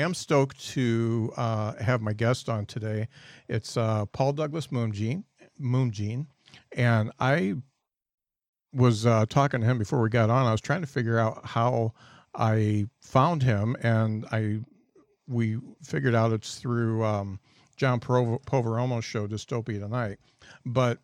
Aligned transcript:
I'm 0.00 0.14
stoked 0.14 0.64
to 0.70 1.32
uh, 1.36 1.72
have 1.82 2.00
my 2.00 2.12
guest 2.12 2.48
on 2.48 2.66
today. 2.66 3.08
It's 3.48 3.76
uh, 3.76 4.06
Paul 4.06 4.32
Douglas 4.32 4.68
Moongene, 4.68 5.24
Moongene, 5.60 6.26
and 6.76 7.10
I 7.18 7.54
was 8.72 9.06
uh, 9.06 9.26
talking 9.28 9.60
to 9.60 9.66
him 9.66 9.76
before 9.76 10.00
we 10.00 10.08
got 10.08 10.30
on. 10.30 10.46
I 10.46 10.52
was 10.52 10.60
trying 10.60 10.82
to 10.82 10.86
figure 10.86 11.18
out 11.18 11.44
how 11.44 11.94
I 12.36 12.86
found 13.00 13.42
him, 13.42 13.76
and 13.82 14.24
I 14.30 14.60
we 15.26 15.58
figured 15.82 16.14
out 16.14 16.32
it's 16.32 16.58
through 16.58 17.04
um, 17.04 17.40
John 17.76 17.98
Pov- 17.98 18.44
Poveromo's 18.44 19.04
show 19.04 19.26
Dystopia 19.26 19.80
Tonight. 19.80 20.18
But 20.64 21.00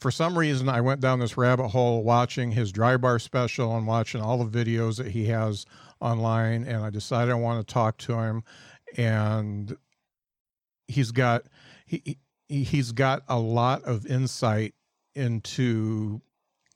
for 0.00 0.10
some 0.10 0.38
reason, 0.38 0.70
I 0.70 0.80
went 0.80 1.02
down 1.02 1.20
this 1.20 1.36
rabbit 1.36 1.68
hole 1.68 2.02
watching 2.02 2.52
his 2.52 2.72
dry 2.72 2.96
bar 2.96 3.18
special 3.18 3.76
and 3.76 3.86
watching 3.86 4.22
all 4.22 4.42
the 4.42 4.64
videos 4.64 4.96
that 4.96 5.08
he 5.08 5.26
has 5.26 5.66
online, 6.00 6.64
and 6.64 6.84
I 6.84 6.90
decided 6.90 7.30
I 7.30 7.34
want 7.34 7.66
to 7.66 7.72
talk 7.72 7.98
to 7.98 8.14
him. 8.14 8.42
And 8.96 9.76
he's 10.88 11.10
got 11.12 11.44
he 11.86 12.18
he 12.48 12.64
he's 12.64 12.92
got 12.92 13.22
a 13.28 13.38
lot 13.38 13.84
of 13.84 14.06
insight 14.06 14.74
into 15.14 16.20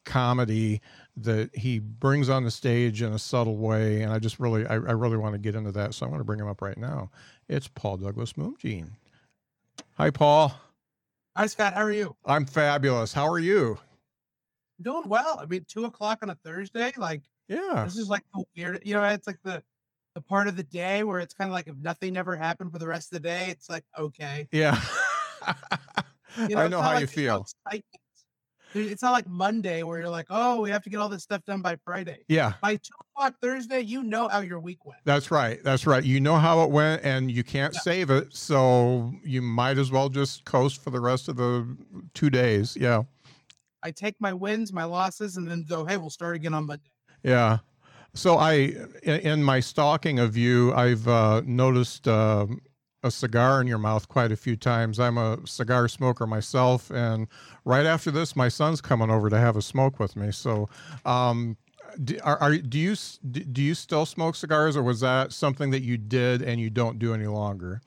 comedy 0.04 0.80
that 1.16 1.54
he 1.54 1.78
brings 1.78 2.28
on 2.28 2.44
the 2.44 2.50
stage 2.50 3.02
in 3.02 3.12
a 3.12 3.18
subtle 3.18 3.56
way 3.56 4.02
and 4.02 4.12
i 4.12 4.18
just 4.18 4.40
really 4.40 4.66
i, 4.66 4.72
I 4.74 4.76
really 4.76 5.16
want 5.16 5.34
to 5.34 5.38
get 5.38 5.54
into 5.54 5.70
that 5.72 5.94
so 5.94 6.04
i 6.04 6.08
want 6.08 6.20
to 6.20 6.24
bring 6.24 6.40
him 6.40 6.48
up 6.48 6.60
right 6.60 6.76
now 6.76 7.08
it's 7.48 7.68
paul 7.68 7.98
douglas 7.98 8.32
moongene 8.32 8.90
hi 9.96 10.10
paul 10.10 10.54
Hi, 11.34 11.46
Scott. 11.46 11.72
How 11.72 11.82
are 11.82 11.92
you? 11.92 12.16
i'm 12.26 12.44
fabulous 12.44 13.12
how 13.12 13.28
are 13.28 13.38
you 13.38 13.78
Doing 14.82 15.08
well. 15.08 15.38
I 15.40 15.46
mean, 15.46 15.64
two 15.68 15.84
o'clock 15.84 16.18
on 16.22 16.30
a 16.30 16.34
Thursday. 16.34 16.92
Like 16.96 17.22
yeah 17.52 17.84
this 17.84 17.96
is 17.96 18.08
like 18.08 18.22
the 18.34 18.44
weird. 18.56 18.80
You 18.84 18.94
know, 18.94 19.04
it's 19.04 19.26
like 19.26 19.38
the 19.44 19.62
the 20.14 20.20
part 20.20 20.46
of 20.48 20.56
the 20.56 20.62
day 20.62 21.04
where 21.04 21.20
it's 21.20 21.34
kind 21.34 21.48
of 21.50 21.52
like 21.54 21.68
if 21.68 21.76
nothing 21.76 22.16
ever 22.16 22.36
happened 22.36 22.72
for 22.72 22.78
the 22.78 22.86
rest 22.86 23.12
of 23.12 23.22
the 23.22 23.28
day, 23.28 23.46
it's 23.48 23.68
like 23.70 23.84
okay. 23.98 24.48
yeah 24.52 24.80
You 26.48 26.56
i 26.58 26.68
know 26.68 26.80
how 26.80 26.92
like 26.92 27.00
you 27.02 27.06
feel. 27.06 27.46
It's 28.74 29.02
not 29.02 29.10
like 29.12 29.28
Monday 29.28 29.82
where 29.82 29.98
you're 29.98 30.08
like, 30.08 30.28
oh, 30.30 30.62
we 30.62 30.70
have 30.70 30.82
to 30.84 30.90
get 30.90 30.98
all 30.98 31.10
this 31.10 31.22
stuff 31.22 31.44
done 31.44 31.60
by 31.60 31.76
Friday. 31.84 32.24
yeah 32.28 32.54
By 32.62 32.76
two 32.76 32.92
o'clock 33.14 33.34
Thursday, 33.42 33.80
you 33.80 34.02
know 34.02 34.28
how 34.28 34.40
your 34.40 34.60
week 34.60 34.86
went. 34.86 35.00
That's 35.04 35.30
right. 35.30 35.62
That's 35.62 35.86
right. 35.86 36.02
You 36.02 36.20
know 36.20 36.36
how 36.36 36.62
it 36.62 36.70
went 36.70 37.04
and 37.04 37.30
you 37.30 37.44
can't 37.44 37.74
Yeah. 37.74 37.80
save 37.80 38.08
it. 38.10 38.34
So 38.34 39.12
you 39.22 39.42
might 39.42 39.76
as 39.76 39.90
well 39.90 40.08
just 40.08 40.46
coast 40.46 40.82
for 40.82 40.88
the 40.88 41.00
rest 41.00 41.28
of 41.28 41.36
the 41.36 41.76
two 42.14 42.30
days. 42.30 42.74
Yeah. 42.74 43.02
I 43.82 43.90
take 43.90 44.16
my 44.20 44.32
wins, 44.32 44.72
my 44.72 44.84
losses, 44.84 45.36
and 45.36 45.46
then 45.50 45.64
go, 45.68 45.84
hey, 45.84 45.98
we'll 45.98 46.08
start 46.08 46.36
again 46.36 46.54
on 46.54 46.64
Monday. 46.66 46.91
Yeah. 47.22 47.58
So 48.14 48.36
I, 48.36 48.74
in, 49.02 49.42
my 49.42 49.60
stalking 49.60 50.18
of 50.18 50.36
you, 50.36 50.72
I've 50.74 51.08
uh, 51.08 51.42
noticed 51.44 52.08
um 52.08 52.60
a 53.04 53.10
cigar 53.10 53.60
in 53.60 53.66
your 53.66 53.78
mouth 53.78 54.06
quite 54.08 54.30
a 54.30 54.36
few 54.36 54.54
times. 54.54 55.00
I'm 55.00 55.18
a 55.18 55.38
cigar 55.44 55.88
smoker 55.88 56.24
myself, 56.26 56.88
and 56.90 57.26
right 57.64 57.84
after 57.84 58.12
this, 58.12 58.36
my 58.36 58.48
son's 58.48 58.80
coming 58.80 59.10
over 59.10 59.28
to 59.28 59.38
have 59.38 59.56
a 59.56 59.62
smoke 59.62 59.98
with 59.98 60.14
me. 60.14 60.30
So, 60.30 60.68
um, 61.04 61.56
do, 62.04 62.18
are, 62.22 62.38
are 62.38 62.56
do 62.56 62.78
you 62.78 62.94
do 63.30 63.62
you 63.62 63.74
still 63.74 64.06
smoke 64.06 64.36
cigars, 64.36 64.76
or 64.76 64.82
was 64.84 65.00
that 65.00 65.32
something 65.32 65.70
that 65.70 65.82
you 65.82 65.98
did 65.98 66.42
and 66.42 66.60
you 66.60 66.70
don't 66.70 66.98
do 67.00 67.12
any 67.12 67.26
longer? 67.26 67.80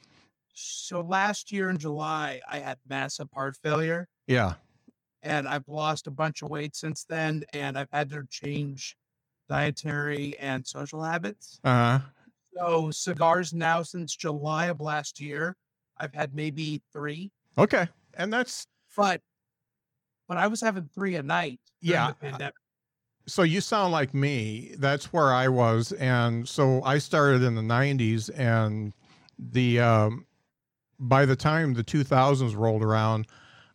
So 0.54 1.02
last 1.02 1.52
year 1.52 1.70
in 1.70 1.78
July, 1.78 2.42
I 2.50 2.60
had 2.60 2.78
massive 2.90 3.30
heart 3.34 3.56
failure. 3.64 4.08
Yeah. 4.28 4.56
and 5.24 5.48
I've 5.48 5.68
lost 5.68 6.08
a 6.08 6.12
bunch 6.12 6.42
of 6.42 6.50
weight 6.50 6.76
since 6.76 7.04
then, 7.06 7.44
and 7.54 7.78
I've 7.78 7.92
had 7.92 8.10
to 8.12 8.24
change 8.30 8.96
dietary 9.48 10.38
and 10.40 10.66
social 10.66 11.04
habits. 11.04 11.60
Uh 11.64 11.70
huh. 11.70 12.00
So 12.56 12.92
cigars 12.92 13.54
now 13.54 13.84
since 13.84 14.16
July 14.16 14.68
of 14.68 14.80
last 14.80 15.20
year, 15.20 15.56
I've 15.98 16.14
had 16.14 16.34
maybe 16.34 16.82
three, 16.94 17.32
Okay. 17.58 17.88
And 18.16 18.32
that's 18.32 18.68
but 18.96 19.22
when 20.28 20.38
I 20.38 20.48
was 20.48 20.62
having 20.62 20.90
three 20.94 21.16
a 21.16 21.24
night, 21.24 21.60
Yeah, 21.82 22.14
so 23.28 23.44
you 23.44 23.60
sound 23.60 23.92
like 23.92 24.14
me. 24.14 24.76
That's 24.78 25.12
where 25.12 25.34
I 25.34 25.48
was. 25.48 25.92
And 25.94 26.48
so 26.48 26.82
I 26.84 27.00
started 27.00 27.44
in 27.44 27.56
the 27.56 27.62
90s 27.62 28.30
and 28.36 28.94
the 29.38 29.80
um 29.80 30.26
by 30.98 31.26
the 31.26 31.36
time 31.36 31.74
the 31.74 31.84
2000s 31.84 32.56
rolled 32.56 32.82
around, 32.84 33.28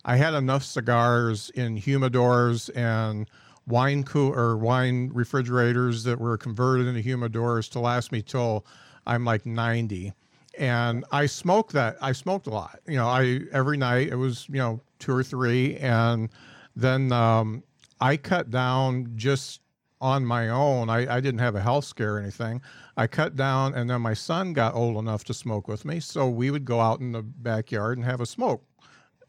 I 0.03 0.15
had 0.15 0.33
enough 0.33 0.63
cigars 0.63 1.51
in 1.51 1.77
humidors 1.77 2.69
and 2.75 3.29
wine 3.67 4.03
cool 4.03 4.33
or 4.33 4.57
wine 4.57 5.09
refrigerators 5.13 6.03
that 6.03 6.19
were 6.19 6.37
converted 6.37 6.87
into 6.87 7.01
humidors 7.01 7.69
to 7.71 7.79
last 7.79 8.11
me 8.11 8.21
till 8.21 8.65
I'm 9.05 9.25
like 9.25 9.45
90. 9.45 10.13
And 10.57 11.05
I 11.11 11.25
smoked 11.27 11.73
that. 11.73 11.97
I 12.01 12.11
smoked 12.11 12.47
a 12.47 12.49
lot. 12.49 12.79
You 12.87 12.97
know, 12.97 13.07
I 13.07 13.41
every 13.51 13.77
night 13.77 14.09
it 14.09 14.15
was, 14.15 14.47
you 14.49 14.57
know, 14.57 14.81
two 14.99 15.13
or 15.13 15.23
three 15.23 15.77
and 15.77 16.29
then 16.75 17.11
um 17.11 17.63
I 17.99 18.17
cut 18.17 18.49
down 18.49 19.11
just 19.15 19.61
on 20.01 20.25
my 20.25 20.49
own. 20.49 20.89
I, 20.89 21.17
I 21.17 21.21
didn't 21.21 21.39
have 21.39 21.55
a 21.55 21.61
health 21.61 21.85
scare 21.85 22.15
or 22.15 22.19
anything. 22.19 22.61
I 22.97 23.05
cut 23.05 23.35
down, 23.35 23.75
and 23.75 23.89
then 23.89 24.01
my 24.01 24.15
son 24.15 24.51
got 24.53 24.73
old 24.73 24.97
enough 24.97 25.23
to 25.25 25.33
smoke 25.33 25.67
with 25.67 25.85
me. 25.85 25.99
So 25.99 26.27
we 26.27 26.49
would 26.49 26.65
go 26.65 26.81
out 26.81 26.99
in 26.99 27.11
the 27.11 27.21
backyard 27.21 27.99
and 27.99 28.05
have 28.05 28.19
a 28.19 28.25
smoke 28.25 28.63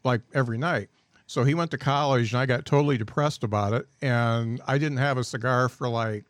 like 0.03 0.21
every 0.33 0.57
night. 0.57 0.89
So 1.33 1.43
he 1.43 1.55
went 1.55 1.71
to 1.71 1.79
college, 1.79 2.31
and 2.31 2.39
I 2.39 2.45
got 2.45 2.63
totally 2.63 2.95
depressed 2.95 3.43
about 3.43 3.73
it. 3.73 3.87
And 4.03 4.61
I 4.67 4.77
didn't 4.77 4.99
have 4.99 5.17
a 5.17 5.23
cigar 5.23 5.67
for 5.67 5.89
like 5.89 6.25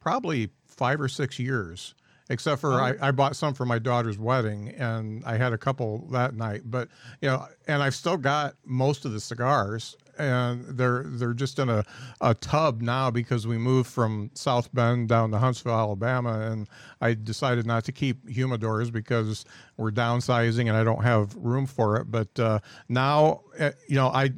probably 0.00 0.48
five 0.64 1.02
or 1.02 1.08
six 1.08 1.38
years, 1.38 1.94
except 2.30 2.62
for 2.62 2.80
oh. 2.80 2.82
I, 2.82 3.08
I 3.08 3.10
bought 3.10 3.36
some 3.36 3.52
for 3.52 3.66
my 3.66 3.78
daughter's 3.78 4.16
wedding, 4.16 4.70
and 4.70 5.22
I 5.26 5.36
had 5.36 5.52
a 5.52 5.58
couple 5.58 6.08
that 6.12 6.34
night. 6.34 6.62
But 6.64 6.88
you 7.20 7.28
know, 7.28 7.46
and 7.68 7.82
I've 7.82 7.94
still 7.94 8.16
got 8.16 8.54
most 8.64 9.04
of 9.04 9.12
the 9.12 9.20
cigars, 9.20 9.98
and 10.22 10.64
they're 10.78 11.04
they're 11.06 11.34
just 11.34 11.58
in 11.58 11.68
a, 11.68 11.84
a 12.20 12.34
tub 12.34 12.80
now 12.82 13.10
because 13.10 13.46
we 13.46 13.58
moved 13.58 13.90
from 13.90 14.30
South 14.34 14.72
Bend 14.74 15.08
down 15.08 15.30
to 15.32 15.38
Huntsville, 15.38 15.74
Alabama, 15.74 16.40
and 16.40 16.68
I 17.00 17.14
decided 17.14 17.66
not 17.66 17.84
to 17.84 17.92
keep 17.92 18.26
humidors 18.28 18.92
because 18.92 19.44
we're 19.76 19.90
downsizing 19.90 20.68
and 20.68 20.76
I 20.76 20.84
don't 20.84 21.02
have 21.02 21.34
room 21.36 21.66
for 21.66 21.96
it. 21.96 22.10
But 22.10 22.38
uh, 22.38 22.60
now, 22.88 23.42
uh, 23.58 23.70
you 23.88 23.96
know, 23.96 24.08
I 24.08 24.30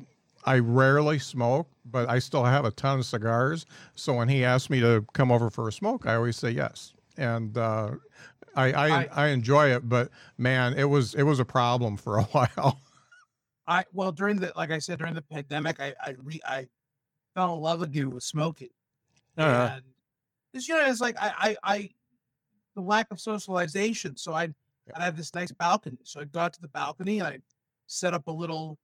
I 0.45 0.59
rarely 0.59 1.19
smoke, 1.19 1.69
but 1.85 2.09
I 2.09 2.19
still 2.19 2.45
have 2.45 2.65
a 2.65 2.71
ton 2.71 2.99
of 3.01 3.07
cigars. 3.07 3.67
So 3.95 4.15
when 4.15 4.29
he 4.29 4.45
asks 4.45 4.71
me 4.71 4.81
to 4.81 5.05
come 5.13 5.31
over 5.31 5.51
for 5.51 5.69
a 5.69 5.73
smoke, 5.73 6.07
I 6.07 6.15
always 6.17 6.37
say 6.37 6.51
yes. 6.51 6.93
And 7.17 7.57
uh, 7.57 7.93
I, 8.57 8.73
I, 8.73 8.89
I- 9.03 9.09
I 9.13 9.27
enjoy 9.29 9.73
it, 9.75 9.89
but 9.89 10.11
man, 10.39 10.75
it 10.79 10.85
was 10.85 11.15
it 11.15 11.23
was 11.23 11.39
a 11.41 11.45
problem 11.45 11.97
for 11.97 12.19
a 12.19 12.23
while. 12.33 12.81
I 13.67 13.85
well 13.93 14.13
during 14.13 14.39
the 14.39 14.53
like 14.57 14.71
I 14.71 14.79
said 14.79 14.99
during 14.99 15.15
the 15.15 15.23
pandemic, 15.23 15.81
I 15.81 15.95
I 16.01 16.17
re, 16.19 16.41
I 16.45 16.69
fell 17.35 17.55
in 17.57 17.61
love 17.61 17.83
again 17.83 18.11
with 18.11 18.25
smoking, 18.25 18.71
Uh, 19.37 19.73
and 19.77 19.85
it's 20.55 20.69
you 20.69 20.75
know 20.77 20.87
it's 20.87 21.01
like 21.01 21.17
I 21.19 21.57
I, 21.65 21.75
I 21.75 21.91
the 22.75 22.83
lack 22.83 23.11
of 23.11 23.21
socialization. 23.21 24.17
So 24.17 24.33
I 24.35 24.55
I 24.95 25.05
have 25.05 25.17
this 25.17 25.35
nice 25.35 25.53
balcony, 25.53 25.99
so 26.05 26.21
I 26.21 26.25
go 26.25 26.41
out 26.41 26.53
to 26.55 26.61
the 26.61 26.69
balcony 26.69 27.21
and 27.21 27.29
I 27.29 27.41
set 27.87 28.15
up 28.15 28.27
a 28.29 28.33
little 28.33 28.79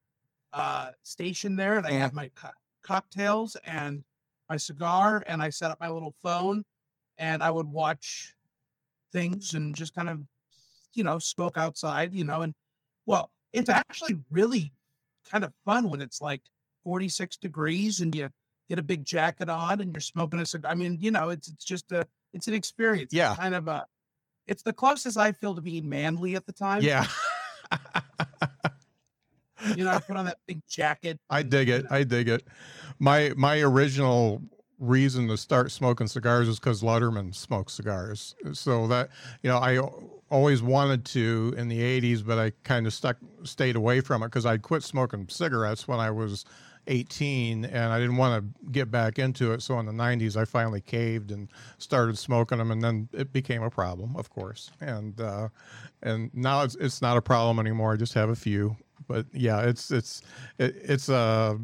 uh 0.52 0.92
station 1.02 1.56
there, 1.56 1.78
and 1.78 1.86
I 1.86 1.92
have 1.92 2.14
my 2.14 2.30
co- 2.30 2.50
cocktails 2.82 3.56
and 3.64 4.04
my 4.50 4.56
cigar, 4.58 5.24
and 5.26 5.42
I 5.42 5.50
set 5.50 5.70
up 5.70 5.80
my 5.80 5.90
little 5.90 6.14
phone, 6.22 6.64
and 7.18 7.42
I 7.42 7.50
would 7.50 7.68
watch 7.68 8.34
things 9.12 9.54
and 9.54 9.74
just 9.74 9.94
kind 9.94 10.08
of 10.08 10.22
you 10.94 11.04
know 11.04 11.18
smoke 11.18 11.56
outside, 11.58 12.14
you 12.14 12.24
know, 12.24 12.42
and 12.42 12.54
well, 13.06 13.32
it's 13.52 13.68
actually 13.68 14.16
really 14.30 14.72
kind 15.30 15.44
of 15.44 15.52
fun 15.64 15.90
when 15.90 16.00
it's 16.00 16.20
like 16.20 16.42
46 16.84 17.36
degrees 17.36 18.00
and 18.00 18.14
you 18.14 18.28
get 18.68 18.78
a 18.78 18.82
big 18.82 19.04
jacket 19.04 19.48
on 19.48 19.80
and 19.80 19.92
you're 19.92 20.00
smoking 20.00 20.40
a 20.40 20.46
cigar. 20.46 20.70
I 20.70 20.74
mean, 20.74 20.98
you 21.00 21.10
know, 21.10 21.28
it's 21.30 21.48
it's 21.48 21.64
just 21.64 21.90
a 21.92 22.06
it's 22.32 22.48
an 22.48 22.54
experience. 22.54 23.04
It's 23.04 23.14
Yeah. 23.14 23.34
kind 23.36 23.54
of 23.54 23.68
a 23.68 23.86
it's 24.46 24.62
the 24.62 24.72
closest 24.72 25.16
I 25.18 25.32
feel 25.32 25.54
to 25.54 25.60
being 25.60 25.88
manly 25.88 26.34
at 26.36 26.46
the 26.46 26.52
time. 26.52 26.82
Yeah. 26.82 27.06
You 29.76 29.84
know, 29.84 29.90
I 29.90 30.00
put 30.00 30.16
on 30.16 30.24
that 30.24 30.38
big 30.46 30.62
jacket. 30.66 31.20
I 31.30 31.42
dig 31.42 31.68
it. 31.68 31.84
Uh, 31.84 31.96
I 31.96 32.04
dig 32.04 32.28
it. 32.28 32.44
My 32.98 33.32
my 33.36 33.60
original 33.60 34.42
reason 34.78 35.28
to 35.28 35.36
start 35.36 35.70
smoking 35.70 36.06
cigars 36.06 36.48
is 36.48 36.58
because 36.58 36.82
Letterman 36.82 37.34
smoked 37.34 37.70
cigars. 37.70 38.34
So 38.54 38.86
that 38.86 39.10
you 39.42 39.50
know, 39.50 39.58
I 39.58 39.78
always 40.30 40.62
wanted 40.62 41.04
to 41.06 41.54
in 41.56 41.68
the 41.68 41.80
'80s, 41.80 42.24
but 42.24 42.38
I 42.38 42.52
kind 42.64 42.86
of 42.86 42.94
stuck 42.94 43.16
stayed 43.42 43.76
away 43.76 44.00
from 44.00 44.22
it 44.22 44.26
because 44.26 44.46
I 44.46 44.58
quit 44.58 44.82
smoking 44.82 45.28
cigarettes 45.28 45.86
when 45.88 45.98
I 46.00 46.10
was 46.10 46.44
18, 46.86 47.64
and 47.64 47.92
I 47.92 47.98
didn't 47.98 48.16
want 48.16 48.42
to 48.42 48.70
get 48.70 48.90
back 48.90 49.18
into 49.18 49.52
it. 49.52 49.62
So 49.62 49.78
in 49.78 49.86
the 49.86 49.92
'90s, 49.92 50.36
I 50.36 50.44
finally 50.44 50.80
caved 50.80 51.30
and 51.30 51.48
started 51.78 52.16
smoking 52.18 52.58
them, 52.58 52.70
and 52.70 52.82
then 52.82 53.08
it 53.12 53.32
became 53.32 53.62
a 53.62 53.70
problem, 53.70 54.16
of 54.16 54.30
course. 54.30 54.70
And 54.80 55.20
uh, 55.20 55.48
and 56.02 56.30
now 56.34 56.62
it's 56.62 56.76
it's 56.76 57.02
not 57.02 57.16
a 57.16 57.22
problem 57.22 57.58
anymore. 57.58 57.92
I 57.92 57.96
just 57.96 58.14
have 58.14 58.30
a 58.30 58.36
few. 58.36 58.76
But 59.08 59.26
yeah, 59.32 59.62
it's 59.62 59.90
it's 59.90 60.22
it, 60.58 60.76
it's 60.82 61.08
uh 61.08 61.56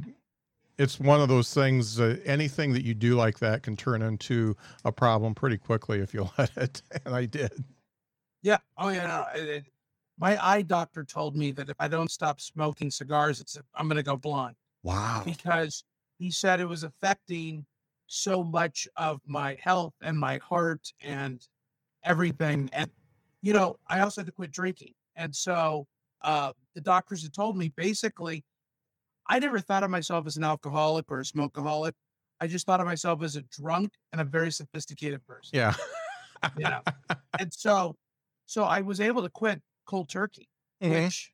it's 0.78 1.00
one 1.00 1.20
of 1.20 1.28
those 1.28 1.54
things 1.54 2.00
uh, 2.00 2.18
anything 2.24 2.72
that 2.72 2.84
you 2.84 2.94
do 2.94 3.14
like 3.14 3.38
that 3.38 3.62
can 3.62 3.76
turn 3.76 4.02
into 4.02 4.56
a 4.84 4.92
problem 4.92 5.34
pretty 5.34 5.56
quickly 5.56 6.00
if 6.00 6.12
you 6.12 6.28
let 6.38 6.54
it 6.56 6.82
and 7.04 7.14
i 7.14 7.24
did 7.24 7.64
Yeah. 8.46 8.58
Oh 8.78 8.90
yeah. 8.90 9.06
No, 9.08 9.26
it- 9.40 9.48
it- 9.48 9.72
my 10.18 10.42
eye 10.42 10.62
doctor 10.62 11.04
told 11.04 11.36
me 11.36 11.50
that 11.50 11.68
if 11.68 11.76
I 11.78 11.88
don't 11.88 12.10
stop 12.10 12.40
smoking 12.40 12.90
cigars, 12.90 13.40
it's 13.40 13.58
I'm 13.74 13.86
going 13.88 13.96
to 13.96 14.02
go 14.04 14.16
blind 14.16 14.56
wow 14.84 15.22
because 15.26 15.84
he 16.18 16.30
said 16.30 16.60
it 16.60 16.64
was 16.68 16.84
affecting 16.84 17.66
so 18.06 18.42
much 18.44 18.86
of 18.96 19.20
my 19.26 19.58
health 19.60 19.92
and 20.00 20.16
my 20.18 20.38
heart 20.38 20.90
and 21.02 21.46
everything. 22.04 22.70
And 22.72 22.88
you 23.42 23.52
know, 23.52 23.76
I 23.88 24.00
also 24.00 24.20
had 24.20 24.26
to 24.26 24.32
quit 24.32 24.52
drinking, 24.52 24.94
and 25.16 25.34
so 25.34 25.86
uh, 26.22 26.52
the 26.76 26.80
doctors 26.80 27.24
had 27.24 27.34
told 27.34 27.56
me 27.58 27.68
basically, 27.76 28.44
I 29.26 29.40
never 29.40 29.58
thought 29.58 29.82
of 29.82 29.90
myself 29.90 30.24
as 30.26 30.36
an 30.36 30.44
alcoholic 30.44 31.10
or 31.10 31.18
a 31.18 31.24
smokeaholic. 31.24 31.92
I 32.40 32.46
just 32.46 32.64
thought 32.64 32.80
of 32.80 32.86
myself 32.86 33.22
as 33.24 33.34
a 33.34 33.42
drunk 33.42 33.92
and 34.12 34.20
a 34.20 34.24
very 34.24 34.52
sophisticated 34.52 35.26
person. 35.26 35.50
yeah 35.58 35.74
You 36.56 36.64
know, 36.70 36.80
and 37.38 37.52
so, 37.52 37.96
so 38.46 38.64
I 38.64 38.80
was 38.80 39.00
able 39.00 39.22
to 39.22 39.28
quit 39.30 39.60
cold 39.84 40.08
turkey 40.08 40.48
Mhm. 40.82 40.90
which 41.04 41.32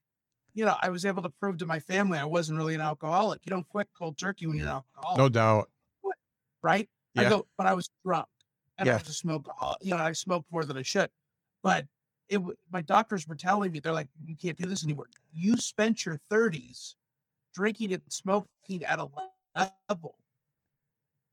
you 0.55 0.65
know 0.65 0.77
i 0.83 0.89
was 0.91 1.05
able 1.07 1.23
to 1.23 1.31
prove 1.31 1.57
to 1.59 1.67
my 1.67 1.81
family 1.81 2.19
i 2.19 2.25
wasn't 2.25 2.57
really 2.57 2.75
an 2.75 2.81
alcoholic 2.83 3.41
you 3.47 3.51
don't 3.51 3.67
quit 3.69 3.89
cold 3.99 4.19
turkey 4.19 4.47
when 4.47 4.57
you're 4.59 4.67
an 4.67 4.73
alcoholic 4.75 5.19
no 5.19 5.29
doubt 5.29 5.71
right 6.63 6.89
i 7.17 7.23
Yeah. 7.23 7.29
go 7.31 7.47
but 7.57 7.67
i 7.67 7.73
was 7.75 7.89
drunk 8.05 8.29
and 8.79 8.87
Yeah. 8.87 8.95
i 8.95 8.99
was 8.99 9.09
a 9.09 9.15
smoker 9.15 9.51
you 9.81 9.91
know 9.97 10.03
i 10.03 10.13
smoked 10.13 10.53
more 10.53 10.65
than 10.65 10.77
i 10.77 10.83
should 10.83 11.11
but 11.63 11.87
it 12.29 12.41
my 12.71 12.83
doctors 12.83 13.27
were 13.27 13.35
telling 13.35 13.73
me 13.73 13.81
they're 13.81 13.93
like 13.93 14.09
you 14.25 14.37
can't 14.37 14.59
do 14.59 14.67
this 14.67 14.85
anymore 14.85 15.09
you 15.33 15.57
spent 15.57 16.05
your 16.05 16.19
30s 16.31 16.95
drinking 17.55 17.93
and 17.95 18.03
smoking 18.09 18.85
at 18.85 18.99
a 18.99 19.09
level 19.89 20.19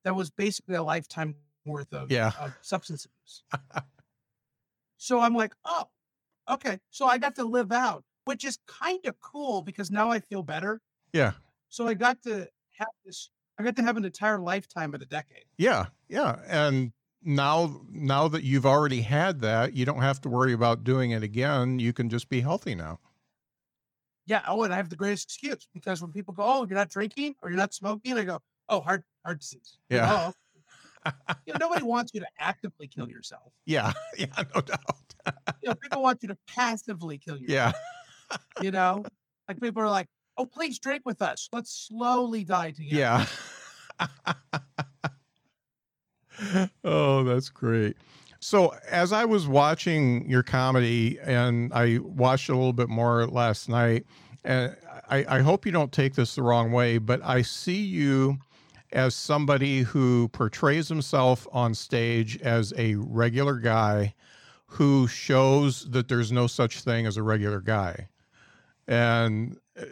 that 0.03 0.15
was 0.15 0.29
basically 0.31 0.75
a 0.75 0.83
lifetime 0.83 1.35
worth 1.65 1.93
of, 1.93 2.09
Yeah. 2.09 2.31
of 2.39 2.53
substance 2.61 3.05
abuse 3.05 3.43
so 4.99 5.19
i'm 5.19 5.33
like 5.33 5.53
oh 5.65 5.85
okay 6.49 6.79
so 6.91 7.07
i 7.07 7.17
got 7.17 7.35
to 7.35 7.43
live 7.43 7.71
out 7.71 8.03
which 8.25 8.45
is 8.45 8.59
kind 8.67 9.05
of 9.05 9.19
cool 9.19 9.61
because 9.63 9.89
now 9.89 10.11
i 10.11 10.19
feel 10.19 10.43
better 10.43 10.81
yeah 11.13 11.31
so 11.69 11.87
i 11.87 11.93
got 11.95 12.21
to 12.21 12.47
have 12.77 12.89
this 13.05 13.31
i 13.57 13.63
got 13.63 13.75
to 13.75 13.81
have 13.83 13.97
an 13.97 14.05
entire 14.05 14.39
lifetime 14.39 14.93
of 14.93 15.01
a 15.01 15.05
decade 15.05 15.45
yeah 15.57 15.87
yeah 16.09 16.39
and 16.47 16.91
now 17.23 17.81
now 17.89 18.27
that 18.27 18.43
you've 18.43 18.65
already 18.65 19.01
had 19.01 19.41
that 19.41 19.73
you 19.73 19.85
don't 19.85 20.01
have 20.01 20.21
to 20.21 20.29
worry 20.29 20.53
about 20.53 20.83
doing 20.83 21.11
it 21.11 21.23
again 21.23 21.79
you 21.79 21.93
can 21.93 22.09
just 22.09 22.29
be 22.29 22.41
healthy 22.41 22.75
now 22.75 22.99
Yeah. 24.25 24.43
Oh, 24.47 24.63
and 24.63 24.71
I 24.73 24.77
have 24.77 24.89
the 24.89 24.95
greatest 24.95 25.25
excuse 25.25 25.67
because 25.73 26.01
when 26.01 26.11
people 26.11 26.33
go, 26.33 26.43
"Oh, 26.45 26.65
you're 26.67 26.77
not 26.77 26.89
drinking 26.89 27.35
or 27.41 27.49
you're 27.49 27.57
not 27.57 27.73
smoking," 27.73 28.17
I 28.17 28.23
go, 28.25 28.39
"Oh, 28.69 28.79
heart 28.79 29.03
heart 29.25 29.39
disease." 29.39 29.79
Yeah. 29.89 30.07
"Oh." 30.11 30.33
You 31.45 31.53
know, 31.53 31.57
nobody 31.59 31.83
wants 31.83 32.11
you 32.13 32.19
to 32.21 32.27
actively 32.37 32.87
kill 32.87 33.09
yourself. 33.09 33.51
yeah 33.65 33.91
yeah 34.17 34.27
no 34.55 34.61
doubt 34.61 35.15
You 35.61 35.69
know, 35.69 35.75
people 35.75 36.01
want 36.01 36.21
you 36.21 36.29
to 36.29 36.37
passively 36.47 37.17
kill 37.17 37.37
yourself. 37.37 37.75
yeah 37.75 38.37
You 38.61 38.71
know, 38.71 39.03
like 39.47 39.59
people 39.59 39.81
are 39.81 39.89
like, 39.89 40.07
"Oh, 40.37 40.45
please 40.45 40.79
drink 40.79 41.03
with 41.05 41.21
us. 41.21 41.49
Let's 41.51 41.71
slowly 41.71 42.43
die 42.43 42.71
together." 42.71 43.27
Yeah. 43.99 43.99
oh, 46.83 47.23
that's 47.23 47.49
great. 47.49 47.97
So, 48.39 48.73
as 48.89 49.11
I 49.11 49.25
was 49.25 49.47
watching 49.47 50.29
your 50.29 50.43
comedy, 50.43 51.19
and 51.21 51.73
I 51.73 51.99
watched 52.01 52.49
a 52.49 52.55
little 52.55 52.73
bit 52.73 52.87
more 52.87 53.27
last 53.27 53.67
night, 53.67 54.05
and 54.43 54.75
I, 55.09 55.25
I 55.27 55.39
hope 55.41 55.65
you 55.65 55.71
don't 55.71 55.91
take 55.91 56.15
this 56.15 56.35
the 56.35 56.43
wrong 56.43 56.71
way, 56.71 56.97
but 56.99 57.21
I 57.23 57.41
see 57.41 57.81
you 57.81 58.37
as 58.91 59.15
somebody 59.15 59.81
who 59.81 60.27
portrays 60.29 60.87
himself 60.87 61.47
on 61.51 61.73
stage 61.73 62.37
as 62.41 62.73
a 62.77 62.95
regular 62.95 63.55
guy 63.55 64.13
who 64.65 65.07
shows 65.07 65.89
that 65.91 66.07
there's 66.07 66.31
no 66.31 66.47
such 66.47 66.81
thing 66.81 67.05
as 67.05 67.17
a 67.17 67.23
regular 67.23 67.59
guy. 67.59 68.07
And 68.87 69.57
uh, 69.79 69.85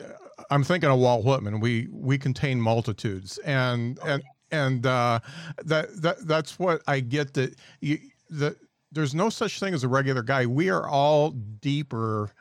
I'm 0.49 0.63
thinking 0.63 0.89
of 0.89 0.99
Walt 0.99 1.25
Whitman. 1.25 1.59
We 1.59 1.87
we 1.91 2.17
contain 2.17 2.61
multitudes, 2.61 3.37
and 3.39 3.99
and 4.05 4.23
and 4.51 4.85
uh, 4.85 5.19
that 5.63 6.01
that 6.01 6.27
that's 6.27 6.57
what 6.59 6.81
I 6.87 6.99
get. 6.99 7.33
That 7.33 7.55
you 7.81 7.99
that 8.29 8.55
there's 8.91 9.13
no 9.13 9.29
such 9.29 9.59
thing 9.59 9.73
as 9.73 9.83
a 9.83 9.87
regular 9.87 10.23
guy. 10.23 10.45
We 10.45 10.69
are 10.69 10.87
all 10.87 11.31
deeper 11.31 12.31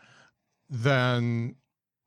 than 0.71 1.57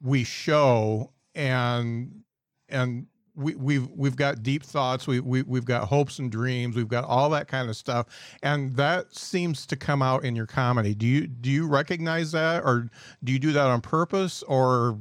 we 0.02 0.24
show, 0.24 1.12
and 1.36 2.24
and 2.70 3.08
we, 3.40 3.56
we've 3.56 3.90
we've 3.92 4.16
got 4.16 4.44
deep 4.44 4.64
thoughts. 4.64 5.08
We, 5.08 5.20
we 5.22 5.42
we've 5.44 5.66
got 5.66 5.88
hopes 5.88 6.20
and 6.20 6.32
dreams. 6.32 6.76
We've 6.76 6.88
got 6.88 7.06
all 7.06 7.30
that 7.32 7.48
kind 7.48 7.70
of 7.70 7.76
stuff, 7.76 8.08
and 8.44 8.76
that 8.76 9.16
seems 9.16 9.66
to 9.68 9.76
come 9.76 10.02
out 10.02 10.24
in 10.26 10.36
your 10.36 10.46
comedy. 10.46 10.94
Do 10.94 11.08
you 11.08 11.28
do 11.28 11.50
you 11.50 11.68
recognize 11.68 12.32
that, 12.34 12.64
or 12.64 12.90
do 13.24 13.32
you 13.32 13.40
do 13.40 13.52
that 13.54 13.68
on 13.68 13.82
purpose, 13.82 14.44
or 14.44 15.00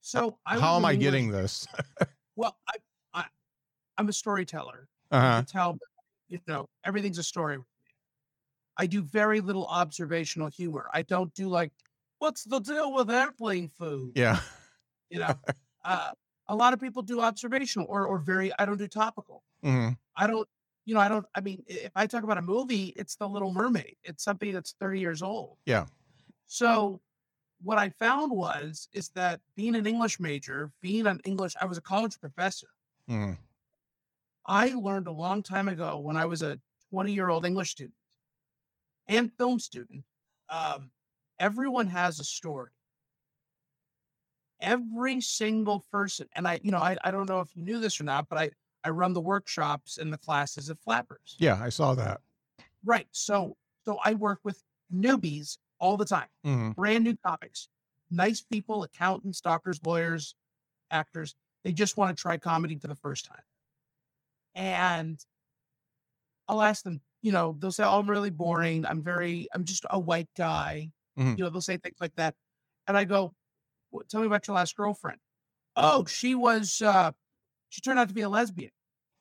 So 0.00 0.38
I 0.46 0.58
how 0.58 0.76
am 0.76 0.84
I 0.84 0.94
getting 0.94 1.30
this? 1.30 1.66
Well, 2.36 2.56
I, 2.68 2.72
I 3.12 3.24
I'm 3.98 4.08
a 4.08 4.12
storyteller. 4.12 4.88
I 5.10 5.16
Uh-huh. 5.16 5.36
can 5.38 5.46
tell, 5.46 5.78
you 6.28 6.38
know, 6.46 6.68
everything's 6.84 7.18
a 7.18 7.22
story. 7.22 7.58
I 8.78 8.86
do 8.86 9.02
very 9.02 9.40
little 9.42 9.66
observational 9.66 10.48
humor. 10.48 10.88
I 10.94 11.02
don't 11.02 11.34
do 11.34 11.48
like, 11.48 11.70
what's 12.18 12.44
the 12.44 12.60
deal 12.60 12.94
with 12.94 13.10
airplane 13.10 13.68
food? 13.68 14.12
Yeah. 14.14 14.40
You 15.10 15.18
know, 15.18 15.34
uh, 15.84 16.12
a 16.50 16.54
lot 16.62 16.74
of 16.74 16.80
people 16.80 17.02
do 17.02 17.20
observational 17.20 17.86
or 17.88 18.04
or 18.06 18.18
very. 18.18 18.52
I 18.58 18.66
don't 18.66 18.76
do 18.76 18.88
topical. 18.88 19.42
hmm 19.62 19.90
I 20.16 20.26
don't. 20.26 20.48
You 20.84 20.94
know, 20.94 21.00
I 21.00 21.08
don't. 21.08 21.24
I 21.34 21.40
mean, 21.40 21.62
if 21.66 21.92
I 21.94 22.06
talk 22.06 22.24
about 22.24 22.38
a 22.38 22.42
movie, 22.42 22.92
it's 22.96 23.14
The 23.14 23.28
Little 23.28 23.52
Mermaid. 23.52 23.96
It's 24.02 24.24
something 24.24 24.52
that's 24.52 24.74
30 24.80 24.98
years 25.00 25.22
old. 25.22 25.56
Yeah. 25.64 25.86
So 26.46 27.00
what 27.62 27.78
I 27.78 27.90
found 27.90 28.32
was 28.32 28.88
is 28.92 29.10
that 29.10 29.40
being 29.54 29.76
an 29.76 29.86
English 29.86 30.18
major, 30.18 30.72
being 30.80 31.06
an 31.06 31.20
English, 31.24 31.54
I 31.60 31.66
was 31.66 31.78
a 31.78 31.82
college 31.82 32.18
professor. 32.20 32.68
hmm 33.08 33.32
I 34.46 34.72
learned 34.74 35.06
a 35.06 35.12
long 35.12 35.42
time 35.42 35.68
ago 35.68 35.98
when 35.98 36.16
I 36.16 36.24
was 36.24 36.42
a 36.42 36.58
20 36.90 37.12
year 37.12 37.28
old 37.28 37.44
English 37.46 37.70
student 37.70 37.94
and 39.06 39.30
film 39.38 39.58
student. 39.60 40.02
Um, 40.48 40.90
everyone 41.38 41.86
has 41.86 42.18
a 42.18 42.24
story. 42.24 42.70
Every 44.60 45.20
single 45.22 45.80
person, 45.90 46.28
and 46.32 46.46
I, 46.46 46.60
you 46.62 46.70
know, 46.70 46.78
I, 46.78 46.96
I 47.02 47.10
don't 47.10 47.28
know 47.28 47.40
if 47.40 47.56
you 47.56 47.62
knew 47.62 47.80
this 47.80 48.00
or 48.00 48.04
not, 48.04 48.28
but 48.28 48.38
I, 48.38 48.50
I 48.84 48.90
run 48.90 49.14
the 49.14 49.20
workshops 49.20 49.98
and 49.98 50.12
the 50.12 50.18
classes 50.18 50.68
at 50.70 50.80
Flappers. 50.80 51.36
Yeah, 51.38 51.60
I 51.62 51.70
saw 51.70 51.94
that. 51.94 52.20
Right. 52.84 53.08
So, 53.12 53.56
so 53.84 53.98
I 54.04 54.14
work 54.14 54.40
with 54.44 54.62
newbies 54.92 55.58
all 55.78 55.96
the 55.96 56.04
time, 56.04 56.28
hmm 56.44 56.72
brand 56.76 57.04
new 57.04 57.16
comics, 57.16 57.68
nice 58.10 58.40
people, 58.42 58.82
accountants, 58.82 59.40
doctors, 59.40 59.80
lawyers, 59.84 60.34
actors. 60.90 61.36
They 61.64 61.72
just 61.72 61.96
want 61.96 62.16
to 62.16 62.20
try 62.20 62.38
comedy 62.38 62.78
for 62.78 62.88
the 62.88 62.96
first 62.96 63.26
time. 63.26 63.42
And 64.54 65.24
I'll 66.48 66.62
ask 66.62 66.82
them, 66.84 67.00
you 67.22 67.32
know, 67.32 67.56
they'll 67.58 67.72
say, 67.72 67.84
Oh, 67.84 67.98
I'm 67.98 68.10
really 68.10 68.30
boring. 68.30 68.84
I'm 68.86 69.02
very, 69.02 69.48
I'm 69.54 69.64
just 69.64 69.84
a 69.90 69.98
white 69.98 70.28
guy. 70.36 70.92
Mhm. 71.16 71.36
You 71.36 71.44
know, 71.44 71.50
they'll 71.50 71.60
say 71.60 71.76
things 71.76 71.96
like 72.00 72.14
that. 72.16 72.34
And 72.86 72.96
I 72.96 73.04
go, 73.04 73.14
"Well, 73.24 73.36
Tell 74.08 74.20
me 74.20 74.26
about 74.26 74.46
your 74.46 74.56
last 74.56 74.76
girlfriend. 74.76 75.20
Oh, 75.76 76.04
she 76.06 76.34
was, 76.34 76.82
uh, 76.82 77.12
she 77.70 77.80
turned 77.80 77.98
out 77.98 78.08
to 78.08 78.14
be 78.14 78.22
a 78.22 78.28
lesbian. 78.30 78.72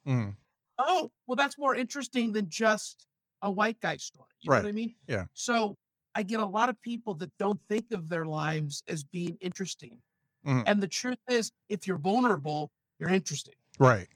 hmm 0.06 0.30
Oh, 0.78 1.12
well, 1.28 1.36
that's 1.36 1.58
more 1.58 1.76
interesting 1.76 2.32
than 2.32 2.50
just 2.50 3.06
a 3.42 3.52
white 3.52 3.80
guy 3.82 3.98
story. 3.98 4.30
You 4.42 4.50
know 4.50 4.58
what 4.58 4.66
I 4.66 4.72
mean? 4.72 4.96
Yeah. 5.08 5.26
So 5.34 5.78
I 6.16 6.24
get 6.24 6.40
a 6.40 6.46
lot 6.46 6.70
of 6.70 6.82
people 6.82 7.14
that 7.16 7.36
don't 7.38 7.60
think 7.68 7.92
of 7.92 8.10
their 8.10 8.26
lives 8.26 8.84
as 8.88 9.04
being 9.04 9.38
interesting. 9.42 10.02
Mhm. 10.46 10.64
And 10.68 10.82
the 10.84 10.88
truth 10.88 11.20
is, 11.30 11.52
if 11.70 11.88
you're 11.88 11.98
vulnerable, 12.00 12.72
you're 13.00 13.10
interesting. 13.10 13.56
Right. 13.80 14.10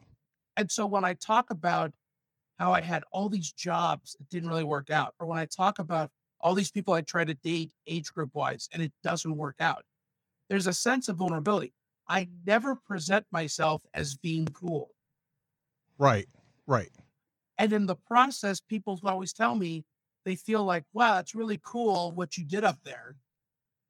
And 0.58 0.72
so 0.72 0.86
when 0.86 1.04
I 1.04 1.14
talk 1.16 1.50
about 1.50 1.94
how 2.60 2.74
I 2.74 2.82
had 2.82 3.04
all 3.12 3.30
these 3.30 3.52
jobs 3.54 4.16
that 4.20 4.30
didn't 4.30 4.50
really 4.50 4.64
work 4.66 4.90
out, 4.90 5.16
or 5.20 5.28
when 5.28 5.40
I 5.40 5.46
talk 5.46 5.80
about 5.80 6.12
all 6.42 6.56
these 6.56 6.72
people 6.72 6.94
I 6.94 7.02
try 7.02 7.26
to 7.26 7.34
date 7.36 7.74
age 7.88 8.14
group 8.14 8.36
wise 8.36 8.70
and 8.74 8.82
it 8.84 8.94
doesn't 9.04 9.38
work 9.38 9.58
out, 9.60 9.86
there's 10.50 10.68
a 10.68 10.74
sense 10.74 11.10
of 11.10 11.18
vulnerability. 11.18 11.74
I 12.08 12.30
never 12.46 12.76
present 12.76 13.26
myself 13.32 13.84
as 13.94 14.16
being 14.18 14.48
cool. 14.48 14.92
Right. 15.98 16.28
Right. 16.68 16.92
And 17.58 17.72
in 17.74 17.86
the 17.86 17.96
process, 17.96 18.60
people 18.60 19.00
always 19.04 19.34
tell 19.34 19.56
me 19.56 19.86
they 20.26 20.36
feel 20.36 20.64
like, 20.64 20.86
wow, 20.94 21.20
it's 21.20 21.36
really 21.36 21.60
cool 21.64 22.12
what 22.12 22.38
you 22.38 22.46
did 22.46 22.64
up 22.64 22.84
there 22.84 23.16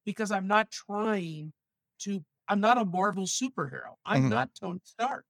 because 0.06 0.32
I'm 0.32 0.48
not 0.48 0.72
trying 0.72 1.54
to, 2.00 2.26
I'm 2.48 2.62
not 2.62 2.78
a 2.80 2.86
Marvel 2.86 3.26
superhero. 3.26 3.96
I'm 4.06 4.24
Mhm. 4.24 4.30
not 4.30 4.56
Tony 4.56 4.82
Stark. 4.84 5.26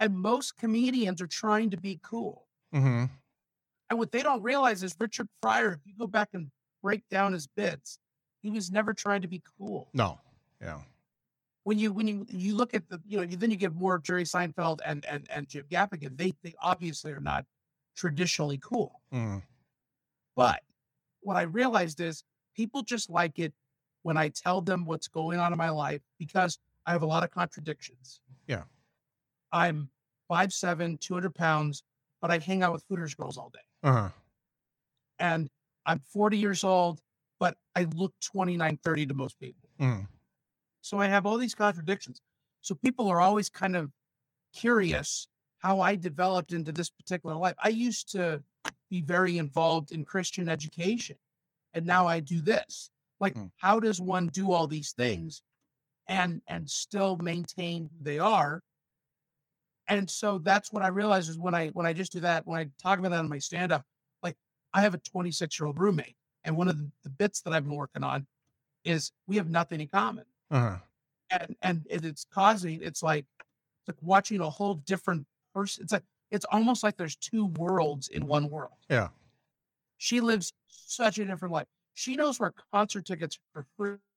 And 0.00 0.18
most 0.18 0.56
comedians 0.56 1.20
are 1.22 1.28
trying 1.28 1.70
to 1.70 1.76
be 1.76 2.00
cool. 2.02 2.48
hmm 2.72 3.20
And 3.88 3.98
what 3.98 4.12
they 4.12 4.22
don't 4.22 4.42
realize 4.42 4.82
is 4.82 4.94
Richard 4.98 5.28
Pryor, 5.42 5.72
if 5.74 5.80
you 5.84 5.94
go 5.98 6.06
back 6.06 6.30
and 6.32 6.50
break 6.82 7.06
down 7.08 7.32
his 7.32 7.46
bits, 7.46 7.98
he 8.42 8.50
was 8.50 8.70
never 8.70 8.94
trying 8.94 9.22
to 9.22 9.28
be 9.28 9.42
cool. 9.58 9.88
No. 9.92 10.18
Yeah. 10.60 10.80
When 11.64 11.78
you 11.78 11.92
when 11.92 12.08
you 12.08 12.26
you 12.28 12.56
look 12.56 12.74
at 12.74 12.88
the, 12.88 13.00
you 13.06 13.18
know, 13.18 13.22
you, 13.22 13.36
then 13.36 13.50
you 13.50 13.56
get 13.56 13.74
more 13.74 13.98
Jerry 13.98 14.24
Seinfeld 14.24 14.80
and 14.84 15.04
and 15.06 15.26
and 15.30 15.48
Jim 15.48 15.64
Gaffigan, 15.70 16.16
they 16.16 16.32
they 16.42 16.54
obviously 16.60 17.12
are 17.12 17.20
not 17.20 17.44
traditionally 17.96 18.58
cool. 18.58 19.00
Mm. 19.12 19.42
But 20.36 20.62
what 21.20 21.36
I 21.36 21.42
realized 21.42 22.00
is 22.00 22.24
people 22.56 22.82
just 22.82 23.10
like 23.10 23.38
it 23.38 23.52
when 24.02 24.16
I 24.16 24.28
tell 24.28 24.60
them 24.60 24.86
what's 24.86 25.08
going 25.08 25.38
on 25.38 25.52
in 25.52 25.58
my 25.58 25.70
life 25.70 26.00
because 26.18 26.58
I 26.86 26.92
have 26.92 27.02
a 27.02 27.06
lot 27.06 27.22
of 27.24 27.30
contradictions. 27.30 28.20
Yeah. 28.46 28.62
I'm 29.52 29.90
5'7, 30.30 30.98
200 31.00 31.34
pounds, 31.34 31.82
but 32.22 32.30
I 32.30 32.38
hang 32.38 32.62
out 32.62 32.72
with 32.72 32.84
Hooters 32.88 33.14
girls 33.14 33.36
all 33.36 33.50
day. 33.50 33.58
Uh-huh. 33.82 34.08
And 35.18 35.50
I'm 35.84 36.00
40 36.00 36.38
years 36.38 36.64
old, 36.64 37.00
but 37.40 37.56
I 37.74 37.86
look 37.96 38.12
29, 38.20 38.78
30 38.84 39.06
to 39.06 39.14
most 39.14 39.40
people. 39.40 39.68
Mm. 39.80 40.06
So 40.82 40.98
I 40.98 41.06
have 41.06 41.26
all 41.26 41.38
these 41.38 41.54
contradictions. 41.54 42.20
So 42.60 42.74
people 42.76 43.08
are 43.08 43.20
always 43.20 43.48
kind 43.48 43.74
of 43.74 43.90
curious 44.54 45.26
how 45.58 45.80
I 45.80 45.96
developed 45.96 46.52
into 46.52 46.70
this 46.72 46.90
particular 46.90 47.34
life. 47.34 47.54
I 47.62 47.70
used 47.70 48.12
to 48.12 48.42
be 48.90 49.00
very 49.00 49.38
involved 49.38 49.90
in 49.92 50.04
Christian 50.04 50.48
education, 50.48 51.16
and 51.74 51.86
now 51.86 52.06
I 52.06 52.20
do 52.20 52.40
this. 52.40 52.90
Like, 53.18 53.34
Mm. 53.34 53.50
how 53.56 53.80
does 53.80 54.00
one 54.00 54.28
do 54.28 54.52
all 54.52 54.66
these 54.66 54.92
things 54.92 55.42
and 56.06 56.42
and 56.46 56.68
still 56.70 57.16
maintain 57.18 57.84
who 57.84 58.04
they 58.04 58.18
are? 58.18 58.62
And 59.88 60.08
so 60.08 60.38
that's 60.38 60.72
what 60.72 60.82
I 60.82 60.88
realized 60.88 61.28
is 61.30 61.38
when 61.38 61.54
I 61.54 61.68
when 61.68 61.86
I 61.86 61.92
just 61.92 62.12
do 62.12 62.20
that, 62.20 62.46
when 62.46 62.60
I 62.60 62.70
talk 62.82 62.98
about 62.98 63.10
that 63.10 63.20
in 63.20 63.28
my 63.28 63.38
stand-up, 63.38 63.84
like 64.22 64.36
I 64.72 64.80
have 64.82 64.94
a 64.94 64.98
26 64.98 65.58
year 65.58 65.66
old 65.66 65.78
roommate, 65.78 66.16
and 66.44 66.56
one 66.56 66.68
of 66.68 66.78
the, 66.78 66.90
the 67.04 67.10
bits 67.10 67.40
that 67.42 67.52
I've 67.52 67.64
been 67.64 67.76
working 67.76 68.02
on 68.04 68.26
is 68.84 69.12
we 69.26 69.36
have 69.36 69.48
nothing 69.50 69.80
in 69.80 69.88
common 69.88 70.24
Uh-huh. 70.50 70.78
and 71.30 71.56
and 71.62 71.86
it- 71.90 72.04
it's 72.04 72.24
causing 72.32 72.80
it's 72.82 73.02
like 73.02 73.26
it's 73.40 73.88
like 73.88 73.96
watching 74.02 74.40
a 74.40 74.48
whole 74.50 74.74
different 74.74 75.26
person 75.54 75.84
it's 75.84 75.92
like 75.92 76.04
it's 76.30 76.46
almost 76.50 76.82
like 76.82 76.96
there's 76.96 77.16
two 77.16 77.46
worlds 77.46 78.08
in 78.08 78.26
one 78.26 78.48
world 78.48 78.76
Yeah. 78.88 79.08
she 79.98 80.20
lives 80.20 80.52
such 80.68 81.18
a 81.18 81.24
different 81.24 81.52
life 81.52 81.66
she 81.94 82.16
knows 82.16 82.40
where 82.40 82.52
concert 82.72 83.04
tickets 83.06 83.38
for 83.52 83.66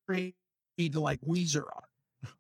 free 0.08 0.34
to 0.80 1.00
like 1.00 1.20
weezer 1.22 1.64
are 1.64 1.88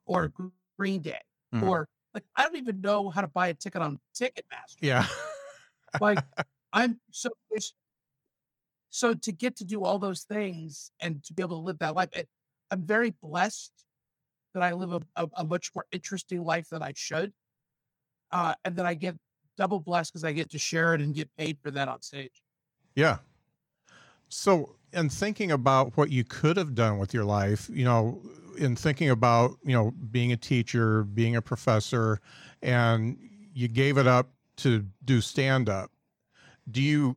or 0.06 0.32
green 0.78 1.02
day 1.02 1.20
Mhm. 1.54 1.64
or 1.64 1.88
like 2.14 2.24
i 2.36 2.44
don't 2.44 2.56
even 2.56 2.82
know 2.82 3.10
how 3.10 3.22
to 3.22 3.28
buy 3.28 3.48
a 3.50 3.54
ticket 3.54 3.82
on 3.82 4.00
ticketmaster 4.16 4.78
Yeah. 4.82 5.06
like 6.02 6.20
i'm 6.74 7.00
so 7.12 7.30
it's 7.52 7.74
so 8.96 9.14
to 9.16 9.32
get 9.32 9.56
to 9.56 9.66
do 9.66 9.84
all 9.84 9.98
those 9.98 10.22
things 10.22 10.92
and 11.00 11.24
to 11.24 11.34
be 11.34 11.42
able 11.42 11.58
to 11.58 11.64
live 11.64 11.80
that 11.80 11.96
life 11.96 12.10
it, 12.14 12.28
i'm 12.72 12.84
very 12.84 13.14
blessed 13.22 13.72
that 14.54 14.62
i 14.62 14.72
live 14.72 14.94
a, 14.94 15.02
a, 15.16 15.28
a 15.38 15.44
much 15.44 15.72
more 15.76 15.86
interesting 15.92 16.44
life 16.44 16.70
than 16.70 16.84
i 16.84 16.94
should 16.96 17.34
uh, 18.32 18.54
and 18.66 18.76
then 18.76 18.86
i 18.86 18.94
get 18.94 19.16
double 19.58 19.80
blessed 19.80 20.12
because 20.12 20.24
i 20.24 20.32
get 20.32 20.50
to 20.50 20.60
share 20.60 20.94
it 20.94 21.02
and 21.02 21.16
get 21.16 21.30
paid 21.38 21.58
for 21.62 21.72
that 21.72 21.88
on 21.88 22.02
stage 22.02 22.44
Yeah. 22.96 23.18
So, 24.30 24.76
in 24.94 25.10
thinking 25.10 25.52
about 25.52 25.96
what 25.98 26.10
you 26.10 26.24
could 26.24 26.58
have 26.58 26.74
done 26.74 26.98
with 26.98 27.14
your 27.14 27.26
life, 27.26 27.70
you 27.72 27.84
know, 27.84 28.22
in 28.58 28.76
thinking 28.76 29.10
about, 29.10 29.58
you 29.64 29.74
know, 29.74 29.92
being 30.12 30.32
a 30.32 30.38
teacher, 30.38 31.04
being 31.04 31.36
a 31.36 31.42
professor, 31.42 32.20
and 32.62 33.18
you 33.54 33.68
gave 33.68 33.98
it 33.98 34.08
up 34.08 34.30
to 34.58 34.86
do 35.06 35.22
stand 35.22 35.70
up, 35.70 35.92
do 36.70 36.82
you, 36.82 37.16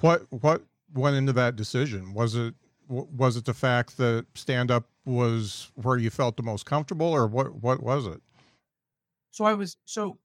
what, 0.00 0.26
what 0.30 0.62
went 0.94 1.16
into 1.16 1.32
that 1.34 1.56
decision? 1.56 2.14
Was 2.14 2.34
it, 2.34 2.54
was 2.88 3.36
it 3.36 3.44
the 3.44 3.54
fact 3.54 3.96
that 3.98 4.26
stand 4.34 4.70
up 4.70 4.86
was 5.04 5.70
where 5.74 5.96
you 5.96 6.10
felt 6.10 6.36
the 6.36 6.42
most 6.42 6.66
comfortable 6.66 7.06
or 7.06 7.26
what, 7.26 7.54
what 7.56 7.82
was 7.82 8.06
it? 8.06 8.20
so 9.30 9.44
i 9.44 9.52
was 9.52 9.76
so 9.84 10.16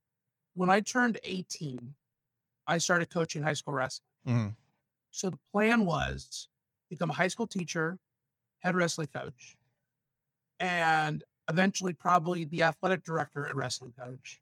when 0.53 0.70
i 0.70 0.79
turned 0.79 1.18
18 1.24 1.96
i 2.68 2.77
started 2.77 3.10
coaching 3.10 3.41
high 3.41 3.53
school 3.53 3.74
wrestling 3.74 4.06
Mhm. 4.27 4.56
So 5.12 5.29
the 5.32 5.39
plan 5.51 5.86
was 5.86 6.48
become 6.89 7.10
a 7.10 7.13
high 7.13 7.29
school 7.29 7.48
teacher, 7.48 7.98
head 8.60 8.75
wrestling 8.75 9.08
coach, 9.08 9.58
and 10.60 11.24
eventually 11.50 11.94
probably 11.94 12.44
the 12.46 12.63
athletic 12.63 13.03
director 13.03 13.48
at 13.48 13.56
wrestling 13.56 13.94
coach. 13.98 14.41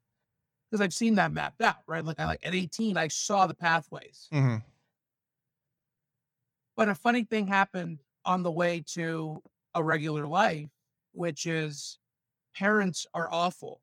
Because 0.70 0.82
I've 0.82 0.92
seen 0.92 1.14
that 1.14 1.32
mapped 1.32 1.62
out, 1.62 1.76
right? 1.86 2.04
Like 2.04 2.20
I 2.20 2.26
like 2.26 2.44
at 2.44 2.54
18, 2.54 2.96
I 2.98 3.08
saw 3.08 3.46
the 3.46 3.54
pathways. 3.54 4.28
Mhm. 4.32 4.62
But 6.78 6.88
a 6.88 6.94
funny 6.94 7.24
thing 7.24 7.48
happened 7.48 7.98
on 8.24 8.44
the 8.44 8.52
way 8.52 8.84
to 8.94 9.42
a 9.74 9.82
regular 9.82 10.28
life, 10.28 10.68
which 11.10 11.44
is 11.44 11.98
parents 12.54 13.04
are 13.12 13.28
awful. 13.32 13.80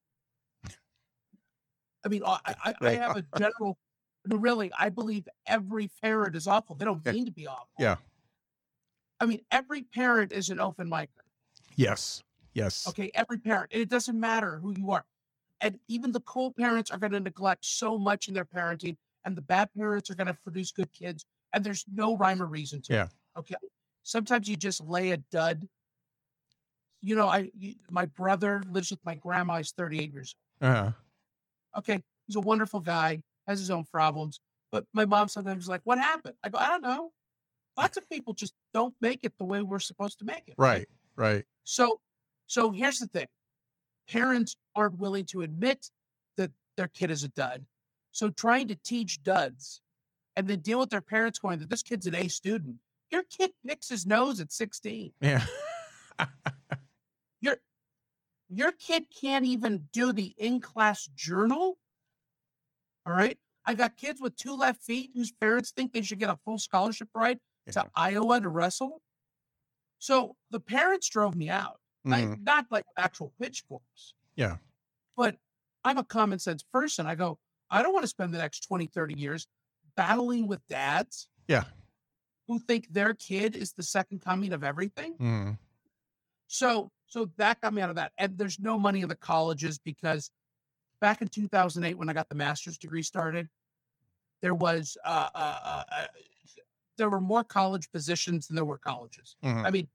I 2.06 2.08
mean, 2.08 2.24
I, 2.26 2.40
I, 2.46 2.74
I 2.80 2.92
have 2.92 3.18
a 3.18 3.26
general, 3.38 3.78
really, 4.30 4.72
I 4.80 4.88
believe 4.88 5.28
every 5.46 5.90
parent 6.02 6.38
is 6.38 6.48
awful. 6.48 6.78
They 6.78 6.86
don't 6.86 7.06
mean 7.06 7.26
to 7.26 7.34
be 7.34 7.46
awful. 7.48 7.68
Yeah. 7.78 7.98
I 9.20 9.26
mean, 9.26 9.42
every 9.52 9.82
parent 9.82 10.32
is 10.32 10.50
an 10.50 10.62
open 10.62 10.90
micer. 10.90 11.10
Yes. 11.76 12.24
Yes. 12.54 12.88
Okay. 12.88 13.12
Every 13.14 13.40
parent, 13.40 13.72
and 13.74 13.82
it 13.82 13.90
doesn't 13.90 14.18
matter 14.18 14.60
who 14.64 14.72
you 14.72 14.92
are. 14.92 15.04
And 15.60 15.80
even 15.90 16.14
the 16.14 16.22
cool 16.22 16.54
parents 16.54 16.92
are 16.92 16.98
going 16.98 17.12
to 17.12 17.20
neglect 17.20 17.66
so 17.66 17.98
much 17.98 18.30
in 18.30 18.34
their 18.34 18.46
parenting, 18.46 18.96
and 19.26 19.36
the 19.36 19.42
bad 19.42 19.68
parents 19.78 20.10
are 20.10 20.16
going 20.16 20.28
to 20.28 20.38
produce 20.46 20.72
good 20.72 20.94
kids. 20.94 21.26
And 21.56 21.64
there's 21.64 21.86
no 21.92 22.18
rhyme 22.18 22.42
or 22.44 22.46
reason 22.46 22.82
to 22.84 22.94
Yeah. 22.94 23.06
it. 23.06 23.40
Okay. 23.40 23.56
Sometimes 24.04 24.48
you 24.48 24.56
just 24.58 24.82
lay 24.82 25.12
a 25.12 25.18
dud. 25.18 25.68
You 27.02 27.16
know, 27.16 27.28
I 27.28 27.50
you, 27.58 27.76
my 27.90 28.06
brother 28.06 28.62
lives 28.70 28.92
with 28.92 29.00
my 29.06 29.16
grandma. 29.16 29.58
He's 29.58 29.72
38 29.72 30.12
years 30.12 30.36
Uh-huh. 30.62 30.84
old. 30.86 30.94
Okay. 31.78 32.04
He's 32.28 32.36
a 32.36 32.42
wonderful 32.42 32.82
guy, 32.82 33.24
has 33.48 33.60
his 33.60 33.72
own 33.72 33.86
problems. 33.86 34.40
But 34.72 34.86
my 34.94 35.06
mom 35.06 35.30
sometimes 35.30 35.64
is 35.64 35.70
like, 35.70 35.82
What 35.86 35.98
happened? 35.98 36.36
I 36.44 36.50
go, 36.50 36.58
I 36.58 36.68
don't 36.68 36.82
know. 36.84 37.14
Lots 37.78 37.98
of 37.98 38.08
people 38.10 38.34
just 38.34 38.54
don't 38.74 38.96
make 39.02 39.24
it 39.24 39.38
the 39.38 39.46
way 39.46 39.62
we're 39.62 39.80
supposed 39.80 40.20
to 40.20 40.26
make 40.26 40.44
it. 40.48 40.56
Right. 40.58 40.88
Right. 41.16 41.46
So, 41.64 42.02
so 42.48 42.72
here's 42.72 43.00
the 43.00 43.08
thing: 43.08 43.28
parents 44.10 44.56
aren't 44.76 44.98
willing 45.00 45.26
to 45.28 45.42
admit 45.42 45.90
that 46.38 46.52
their 46.78 46.88
kid 46.90 47.12
is 47.12 47.24
a 47.24 47.30
dud. 47.30 47.66
So, 48.12 48.30
trying 48.30 48.68
to 48.70 48.76
teach 48.76 49.24
duds 49.24 49.82
and 50.36 50.48
then 50.48 50.60
deal 50.60 50.80
with 50.80 50.90
their 50.90 51.02
parents 51.02 51.40
going 51.40 51.60
that 51.60 51.70
this 51.70 51.84
kid's 51.84 52.08
an 52.08 52.16
A 52.16 52.28
student. 52.28 52.76
Your 53.12 53.24
kid 53.24 53.52
picks 53.66 53.90
his 53.90 54.06
nose 54.06 54.40
at 54.40 54.52
16. 54.52 55.12
Yeah. 55.22 55.46
Your 57.42 57.58
your 58.50 58.72
kid 58.74 59.06
can't 59.10 59.46
even 59.46 59.88
do 59.92 60.14
the 60.14 60.34
in-class 60.38 61.10
journal. 61.16 61.78
All 63.06 63.14
right. 63.14 63.38
I 63.66 63.74
got 63.74 63.98
kids 63.98 64.22
with 64.22 64.36
two 64.36 64.56
left 64.56 64.84
feet 64.84 65.12
whose 65.16 65.32
parents 65.32 65.72
think 65.72 65.94
they 65.94 66.02
should 66.02 66.20
get 66.20 66.30
a 66.30 66.38
full 66.46 66.58
scholarship 66.60 67.10
ride 67.16 67.40
to 67.72 67.86
Iowa 67.96 68.40
to 68.42 68.50
wrestle. 68.50 69.02
So 70.00 70.36
the 70.52 70.60
parents 70.60 71.10
drove 71.10 71.36
me 71.36 71.50
out. 71.50 71.80
I, 72.06 72.22
Mhm. 72.22 72.44
not 72.44 72.68
like 72.72 72.86
actual 72.98 73.34
pitchforks. 73.42 74.14
Yeah. 74.36 74.58
But 75.18 75.40
I'm 75.84 75.98
a 75.98 76.04
common 76.04 76.38
sense 76.38 76.62
person. 76.62 77.08
I 77.08 77.16
go, 77.16 77.40
I 77.72 77.82
don't 77.82 77.94
want 77.94 78.04
to 78.04 78.08
spend 78.08 78.32
the 78.34 78.38
next 78.38 78.60
20, 78.62 78.86
30 78.86 79.16
years 79.20 79.48
battling 79.96 80.48
with 80.48 80.66
dads 80.68 81.28
Yeah. 81.48 81.66
who 82.48 82.60
think 82.60 82.88
their 82.92 83.14
kid 83.14 83.56
is 83.56 83.74
the 83.74 83.84
second 83.84 84.20
coming 84.22 84.54
of 84.54 84.64
everything. 84.64 85.18
Mhm. 85.18 85.58
So, 86.48 86.92
so 87.08 87.26
that 87.38 87.62
got 87.62 87.74
me 87.74 87.82
out 87.82 87.90
of 87.90 87.96
that. 87.96 88.14
And 88.18 88.38
there's 88.38 88.60
no 88.60 88.78
money 88.78 89.02
in 89.02 89.10
the 89.10 89.16
colleges 89.16 89.78
because 89.80 90.32
back 91.02 91.22
in 91.22 91.28
2008, 91.28 91.96
when 91.98 92.10
I 92.10 92.14
got 92.14 92.30
the 92.30 92.36
master's 92.36 92.78
degree 92.78 93.04
started, 93.04 93.50
there 94.42 94.54
was, 94.56 94.98
uh, 95.06 95.30
uh, 95.34 95.60
uh, 95.64 95.84
uh, 95.92 96.08
there 96.98 97.10
were 97.10 97.20
more 97.22 97.44
college 97.44 97.92
positions 97.92 98.48
than 98.48 98.56
there 98.56 98.66
were 98.66 98.78
colleges. 98.78 99.36
Mhm. 99.44 99.66
I 99.66 99.72
mean, 99.72 99.88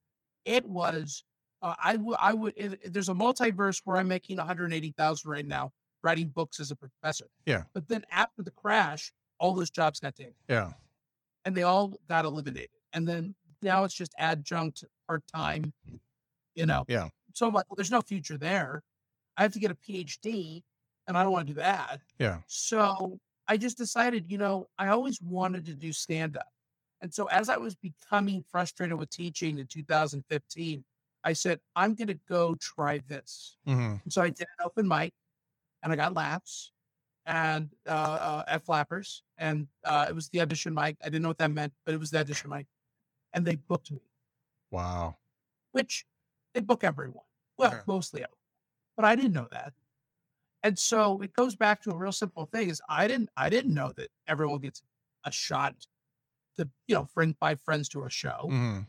it 0.44 0.64
was 0.66 1.24
Uh, 1.62 1.74
I 1.78 1.96
would, 1.96 2.16
I 2.18 2.32
would. 2.32 2.54
If, 2.56 2.72
if 2.82 2.90
there's 2.94 3.10
a 3.10 3.14
multiverse 3.14 3.82
where 3.84 3.98
I'm 3.98 4.08
making 4.08 4.38
180,000 4.38 5.30
right 5.30 5.44
now, 5.44 5.74
writing 6.02 6.28
books 6.30 6.58
as 6.58 6.70
a 6.70 6.74
professor. 6.74 7.26
Yeah. 7.44 7.64
But 7.74 7.86
then 7.86 8.06
after 8.10 8.42
the 8.42 8.50
crash, 8.50 9.12
all 9.40 9.54
those 9.54 9.70
jobs 9.70 9.98
got 9.98 10.14
taken, 10.14 10.34
Yeah. 10.48 10.72
and 11.44 11.56
they 11.56 11.62
all 11.64 11.94
got 12.08 12.24
eliminated. 12.24 12.70
And 12.92 13.08
then 13.08 13.34
now 13.62 13.84
it's 13.84 13.94
just 13.94 14.14
adjunct, 14.18 14.84
part 15.08 15.22
time. 15.34 15.72
You 16.54 16.66
know. 16.66 16.84
Yeah. 16.88 17.08
So 17.34 17.46
I'm 17.46 17.54
like, 17.54 17.64
well, 17.70 17.76
there's 17.76 17.90
no 17.90 18.02
future 18.02 18.36
there. 18.36 18.82
I 19.36 19.42
have 19.42 19.52
to 19.52 19.58
get 19.60 19.70
a 19.70 19.74
PhD, 19.76 20.62
and 21.06 21.16
I 21.16 21.22
don't 21.22 21.32
want 21.32 21.46
to 21.48 21.54
do 21.54 21.60
that. 21.60 22.00
Yeah. 22.18 22.38
So 22.46 23.18
I 23.48 23.56
just 23.56 23.78
decided, 23.78 24.30
you 24.30 24.36
know, 24.38 24.68
I 24.78 24.88
always 24.88 25.20
wanted 25.22 25.64
to 25.66 25.74
do 25.74 25.92
stand 25.92 26.36
up. 26.36 26.48
And 27.00 27.12
so 27.14 27.26
as 27.26 27.48
I 27.48 27.56
was 27.56 27.74
becoming 27.76 28.44
frustrated 28.50 28.98
with 28.98 29.10
teaching 29.10 29.58
in 29.58 29.66
2015, 29.66 30.84
I 31.24 31.32
said, 31.32 31.60
I'm 31.74 31.94
going 31.94 32.08
to 32.08 32.18
go 32.28 32.54
try 32.60 33.00
this. 33.08 33.56
hmm 33.66 33.94
so 34.08 34.20
I 34.22 34.28
did 34.30 34.46
an 34.58 34.66
open 34.66 34.86
mic 34.86 35.12
and 35.82 35.92
I 35.92 35.96
got 35.96 36.14
laughs 36.14 36.72
and 37.26 37.70
uh, 37.86 37.90
uh, 37.90 38.44
at 38.48 38.64
Flappers. 38.64 39.22
And 39.38 39.68
uh, 39.84 40.06
it 40.08 40.14
was 40.14 40.28
the 40.28 40.40
audition 40.40 40.74
mic. 40.74 40.96
I 41.02 41.06
didn't 41.06 41.22
know 41.22 41.28
what 41.28 41.38
that 41.38 41.50
meant, 41.50 41.72
but 41.84 41.94
it 41.94 41.98
was 42.00 42.10
the 42.10 42.20
audition 42.20 42.50
mic. 42.50 42.66
And 43.32 43.46
they 43.46 43.56
booked 43.56 43.90
me, 43.92 44.00
Wow. 44.70 45.18
which 45.72 46.06
they 46.54 46.60
book 46.60 46.84
everyone. 46.84 47.24
Well, 47.56 47.72
Yeah. 47.72 47.82
mostly 47.86 48.20
everyone. 48.22 48.36
But 48.96 49.04
I 49.06 49.16
didn't 49.16 49.32
know 49.32 49.48
that. 49.50 49.74
And 50.62 50.78
so 50.78 51.20
it 51.22 51.32
goes 51.34 51.56
back 51.56 51.82
to 51.82 51.90
a 51.92 51.96
real 51.96 52.12
simple 52.12 52.46
thing 52.46 52.68
is 52.70 52.82
I 52.88 53.08
didn't 53.08 53.30
I 53.36 53.48
didn't 53.50 53.74
know 53.74 53.92
that 53.96 54.10
everyone 54.26 54.60
gets 54.60 54.82
a 55.24 55.32
shot 55.32 55.86
to, 56.56 56.68
you 56.86 56.94
know, 56.94 57.08
bring 57.14 57.34
five 57.34 57.60
friends 57.62 57.88
to 57.90 58.04
a 58.04 58.10
show. 58.10 58.46
hmm 58.48 58.80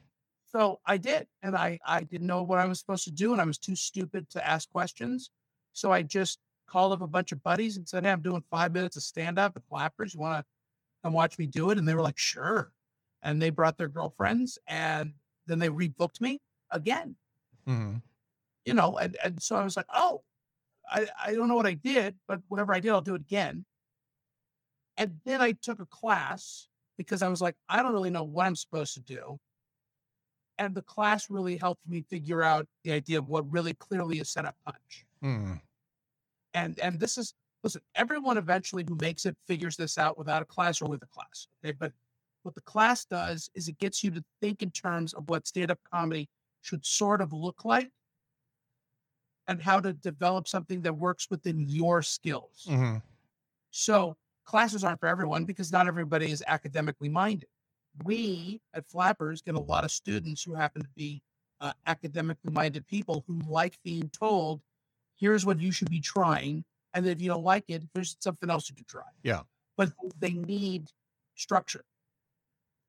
So 0.45 0.81
I 0.85 0.97
did, 0.97 1.27
and 1.43 1.55
I 1.55 1.79
I 1.85 2.03
didn't 2.03 2.27
know 2.27 2.43
what 2.43 2.59
I 2.59 2.65
was 2.65 2.79
supposed 2.79 3.05
to 3.05 3.11
do, 3.11 3.31
and 3.33 3.41
I 3.41 3.45
was 3.45 3.57
too 3.57 3.75
stupid 3.75 4.29
to 4.31 4.47
ask 4.47 4.69
questions. 4.69 5.31
So 5.73 5.91
I 5.91 6.03
just 6.03 6.39
called 6.71 6.93
up 6.93 7.01
a 7.01 7.07
bunch 7.07 7.31
of 7.31 7.43
buddies 7.43 7.77
and 7.77 7.87
said, 7.87 8.03
"Hey, 8.05 8.11
I'm 8.11 8.21
doing 8.21 8.43
five 8.49 8.73
minutes 8.73 8.97
of 8.97 9.03
stand 9.03 9.37
up 9.39 9.55
at 9.57 9.63
Flappers. 9.69 10.13
You 10.13 10.21
want 10.21 10.45
to 10.45 10.49
come 11.03 11.13
watch 11.13 11.37
me 11.39 11.47
do 11.47 11.71
it?" 11.71 11.77
And 11.77 11.87
they 11.87 11.95
were 11.95 12.01
like, 12.01 12.17
"Sure." 12.17 12.73
And 13.23 13.41
they 13.41 13.49
brought 13.51 13.77
their 13.77 13.89
girlfriends, 13.89 14.57
and 14.67 15.13
then 15.47 15.59
they 15.59 15.69
rebooked 15.69 16.21
me 16.21 16.41
again. 16.71 17.17
hmm 17.65 17.97
You 18.65 18.73
know, 18.73 18.97
and 18.97 19.15
and 19.23 19.41
so 19.41 19.55
I 19.55 19.63
was 19.63 19.75
like, 19.77 19.87
"Oh, 19.93 20.23
I 20.89 21.07
I 21.19 21.33
don't 21.35 21.47
know 21.49 21.55
what 21.57 21.67
I 21.67 21.75
did, 21.75 22.19
but 22.27 22.41
whatever 22.49 22.73
I 22.73 22.79
did, 22.81 22.91
I'll 22.91 23.01
do 23.01 23.15
it 23.15 23.21
again." 23.21 23.65
And 24.97 25.19
then 25.25 25.41
I 25.41 25.51
took 25.53 25.79
a 25.79 25.85
class 25.85 26.67
because 26.97 27.21
I 27.21 27.27
was 27.27 27.41
like, 27.41 27.55
I 27.69 27.81
don't 27.81 27.93
really 27.93 28.09
know 28.09 28.23
what 28.23 28.45
I'm 28.45 28.55
supposed 28.55 28.93
to 28.95 28.99
do. 29.01 29.39
And 30.57 30.75
the 30.75 30.81
class 30.81 31.29
really 31.29 31.57
helped 31.57 31.87
me 31.87 32.03
figure 32.03 32.43
out 32.43 32.67
the 32.83 32.91
idea 32.91 33.17
of 33.19 33.27
what 33.27 33.49
really 33.51 33.73
clearly 33.73 34.19
is 34.19 34.29
set 34.29 34.45
up 34.45 34.55
punch. 34.65 35.05
hmm 35.21 35.55
And 36.53 36.79
and 36.79 36.99
this 36.99 37.17
is 37.17 37.33
listen, 37.63 37.81
everyone 37.95 38.37
eventually 38.37 38.85
who 38.87 38.97
makes 39.01 39.25
it 39.25 39.35
figures 39.47 39.77
this 39.77 39.97
out 39.97 40.17
without 40.17 40.41
a 40.41 40.45
class 40.45 40.81
or 40.81 40.85
with 40.89 41.03
a 41.03 41.07
class. 41.07 41.47
Okay. 41.63 41.75
But 41.79 41.93
what 42.43 42.55
the 42.55 42.61
class 42.61 43.05
does 43.05 43.49
is 43.53 43.67
it 43.67 43.77
gets 43.77 44.03
you 44.03 44.11
to 44.11 44.23
think 44.41 44.63
in 44.63 44.71
terms 44.71 45.13
of 45.13 45.29
what 45.29 45.45
stand-up 45.47 45.79
comedy 45.91 46.27
should 46.61 46.85
sort 46.85 47.21
of 47.21 47.33
look 47.33 47.65
like 47.65 47.91
and 49.47 49.61
how 49.61 49.79
to 49.79 49.93
develop 49.93 50.47
something 50.47 50.81
that 50.81 50.93
works 50.93 51.27
within 51.29 51.65
your 51.67 52.01
skills. 52.01 52.65
hmm 52.67 52.95
So 53.69 54.17
classes 54.45 54.83
aren't 54.83 54.99
for 54.99 55.07
everyone 55.07 55.45
because 55.45 55.71
not 55.71 55.87
everybody 55.87 56.31
is 56.31 56.43
academically 56.47 57.09
minded. 57.09 57.49
We 58.05 58.61
at 58.73 58.87
Flappers 58.89 59.41
get 59.41 59.55
a 59.55 59.59
lot 59.59 59.83
of 59.83 59.91
students 59.91 60.43
who 60.43 60.53
happen 60.53 60.81
to 60.81 60.89
be 60.95 61.21
uh, 61.59 61.73
academically 61.85 62.51
minded 62.51 62.87
people 62.87 63.23
who 63.27 63.39
like 63.47 63.77
being 63.83 64.09
told, 64.09 64.61
here's 65.21 65.45
what 65.45 65.61
you 65.61 65.71
should 65.71 65.89
be 65.89 66.01
trying. 66.01 66.65
And 66.93 67.07
if 67.07 67.21
you 67.21 67.29
don't 67.29 67.43
like 67.43 67.63
it, 67.69 67.83
there's 67.93 68.17
something 68.19 68.49
else 68.49 68.69
you 68.69 68.75
can 68.75 68.85
try. 68.85 69.03
Yeah. 69.23 69.43
But 69.77 69.93
they 70.19 70.31
need 70.31 70.87
structure. 71.35 71.85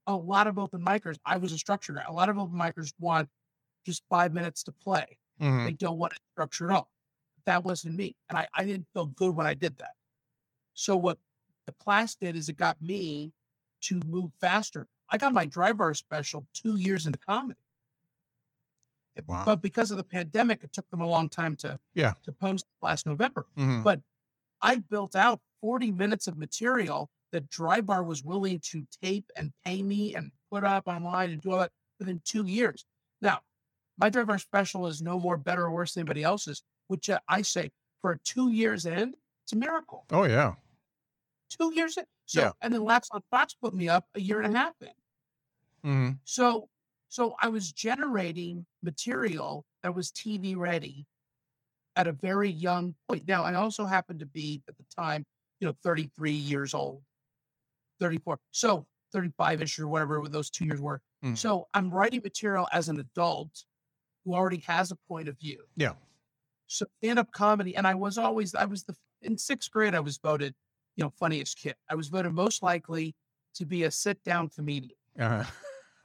A 0.09 0.17
lot 0.17 0.49
of 0.49 0.59
open 0.59 0.85
micers, 0.85 1.19
I 1.25 1.37
was 1.37 1.53
a 1.53 1.59
structure 1.59 1.93
guy. 1.93 2.03
A 2.09 2.13
lot 2.13 2.29
of 2.29 2.37
open 2.39 2.59
micers 2.59 2.93
want 2.99 3.29
just 3.87 4.03
five 4.11 4.35
minutes 4.35 4.65
to 4.65 4.73
play. 4.73 5.19
hmm 5.39 5.65
They 5.67 5.73
don't 5.73 5.99
want 5.99 6.15
it 6.15 6.19
structured 6.35 6.71
at 6.71 6.77
all. 6.77 6.89
That 7.47 7.65
wasn't 7.65 7.95
me. 7.97 8.17
And 8.29 8.37
I, 8.39 8.49
I 8.55 8.65
didn't 8.65 8.87
feel 8.93 9.07
good 9.07 9.37
when 9.37 9.47
I 9.47 9.55
did 9.55 9.79
that. 9.79 9.93
So 10.75 10.97
what 10.97 11.19
the 11.67 11.73
class 11.73 12.17
did 12.17 12.35
is 12.35 12.49
it 12.49 12.57
got 12.57 12.81
me 12.83 13.33
to 13.83 14.01
move 14.07 14.33
faster. 14.41 14.89
I 15.11 15.19
got 15.19 15.33
my 15.33 15.45
dry 15.45 15.73
bar 15.73 15.95
special 15.95 16.47
two 16.55 16.77
years 16.77 17.07
into 17.07 17.19
comedy. 17.19 17.61
Wow. 19.27 19.45
But 19.45 19.61
because 19.63 19.91
of 19.91 19.97
the 19.99 20.05
pandemic, 20.05 20.65
it 20.65 20.73
took 20.73 20.89
them 20.91 21.01
a 21.01 21.07
long 21.07 21.29
time 21.29 21.57
to 21.57 21.79
Yeah. 21.95 22.15
to 22.25 22.33
post 22.33 22.67
last 22.81 23.07
November. 23.07 23.47
hmm 23.57 23.83
But 23.83 24.01
I 24.63 24.77
built 24.77 25.15
out 25.17 25.41
40 25.61 25.93
minutes 25.93 26.27
of 26.29 26.37
material 26.39 27.11
that 27.33 27.49
Dry 27.49 27.81
Bar 27.81 28.03
was 28.05 28.23
willing 28.25 28.61
to 28.61 28.87
tape 29.03 29.31
and 29.37 29.53
pay 29.65 29.83
me 29.83 30.15
and 30.15 30.31
put 30.51 30.65
up 30.65 30.87
online 30.89 31.31
and 31.31 31.41
do 31.41 31.53
all 31.53 31.59
that 31.61 31.73
within 31.99 32.21
two 32.25 32.47
years. 32.47 32.85
Now, 33.21 33.41
my 33.99 34.09
Dry 34.11 34.25
Bar 34.25 34.39
special 34.39 34.87
is 34.87 35.03
no 35.03 35.19
more 35.19 35.37
better 35.37 35.65
or 35.65 35.71
worse 35.71 35.95
than 35.95 36.03
anybody 36.03 36.23
else's, 36.23 36.63
which 36.89 37.09
uh, 37.11 37.21
I 37.29 37.43
say 37.43 37.71
for 38.01 38.13
a 38.13 38.19
two 38.21 38.51
years 38.51 38.87
end, 38.87 39.15
it's 39.45 39.53
a 39.53 39.57
miracle. 39.57 40.05
Oh 40.11 40.25
yeah. 40.25 40.55
Two 41.51 41.73
years 41.75 41.97
in. 41.99 42.05
So, 42.27 42.41
Yeah. 42.41 42.53
and 42.63 42.73
then 42.73 42.83
Laughs 42.85 43.09
on 43.13 43.23
Fox 43.31 43.55
put 43.55 43.75
me 43.75 43.89
up 43.89 44.07
a 44.15 44.21
year 44.21 44.41
and 44.41 44.55
a 44.55 44.59
half 44.59 44.75
in. 44.81 44.89
hmm 45.83 46.11
So, 46.25 46.69
so 47.13 47.37
I 47.43 47.49
was 47.49 47.71
generating 47.71 48.65
material 48.83 49.67
that 49.83 49.95
was 49.95 50.11
TV 50.11 50.57
ready 50.57 51.07
at 51.95 52.07
a 52.07 52.13
very 52.13 52.49
young 52.49 52.95
point. 53.07 53.29
Now, 53.29 53.45
I 53.45 53.53
also 53.53 53.85
happened 53.85 54.21
to 54.21 54.27
be 54.27 54.63
at 54.67 54.79
the 54.79 54.85
time, 54.97 55.27
you 55.61 55.67
know, 55.69 55.75
33 55.83 56.33
years 56.33 56.73
old, 56.73 57.03
34. 58.01 58.39
So 58.51 58.87
35 59.13 59.61
ish 59.61 59.79
or 59.79 59.89
whatever 59.89 60.27
those 60.27 60.49
two 60.49 60.65
years 60.65 60.81
were. 60.81 61.03
Mhm. 61.23 61.37
So 61.37 61.69
I'm 61.75 61.91
writing 61.91 62.23
material 62.25 62.67
as 62.73 62.89
an 62.89 62.99
adult 62.99 63.63
who 64.25 64.33
already 64.33 64.63
has 64.67 64.91
a 64.91 64.97
point 65.07 65.29
of 65.29 65.39
view. 65.39 65.63
Yeah. 65.77 65.93
So 66.67 66.87
stand 67.03 67.19
up 67.19 67.31
comedy. 67.33 67.77
And 67.77 67.87
I 67.87 67.95
was 67.95 68.17
always, 68.17 68.55
I 68.55 68.65
was 68.65 68.85
the, 68.85 68.97
in 69.21 69.37
sixth 69.37 69.71
grade, 69.71 69.95
I 69.95 70.01
was 70.01 70.17
voted, 70.17 70.55
you 70.97 71.05
know, 71.05 71.11
funniest 71.11 71.59
kid. 71.59 71.75
I 71.91 71.95
was 71.95 72.09
voted 72.09 72.33
most 72.33 72.63
likely 72.63 73.15
to 73.57 73.67
be 73.67 73.83
a 73.83 73.91
sit 73.91 74.25
down 74.25 74.49
comedian 74.49 74.97
uh 75.19 75.45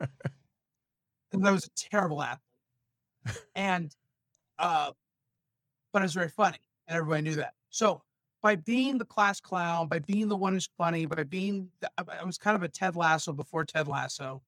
because 1.32 1.48
I 1.48 1.52
was 1.52 1.66
a 1.66 1.70
terrible 1.76 2.22
athlete. 2.22 2.42
and 3.56 3.96
uh 4.60 4.92
but 5.94 6.02
it 6.02 6.06
was 6.06 6.14
very 6.14 6.30
funny 6.30 6.60
and 6.88 6.98
everybody 6.98 7.22
knew 7.24 7.36
that. 7.36 7.54
So 7.70 8.02
by 8.42 8.56
being 8.56 8.98
the 8.98 9.06
class 9.06 9.40
clown, 9.40 9.88
by 9.88 10.00
being 10.00 10.28
the 10.28 10.38
one 10.38 10.54
who's 10.54 10.70
funny, 10.78 11.06
by 11.06 11.24
being 11.24 11.72
the, 11.82 11.90
I 11.98 12.20
I 12.22 12.24
was 12.24 12.38
kind 12.38 12.56
of 12.56 12.64
a 12.64 12.70
Ted 12.70 12.96
Lasso 12.96 13.34
before 13.34 13.66
Ted 13.66 13.88
Lasso, 13.88 14.44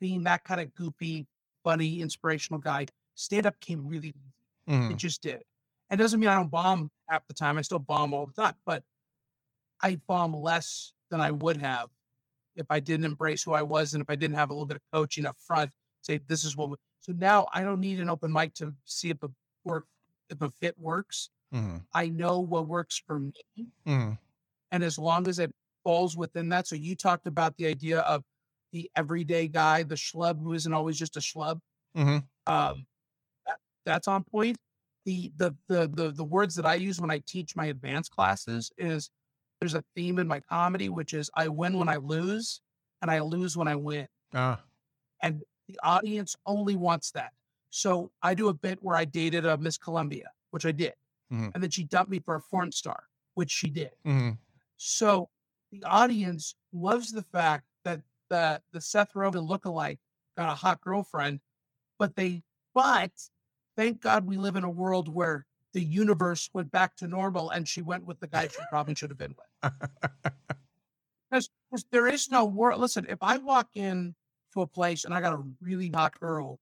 being 0.00 0.24
that 0.24 0.44
kind 0.44 0.60
of 0.60 0.74
goofy, 0.74 1.26
funny, 1.64 2.00
inspirational 2.00 2.60
guy, 2.60 2.86
stand 3.14 3.46
up 3.46 3.60
came 3.60 3.86
really 3.86 4.08
easy. 4.08 4.34
hmm 4.66 4.92
It 4.92 4.96
just 4.96 5.22
did. 5.22 5.42
And 5.90 6.00
it 6.00 6.04
doesn't 6.04 6.20
mean 6.20 6.28
I 6.30 6.36
don't 6.36 6.50
bomb 6.50 6.90
half 7.08 7.26
the 7.28 7.34
time. 7.34 7.58
I 7.58 7.62
still 7.62 7.78
bomb 7.78 8.14
all 8.14 8.26
the 8.26 8.32
time, 8.42 8.54
but 8.66 8.84
I 9.82 9.96
bomb 10.06 10.34
less 10.34 10.92
than 11.10 11.20
I 11.20 11.30
would 11.30 11.58
have 11.58 11.90
if 12.56 12.66
I 12.70 12.80
didn't 12.80 13.06
embrace 13.06 13.42
who 13.42 13.52
I 13.52 13.62
was 13.62 13.94
and 13.94 14.02
if 14.02 14.10
I 14.10 14.16
didn't 14.16 14.36
have 14.36 14.50
a 14.50 14.54
little 14.54 14.66
bit 14.66 14.76
of 14.78 14.82
coaching 14.92 15.26
up 15.26 15.36
front. 15.40 15.72
Say 16.02 16.20
this 16.26 16.44
is 16.44 16.56
what. 16.56 16.70
We, 16.70 16.76
so 17.00 17.12
now 17.12 17.48
I 17.52 17.62
don't 17.62 17.80
need 17.80 18.00
an 18.00 18.10
open 18.10 18.32
mic 18.32 18.54
to 18.54 18.74
see 18.84 19.10
if 19.10 19.22
a 19.22 19.30
work 19.64 19.86
if 20.30 20.42
a 20.42 20.50
fit 20.50 20.78
works. 20.78 21.30
hmm 21.52 21.78
I 21.94 22.08
know 22.08 22.40
what 22.40 22.68
works 22.68 23.00
for 23.06 23.18
me, 23.18 23.32
hmm 23.86 24.12
and 24.70 24.82
as 24.82 24.98
long 24.98 25.28
as 25.28 25.38
it 25.38 25.52
falls 25.84 26.16
within 26.16 26.48
that. 26.50 26.66
So 26.66 26.76
you 26.76 26.96
talked 26.96 27.26
about 27.26 27.56
the 27.56 27.66
idea 27.66 28.00
of 28.00 28.24
the 28.72 28.90
everyday 28.96 29.48
guy, 29.48 29.82
the 29.82 29.94
schlub 29.96 30.42
who 30.42 30.54
isn't 30.54 30.72
always 30.72 30.98
just 30.98 31.16
a 31.16 31.20
schlub 31.20 31.60
hmm 31.94 32.18
um, 32.46 32.86
that, 33.46 33.58
that's 33.84 34.08
on 34.08 34.24
point. 34.24 34.56
The, 35.04 35.32
the 35.36 35.54
the 35.68 35.88
the 35.88 36.12
the 36.12 36.24
words 36.24 36.54
that 36.54 36.66
I 36.66 36.74
use 36.74 37.00
when 37.00 37.10
I 37.10 37.20
teach 37.26 37.56
my 37.56 37.66
advanced 37.66 38.12
classes 38.12 38.70
is 38.78 39.10
there's 39.60 39.74
a 39.74 39.84
theme 39.96 40.18
in 40.18 40.28
my 40.28 40.40
comedy, 40.40 40.88
which 40.88 41.12
is 41.12 41.30
I 41.34 41.48
win 41.48 41.76
when 41.78 41.88
I 41.88 41.96
lose, 41.96 42.60
and 43.00 43.10
I 43.10 43.20
lose 43.20 43.56
when 43.56 43.68
I 43.68 43.74
win, 43.76 44.06
Ah. 44.32 44.60
and 45.22 45.42
the 45.72 45.80
audience 45.82 46.36
only 46.46 46.76
wants 46.76 47.10
that. 47.12 47.32
So 47.70 48.12
I 48.22 48.34
do 48.34 48.48
a 48.48 48.54
bit 48.54 48.78
where 48.82 48.96
I 48.96 49.04
dated 49.04 49.46
a 49.46 49.56
Miss 49.56 49.78
Colombia, 49.78 50.30
which 50.50 50.66
I 50.66 50.72
did, 50.72 50.94
Mhm. 51.32 51.52
and 51.54 51.62
then 51.62 51.70
she 51.70 51.84
dumped 51.84 52.10
me 52.10 52.18
for 52.20 52.34
a 52.34 52.40
porn 52.40 52.70
star, 52.72 53.08
which 53.34 53.50
she 53.50 53.70
did. 53.70 53.92
hmm 54.04 54.32
So 54.76 55.30
the 55.70 55.82
audience 55.84 56.54
loves 56.72 57.12
the 57.12 57.22
fact 57.22 57.64
that 57.84 58.02
the 58.28 58.62
the 58.72 58.80
Seth 58.80 59.12
Rogen 59.14 59.48
lookalike 59.48 59.98
got 60.36 60.50
a 60.50 60.54
hot 60.54 60.80
girlfriend, 60.80 61.40
but 61.98 62.14
they 62.16 62.42
but 62.74 63.12
thank 63.76 64.00
God 64.00 64.26
we 64.26 64.36
live 64.36 64.56
in 64.56 64.64
a 64.64 64.70
world 64.70 65.08
where 65.08 65.46
the 65.72 65.82
universe 65.82 66.50
went 66.52 66.70
back 66.70 66.96
to 66.96 67.06
normal 67.08 67.48
and 67.50 67.66
she 67.66 67.80
went 67.80 68.04
with 68.04 68.20
the 68.20 68.26
guy 68.26 68.48
she 68.48 68.60
probably 68.68 68.94
should 68.94 69.10
have 69.10 69.18
been 69.18 69.34
with. 69.36 69.72
Because 71.30 71.48
there 71.90 72.06
is 72.06 72.30
no 72.30 72.44
world. 72.44 72.78
Listen, 72.78 73.06
if 73.08 73.22
I 73.22 73.38
walk 73.38 73.70
in 73.74 74.14
to 74.52 74.62
a 74.62 74.66
place 74.66 75.04
and 75.04 75.14
I 75.14 75.20
got 75.20 75.34
a 75.34 75.42
really 75.60 75.90
hot 75.90 76.18
girl, 76.18 76.58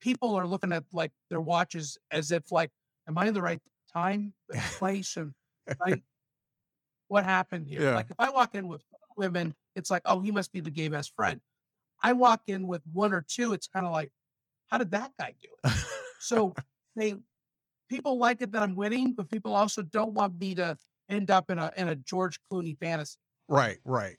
people 0.00 0.34
are 0.34 0.46
looking 0.46 0.72
at 0.72 0.84
like 0.92 1.12
their 1.30 1.40
watches 1.40 1.98
as 2.10 2.30
if 2.30 2.50
like, 2.52 2.70
am 3.08 3.18
I 3.18 3.26
in 3.26 3.34
the 3.34 3.42
right 3.42 3.60
time, 3.92 4.32
place, 4.78 5.16
and 5.16 5.32
right? 5.80 6.02
What 7.08 7.24
happened 7.24 7.66
here? 7.68 7.82
Yeah. 7.82 7.94
Like 7.94 8.10
if 8.10 8.16
I 8.18 8.30
walk 8.30 8.54
in 8.54 8.68
with 8.68 8.82
women, 9.16 9.54
it's 9.76 9.90
like, 9.90 10.02
oh, 10.04 10.20
he 10.20 10.30
must 10.30 10.52
be 10.52 10.60
the 10.60 10.70
gay 10.70 10.88
best 10.88 11.12
friend. 11.14 11.40
I 12.02 12.12
walk 12.12 12.42
in 12.48 12.66
with 12.66 12.82
one 12.92 13.12
or 13.12 13.24
two, 13.26 13.52
it's 13.52 13.66
kind 13.66 13.86
of 13.86 13.92
like, 13.92 14.10
how 14.68 14.78
did 14.78 14.90
that 14.90 15.12
guy 15.18 15.34
do 15.40 15.48
it? 15.64 15.72
So 16.24 16.54
they 16.96 17.16
people 17.90 18.18
like 18.18 18.40
it 18.40 18.50
that 18.52 18.62
I'm 18.62 18.74
winning, 18.74 19.12
but 19.12 19.30
people 19.30 19.54
also 19.54 19.82
don't 19.82 20.14
want 20.14 20.40
me 20.40 20.54
to 20.54 20.78
end 21.10 21.30
up 21.30 21.50
in 21.50 21.58
a 21.58 21.70
in 21.76 21.88
a 21.88 21.96
George 21.96 22.40
Clooney 22.50 22.78
fantasy. 22.78 23.18
Right, 23.46 23.78
right. 23.84 24.16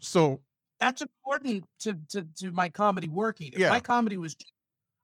So 0.00 0.40
That's 0.80 1.02
important 1.02 1.64
to 1.80 1.94
to, 2.10 2.26
to 2.38 2.50
my 2.52 2.68
comedy 2.68 3.08
working. 3.08 3.50
If 3.52 3.58
Yeah. 3.58 3.68
my 3.70 3.80
comedy 3.80 4.16
was 4.16 4.34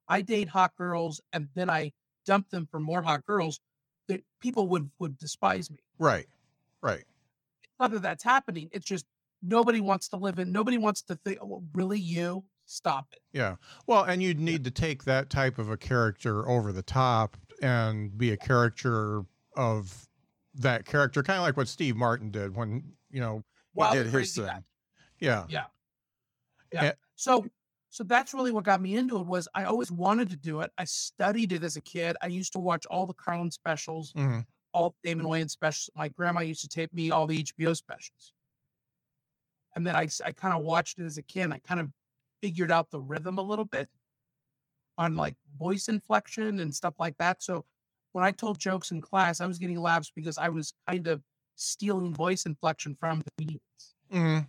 I 0.07 0.21
date 0.21 0.49
hot 0.49 0.75
girls 0.77 1.21
and 1.33 1.47
then 1.55 1.69
I 1.69 1.91
dump 2.25 2.49
them 2.49 2.67
for 2.69 2.79
more 2.79 3.01
hot 3.01 3.25
girls, 3.25 3.59
that 4.07 4.23
people 4.41 4.67
would 4.69 4.89
would 4.99 5.17
despise 5.17 5.69
me. 5.69 5.77
right, 5.99 6.27
right. 6.81 7.03
Not 7.79 7.91
that 7.91 8.01
that's 8.01 8.23
happening. 8.23 8.69
It's 8.71 8.85
just 8.85 9.05
nobody 9.43 9.81
wants 9.81 10.07
to 10.09 10.17
live 10.17 10.39
in. 10.39 10.51
Nobody 10.51 10.77
wants 10.79 11.03
to 11.03 11.15
think. 11.15 11.37
Oh, 11.41 11.63
really, 11.73 11.99
you 11.99 12.43
stop 12.65 13.05
it. 13.11 13.19
Yeah. 13.33 13.57
Well, 13.85 14.03
and 14.03 14.21
you'd 14.23 14.39
need 14.39 14.63
to 14.63 14.71
take 14.71 15.03
that 15.03 15.29
type 15.29 15.59
of 15.59 15.69
a 15.69 15.77
character 15.77 16.49
over 16.49 16.71
the 16.73 16.81
top 16.81 17.37
and 17.61 18.17
be 18.17 18.31
a 18.31 18.37
character 18.37 19.21
of 19.55 20.07
that 20.55 20.85
character, 20.85 21.21
kind 21.21 21.37
of 21.37 21.43
like 21.43 21.55
what 21.55 21.67
Steve 21.67 21.95
Martin 21.95 22.31
did 22.31 22.55
when, 22.55 22.93
you 23.11 23.19
know, 23.19 23.37
he 23.73 23.79
Wild 23.79 23.93
did 23.93 24.07
his 24.07 24.35
thing. 24.35 24.45
guy. 24.45 24.63
Yeah. 25.19 25.45
Yeah. 25.49 25.65
Yeah. 26.71 26.83
Eh. 26.83 26.91
So 27.15 27.45
so 27.89 28.03
that's 28.03 28.33
really 28.33 28.51
what 28.51 28.63
got 28.63 28.81
me 28.81 28.95
into 28.95 29.17
it 29.19 29.25
was 29.25 29.47
I 29.55 29.63
always 29.63 29.91
wanted 29.91 30.29
to 30.29 30.35
do 30.35 30.61
it. 30.61 30.71
I 30.77 30.83
studied 30.83 31.51
it 31.53 31.63
as 31.63 31.77
a 31.77 31.81
kid. 31.81 32.15
I 32.21 32.27
used 32.27 32.53
to 32.53 32.59
watch 32.59 32.85
all 32.87 33.05
the 33.05 33.13
Carlin 33.13 33.51
specials, 33.51 34.11
hmm 34.11 34.39
all 34.73 34.95
the 35.01 35.09
Damon 35.09 35.25
Wayans 35.25 35.51
specials. 35.51 35.89
My 35.95 36.09
grandma 36.09 36.41
used 36.41 36.61
to 36.61 36.67
tape 36.67 36.93
me 36.93 37.09
all 37.09 37.25
the 37.25 37.43
HBO 37.43 37.75
specials. 37.75 38.33
And 39.75 39.87
then 39.87 39.95
I, 39.95 40.07
I 40.25 40.31
kind 40.31 40.55
of 40.55 40.63
watched 40.63 40.99
it 40.99 41.05
as 41.05 41.17
a 41.17 41.23
kid. 41.23 41.51
I 41.51 41.59
kind 41.59 41.79
of 41.79 41.89
figured 42.41 42.71
out 42.71 42.91
the 42.91 42.99
rhythm 42.99 43.37
a 43.37 43.41
little 43.41 43.65
bit 43.65 43.89
on 44.97 45.15
like 45.15 45.35
voice 45.57 45.87
inflection 45.87 46.59
and 46.59 46.73
stuff 46.75 46.95
like 46.99 47.17
that. 47.17 47.41
So 47.41 47.65
when 48.11 48.25
I 48.25 48.31
told 48.31 48.59
jokes 48.59 48.91
in 48.91 49.01
class, 49.01 49.41
I 49.41 49.45
was 49.45 49.57
getting 49.57 49.79
laughs 49.79 50.11
because 50.13 50.37
I 50.37 50.49
was 50.49 50.73
kind 50.87 51.07
of 51.07 51.21
stealing 51.55 52.13
voice 52.13 52.45
inflection 52.45 52.95
from 52.99 53.19
the 53.19 53.31
comedians 53.37 53.61
hmm 54.11 54.39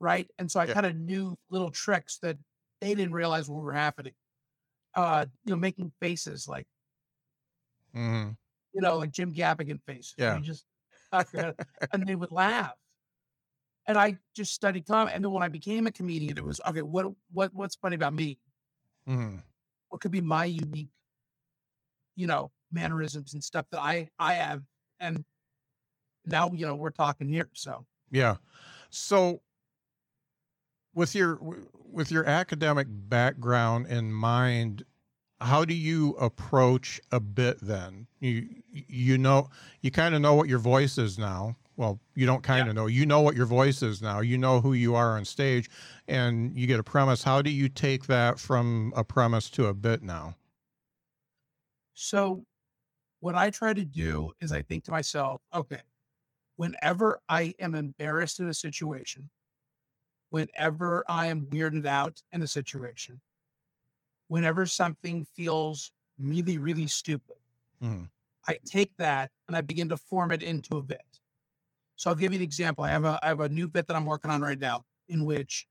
right? 0.00 0.28
And 0.38 0.50
so 0.50 0.60
I 0.60 0.66
Yeah. 0.66 0.74
kind 0.74 0.86
of 0.86 0.96
knew 0.96 1.38
little 1.50 1.70
tricks 1.70 2.18
that 2.22 2.38
they 2.80 2.94
didn't 2.94 3.12
realize 3.12 3.48
what 3.48 3.62
were 3.62 3.72
happening. 3.72 4.14
Uh, 4.94 5.26
you 5.44 5.52
know, 5.52 5.56
making 5.56 5.92
faces 6.00 6.48
like 6.48 6.66
hmm 7.92 8.30
you 8.72 8.80
know, 8.80 8.98
like 8.98 9.10
Jim 9.10 9.32
Gaffigan 9.34 9.80
faces. 9.86 10.14
Yeah. 10.16 10.36
you 10.38 10.42
just 10.42 10.64
and 11.92 12.06
they 12.06 12.14
would 12.14 12.30
laugh. 12.32 12.74
And 13.86 13.98
I 13.98 14.18
just 14.34 14.54
studied 14.54 14.86
comedy. 14.86 15.14
And 15.14 15.24
then 15.24 15.32
when 15.32 15.42
I 15.42 15.48
became 15.48 15.86
a 15.86 15.92
comedian, 15.92 16.38
it 16.38 16.44
was 16.44 16.60
okay. 16.66 16.82
What 16.82 17.06
what 17.32 17.52
what's 17.54 17.74
funny 17.74 17.96
about 17.96 18.14
me? 18.14 18.38
Mm-hmm. 19.08 19.38
What 19.88 20.00
could 20.00 20.12
be 20.12 20.20
my 20.20 20.44
unique, 20.44 20.90
you 22.14 22.26
know, 22.26 22.52
mannerisms 22.70 23.34
and 23.34 23.42
stuff 23.42 23.66
that 23.70 23.80
I 23.80 24.08
I 24.18 24.34
have? 24.34 24.62
And 25.00 25.24
now 26.26 26.50
you 26.52 26.66
know 26.66 26.76
we're 26.76 26.90
talking 26.90 27.28
here. 27.28 27.48
So 27.54 27.86
Yeah. 28.10 28.36
So 28.90 29.42
with 30.94 31.14
your 31.14 31.38
with 31.92 32.10
your 32.10 32.24
academic 32.24 32.86
background 32.88 33.86
in 33.86 34.12
mind, 34.12 34.84
how 35.40 35.64
do 35.64 35.74
you 35.74 36.10
approach 36.12 37.00
a 37.10 37.20
bit 37.20 37.58
then? 37.60 38.06
You 38.20 38.48
you 38.72 39.18
know 39.18 39.48
you 39.80 39.90
kind 39.90 40.14
of 40.14 40.20
know 40.20 40.34
what 40.34 40.48
your 40.48 40.58
voice 40.58 40.98
is 40.98 41.18
now. 41.18 41.56
Well, 41.76 41.98
you 42.14 42.26
don't 42.26 42.42
kind 42.42 42.68
of 42.68 42.74
know. 42.74 42.88
You 42.88 43.06
know 43.06 43.22
what 43.22 43.34
your 43.34 43.46
voice 43.46 43.82
is 43.82 44.02
now. 44.02 44.20
You 44.20 44.36
know 44.36 44.60
who 44.60 44.74
you 44.74 44.94
are 44.94 45.16
on 45.16 45.24
stage 45.24 45.70
and 46.08 46.54
you 46.54 46.66
get 46.66 46.78
a 46.78 46.82
premise. 46.82 47.22
How 47.22 47.40
do 47.40 47.48
you 47.48 47.70
take 47.70 48.06
that 48.06 48.38
from 48.38 48.92
a 48.94 49.02
premise 49.02 49.48
to 49.50 49.66
a 49.66 49.72
bit 49.72 50.02
now? 50.02 50.36
So, 51.94 52.44
what 53.20 53.34
I 53.34 53.48
try 53.48 53.72
to 53.72 53.84
do 53.84 54.32
is 54.42 54.52
I 54.52 54.60
think 54.60 54.84
to 54.84 54.90
myself, 54.90 55.40
okay, 55.54 55.80
whenever 56.56 57.20
I 57.30 57.54
am 57.58 57.74
embarrassed 57.74 58.40
in 58.40 58.48
a 58.50 58.54
situation, 58.54 59.30
whenever 60.30 61.04
I 61.08 61.26
am 61.26 61.46
weirded 61.46 61.86
out 61.86 62.22
in 62.32 62.42
a 62.42 62.46
situation, 62.46 63.20
whenever 64.28 64.66
something 64.66 65.24
feels 65.24 65.92
really, 66.18 66.58
really 66.58 66.86
stupid, 66.86 67.36
Mhm. 67.80 68.10
I 68.46 68.58
take 68.64 68.96
that 68.96 69.30
and 69.48 69.56
I 69.56 69.60
begin 69.60 69.88
to 69.90 69.96
form 69.96 70.32
it 70.32 70.42
into 70.42 70.78
a 70.78 70.82
bit. 70.82 71.20
So 71.96 72.10
I'll 72.10 72.16
give 72.16 72.32
you 72.32 72.38
an 72.38 72.42
example. 72.42 72.84
I 72.84 72.90
have 72.90 73.04
a 73.04 73.18
I 73.22 73.28
have 73.28 73.40
a 73.40 73.48
new 73.48 73.68
bit 73.68 73.86
that 73.88 73.96
I'm 73.96 74.06
working 74.06 74.30
on 74.30 74.40
right 74.40 74.58
now 74.58 74.84
in 75.08 75.24
which 75.24 75.68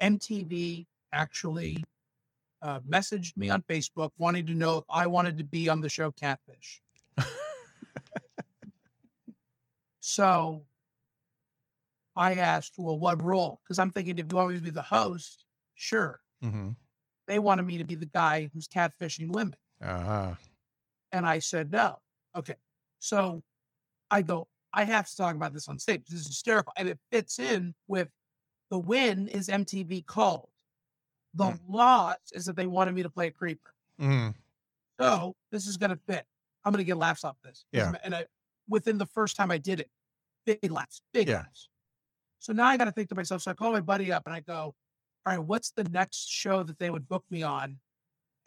MTV 0.00 0.86
actually 1.12 1.84
uh, 2.62 2.80
messaged 2.80 3.36
me 3.36 3.50
on 3.50 3.62
Facebook 3.62 4.10
wanting 4.18 4.46
to 4.46 4.54
know 4.54 4.78
if 4.78 4.84
I 4.88 5.06
wanted 5.06 5.36
to 5.38 5.44
be 5.44 5.68
on 5.68 5.80
the 5.80 5.88
show 5.88 6.10
Catfish. 6.12 6.80
so 10.00 10.64
I 12.16 12.34
asked, 12.34 12.74
well, 12.78 12.98
what 12.98 13.22
role? 13.22 13.60
Because 13.64 13.78
I'm 13.78 13.90
thinking 13.90 14.18
if 14.18 14.26
you 14.30 14.36
want 14.36 14.50
me 14.50 14.56
to 14.56 14.62
be 14.62 14.70
the 14.70 14.82
host, 14.82 15.44
sure. 15.74 16.20
hmm 16.42 16.70
They 17.26 17.38
wanted 17.38 17.62
me 17.66 17.78
to 17.78 17.84
be 17.84 17.94
the 17.94 18.06
guy 18.06 18.50
who's 18.52 18.68
catfishing 18.68 19.32
women. 19.32 19.56
Uh-huh. 19.80 20.34
And 21.12 21.26
I 21.26 21.38
said, 21.40 21.70
no. 21.72 21.98
Okay. 22.36 22.56
So 22.98 23.42
I 24.10 24.22
go, 24.22 24.48
I 24.72 24.84
have 24.84 25.08
to 25.08 25.16
talk 25.16 25.34
about 25.34 25.52
this 25.52 25.68
on 25.68 25.78
stage. 25.78 26.02
This 26.08 26.20
is 26.20 26.26
hysterical. 26.26 26.72
And 26.76 26.88
it 26.88 26.98
fits 27.10 27.38
in 27.38 27.74
with 27.88 28.08
the 28.70 28.78
win 28.78 29.28
is 29.28 29.48
MTV 29.48 30.06
called. 30.06 30.48
The 31.34 31.44
Mm. 31.44 31.60
loss 31.68 32.16
is 32.32 32.44
that 32.46 32.56
they 32.56 32.66
wanted 32.66 32.94
me 32.94 33.02
to 33.02 33.10
play 33.10 33.28
a 33.28 33.30
creeper. 33.30 33.74
hmm 33.98 34.28
So 35.00 35.34
this 35.50 35.66
is 35.66 35.76
going 35.78 35.90
to 35.90 35.96
fit. 36.06 36.26
I'm 36.64 36.72
going 36.72 36.78
to 36.78 36.84
get 36.84 36.96
laughs 36.96 37.24
off 37.24 37.36
this. 37.42 37.64
Yeah. 37.72 37.92
And 38.04 38.14
I, 38.14 38.26
within 38.68 38.98
the 38.98 39.06
first 39.06 39.36
time 39.36 39.50
I 39.50 39.58
did 39.58 39.80
it, 39.80 39.90
big 40.46 40.70
laughs, 40.70 41.02
big 41.12 41.28
Yeah. 41.28 41.38
laughs. 41.42 41.68
So 42.42 42.52
now 42.52 42.66
I 42.66 42.76
got 42.76 42.86
to 42.86 42.92
think 42.92 43.08
to 43.10 43.14
myself. 43.14 43.42
So 43.42 43.52
I 43.52 43.54
call 43.54 43.70
my 43.70 43.80
buddy 43.80 44.12
up 44.12 44.24
and 44.26 44.34
I 44.34 44.40
go, 44.40 44.54
all 44.54 44.74
right, 45.24 45.38
what's 45.38 45.70
the 45.70 45.84
next 45.84 46.28
show 46.28 46.64
that 46.64 46.76
they 46.80 46.90
would 46.90 47.08
book 47.08 47.24
me 47.30 47.44
on? 47.44 47.78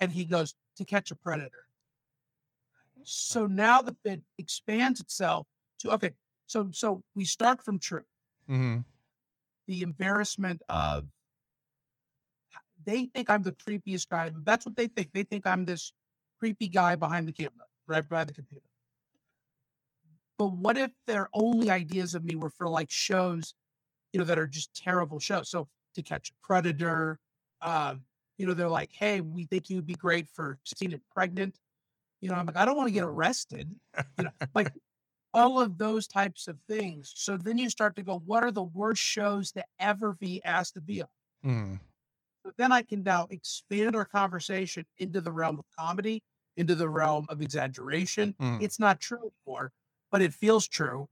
And 0.02 0.12
he 0.12 0.26
goes, 0.26 0.54
To 0.76 0.84
Catch 0.84 1.12
a 1.12 1.16
Predator. 1.16 1.64
So 3.04 3.48
now 3.48 3.82
the 3.82 3.96
bit 4.04 4.22
expands 4.38 5.00
itself 5.00 5.48
to, 5.80 5.92
okay, 5.92 6.12
so, 6.46 6.70
so 6.74 7.04
we 7.16 7.24
start 7.24 7.64
from 7.64 7.80
truth, 7.80 8.04
hmm 8.48 8.80
the 9.68 9.82
embarrassment 9.82 10.62
of, 10.70 11.06
they 12.86 13.06
think 13.06 13.32
I'm 13.32 13.42
the 13.42 13.54
creepiest 13.54 14.10
guy. 14.10 14.32
That's 14.44 14.64
what 14.66 14.76
they 14.76 14.86
think. 14.88 15.12
They 15.12 15.24
think 15.24 15.48
I'm 15.48 15.66
this 15.66 15.92
creepy 16.38 16.68
guy 16.68 16.96
behind 16.96 17.28
the 17.28 17.32
camera, 17.32 17.66
right 17.88 18.08
behind 18.08 18.30
the 18.30 18.34
computer. 18.34 18.68
But 20.38 20.52
what 20.52 20.78
if 20.78 20.92
their 21.08 21.30
only 21.34 21.72
ideas 21.72 22.14
of 22.14 22.24
me 22.24 22.36
were 22.36 22.52
for 22.52 22.68
like 22.68 22.92
shows, 22.92 23.56
you 24.16 24.20
know, 24.20 24.26
that 24.26 24.40
are 24.40 24.48
just 24.48 24.74
terrible 24.74 25.20
shows? 25.20 25.50
So 25.50 25.68
to 25.96 26.02
catch 26.02 26.30
a 26.30 26.34
predator, 26.42 27.20
um, 27.62 28.06
you 28.38 28.48
know, 28.48 28.54
they're 28.54 28.70
like, 28.70 28.94
hey, 28.94 29.20
we 29.20 29.44
think 29.44 29.70
you'd 29.70 29.86
be 29.86 29.94
great 29.96 30.30
for 30.30 30.58
16 30.64 30.94
and 30.94 31.02
Pregnant. 31.14 31.60
You 32.22 32.30
know, 32.30 32.36
I'm 32.36 32.46
like, 32.46 32.56
I 32.56 32.64
don't 32.64 32.78
want 32.78 32.88
to 32.88 32.94
get 32.94 33.04
arrested. 33.04 33.76
You 34.18 34.24
know, 34.26 34.32
like 34.56 34.72
all 35.34 35.60
of 35.60 35.78
those 35.78 36.08
types 36.08 36.48
of 36.48 36.58
things. 36.70 37.12
So 37.18 37.36
then 37.36 37.58
you 37.58 37.70
start 37.70 37.98
to 37.98 38.04
go, 38.04 38.20
what 38.26 38.46
are 38.46 38.52
the 38.52 38.64
worst 38.64 39.02
shows 39.02 39.52
to 39.54 39.66
ever 39.80 40.14
be 40.14 40.42
asked 40.46 40.76
to 40.76 40.82
be 40.82 41.02
on? 41.02 41.10
hmm 41.44 41.76
So 42.46 42.54
then 42.58 42.72
I 42.72 42.84
can 42.84 43.04
now 43.04 43.28
expand 43.30 43.96
our 43.98 44.06
conversation 44.06 44.86
into 44.98 45.20
the 45.20 45.32
realm 45.34 45.60
of 45.60 45.66
comedy, 45.78 46.24
into 46.56 46.76
the 46.76 46.88
realm 46.90 47.26
of 47.28 47.42
exaggeration. 47.42 48.34
Mm. 48.40 48.62
It's 48.62 48.80
not 48.80 49.02
true 49.02 49.32
anymore, 49.48 49.74
but 50.12 50.22
it 50.22 50.34
feels 50.34 50.68
true. 50.68 51.10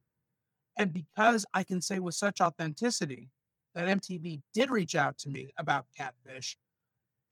And 0.77 0.91
because 0.93 1.45
I 1.53 1.63
can 1.63 1.81
say 1.81 1.99
with 1.99 2.15
such 2.15 2.41
authenticity 2.41 3.29
that 3.75 3.87
MTV 3.87 4.41
did 4.53 4.69
reach 4.69 4.95
out 4.95 5.17
to 5.19 5.29
me 5.29 5.53
about 5.57 5.85
Catfish, 5.95 6.57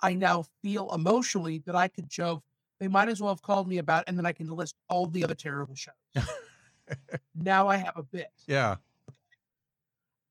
I 0.02 0.14
now 0.14 0.46
feel 0.64 0.94
emotionally 0.94 1.60
that 1.66 1.76
I 1.76 1.88
could 1.88 2.10
joke. 2.10 2.44
They 2.80 2.88
might 2.88 3.10
as 3.10 3.22
well 3.22 3.32
have 3.32 3.42
called 3.44 3.68
me 3.68 3.78
about, 3.78 4.06
and 4.08 4.18
then 4.18 4.26
I 4.26 4.32
can 4.32 4.48
list 4.50 4.76
all 4.90 5.06
the 5.06 5.24
other 5.24 5.36
terrible 5.36 5.76
shows. 5.76 5.94
now 7.36 7.68
I 7.68 7.78
have 7.78 7.96
a 7.96 8.04
bit 8.04 8.32
Yeah. 8.48 8.78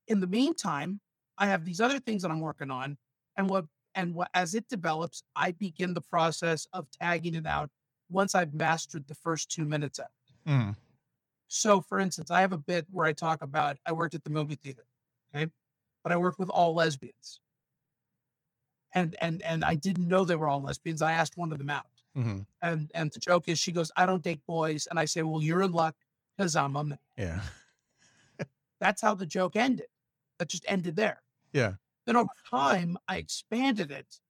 in 0.09 0.21
the 0.21 0.27
meantime, 0.27 1.01
I 1.39 1.47
have 1.47 1.65
these 1.65 1.81
other 1.81 2.01
things 2.01 2.23
that 2.23 2.31
I'm 2.31 2.41
working 2.41 2.71
on, 2.71 2.99
and 3.37 3.49
what 3.49 3.67
and 3.95 4.15
what 4.15 4.31
as 4.35 4.55
it 4.55 4.69
develops, 4.69 5.23
I 5.35 5.53
begin 5.53 5.95
the 5.95 6.01
process 6.01 6.67
of 6.73 6.87
tagging 6.91 7.35
it 7.35 7.47
out 7.47 7.71
once 8.09 8.35
I've 8.35 8.55
mastered 8.55 9.07
the 9.09 9.15
first 9.15 9.51
two 9.51 9.65
minutes 9.65 9.99
of 9.99 10.07
it. 10.07 10.51
Mm. 10.51 10.77
So, 11.53 11.81
for 11.81 11.99
instance, 11.99 12.31
I 12.31 12.43
have 12.43 12.53
a 12.53 12.59
bit 12.59 12.87
where 12.93 13.07
I 13.07 13.13
talk 13.13 13.43
about 13.43 13.77
I 13.85 13.93
worked 13.93 14.15
at 14.15 14.23
the 14.23 14.31
movie 14.31 14.55
theater, 14.55 14.85
okay, 15.35 15.51
but 16.05 16.13
I 16.13 16.17
worked 16.17 16.39
with 16.39 16.49
all 16.49 16.75
lesbians. 16.75 17.41
and 18.95 19.17
and 19.21 19.43
and 19.43 19.65
I 19.65 19.75
didn't 19.75 20.09
know 20.09 20.25
they 20.25 20.37
were 20.37 20.49
all 20.49 20.63
lesbians. 20.63 21.03
I 21.03 21.13
asked 21.13 21.37
one 21.37 21.53
of 21.53 21.59
them 21.59 21.71
out, 21.71 21.87
hmm 22.15 22.41
and 22.63 22.91
and 22.95 23.11
the 23.13 23.19
joke 23.21 23.49
is 23.49 23.59
she 23.59 23.73
goes, 23.73 23.91
"I 23.97 24.07
don't 24.07 24.23
date 24.23 24.45
boys," 24.47 24.87
and 24.87 24.99
I 24.99 25.05
say, 25.07 25.23
"Well, 25.23 25.43
you're 25.43 25.63
in 25.63 25.73
luck 25.73 25.97
because 26.37 26.57
I'm 26.57 26.77
a 26.77 26.85
man." 26.85 26.99
Yeah. 27.17 27.43
That's 28.81 29.03
how 29.03 29.15
the 29.15 29.27
joke 29.27 29.57
ended. 29.57 29.87
That 30.39 30.49
just 30.49 30.65
ended 30.67 30.97
there. 30.97 31.23
Yeah. 31.53 31.75
Then 32.07 32.17
over 32.17 32.31
time, 32.49 32.97
I 33.09 33.17
expanded 33.19 33.91
it 33.91 34.21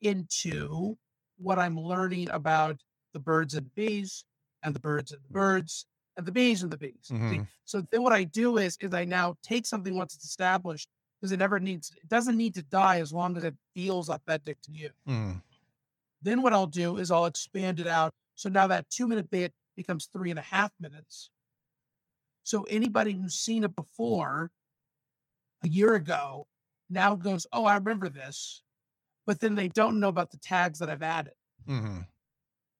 into 0.00 0.96
what 1.38 1.58
I'm 1.58 1.78
learning 1.78 2.30
about 2.30 2.82
the 3.12 3.18
birds 3.18 3.54
and 3.54 3.74
bees, 3.74 4.24
and 4.62 4.74
the 4.74 4.80
birds 4.80 5.12
and 5.12 5.22
the 5.24 5.32
birds, 5.32 5.86
and 6.16 6.26
the 6.26 6.32
bees 6.32 6.62
and 6.62 6.72
the 6.72 6.76
bees. 6.78 7.08
Mhm. 7.10 7.46
So 7.64 7.82
then 7.90 8.02
what 8.02 8.12
I 8.12 8.24
do 8.24 8.58
is 8.58 8.76
is 8.80 8.94
I 8.94 9.04
now 9.04 9.36
take 9.42 9.66
something 9.66 9.94
once 9.94 10.14
it's 10.14 10.24
established 10.24 10.88
because 11.20 11.32
it 11.32 11.38
never 11.38 11.58
needs 11.60 11.90
it 11.90 12.08
doesn't 12.08 12.36
need 12.36 12.54
to 12.54 12.62
die 12.62 13.00
as 13.00 13.12
long 13.12 13.36
as 13.36 13.44
it 13.44 13.54
feels 13.74 14.08
authentic 14.08 14.60
to 14.62 14.72
you. 14.72 14.90
Mm. 15.06 15.42
Then 16.22 16.42
what 16.42 16.52
I'll 16.52 16.66
do 16.66 16.96
is 16.96 17.10
I'll 17.10 17.26
expand 17.26 17.80
it 17.80 17.86
out. 17.86 18.14
So 18.34 18.48
now 18.48 18.66
that 18.68 18.88
two 18.90 19.06
minute 19.06 19.30
bit 19.30 19.52
becomes 19.76 20.06
three 20.06 20.30
and 20.30 20.38
a 20.38 20.42
half 20.42 20.72
minutes. 20.80 21.30
So 22.44 22.62
anybody 22.64 23.12
who's 23.12 23.34
seen 23.34 23.64
it 23.64 23.74
before 23.76 24.50
a 25.62 25.68
year 25.68 25.94
ago 25.94 26.46
now 26.88 27.14
goes, 27.16 27.46
Oh, 27.52 27.64
I 27.64 27.74
remember 27.76 28.08
this. 28.08 28.62
But 29.26 29.40
then 29.40 29.56
they 29.56 29.68
don't 29.68 29.98
know 29.98 30.08
about 30.08 30.30
the 30.30 30.36
tags 30.38 30.78
that 30.78 30.88
I've 30.88 31.02
added. 31.02 31.34
hmm 31.66 32.00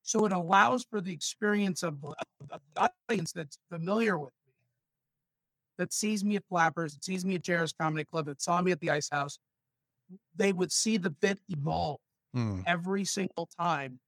So 0.07 0.25
it 0.25 0.33
allows 0.33 0.85
for 0.89 1.01
the 1.01 1.13
experience 1.13 1.83
of, 1.83 2.05
of 2.05 2.61
the 2.77 2.91
audience 3.11 3.33
that's 3.33 3.59
familiar 3.69 4.17
with 4.17 4.33
me, 4.47 4.53
that 5.79 5.93
sees 5.93 6.25
me 6.25 6.37
at 6.37 6.45
Flappers, 6.49 6.95
that 6.95 7.05
sees 7.05 7.25
me 7.25 7.35
at 7.35 7.43
Jarrett's 7.43 7.73
Comedy 7.73 8.05
Club, 8.05 8.27
that 8.27 8.41
saw 8.41 8.63
me 8.63 8.71
at 8.71 8.79
the 8.79 8.91
Ice 8.91 9.09
House. 9.11 9.41
They 10.37 10.53
would 10.53 10.71
see 10.71 10.97
the 10.97 11.11
bit 11.11 11.41
evolve 11.49 11.99
Mm. 12.37 12.63
every 12.67 13.05
single 13.05 13.49
time 13.59 13.99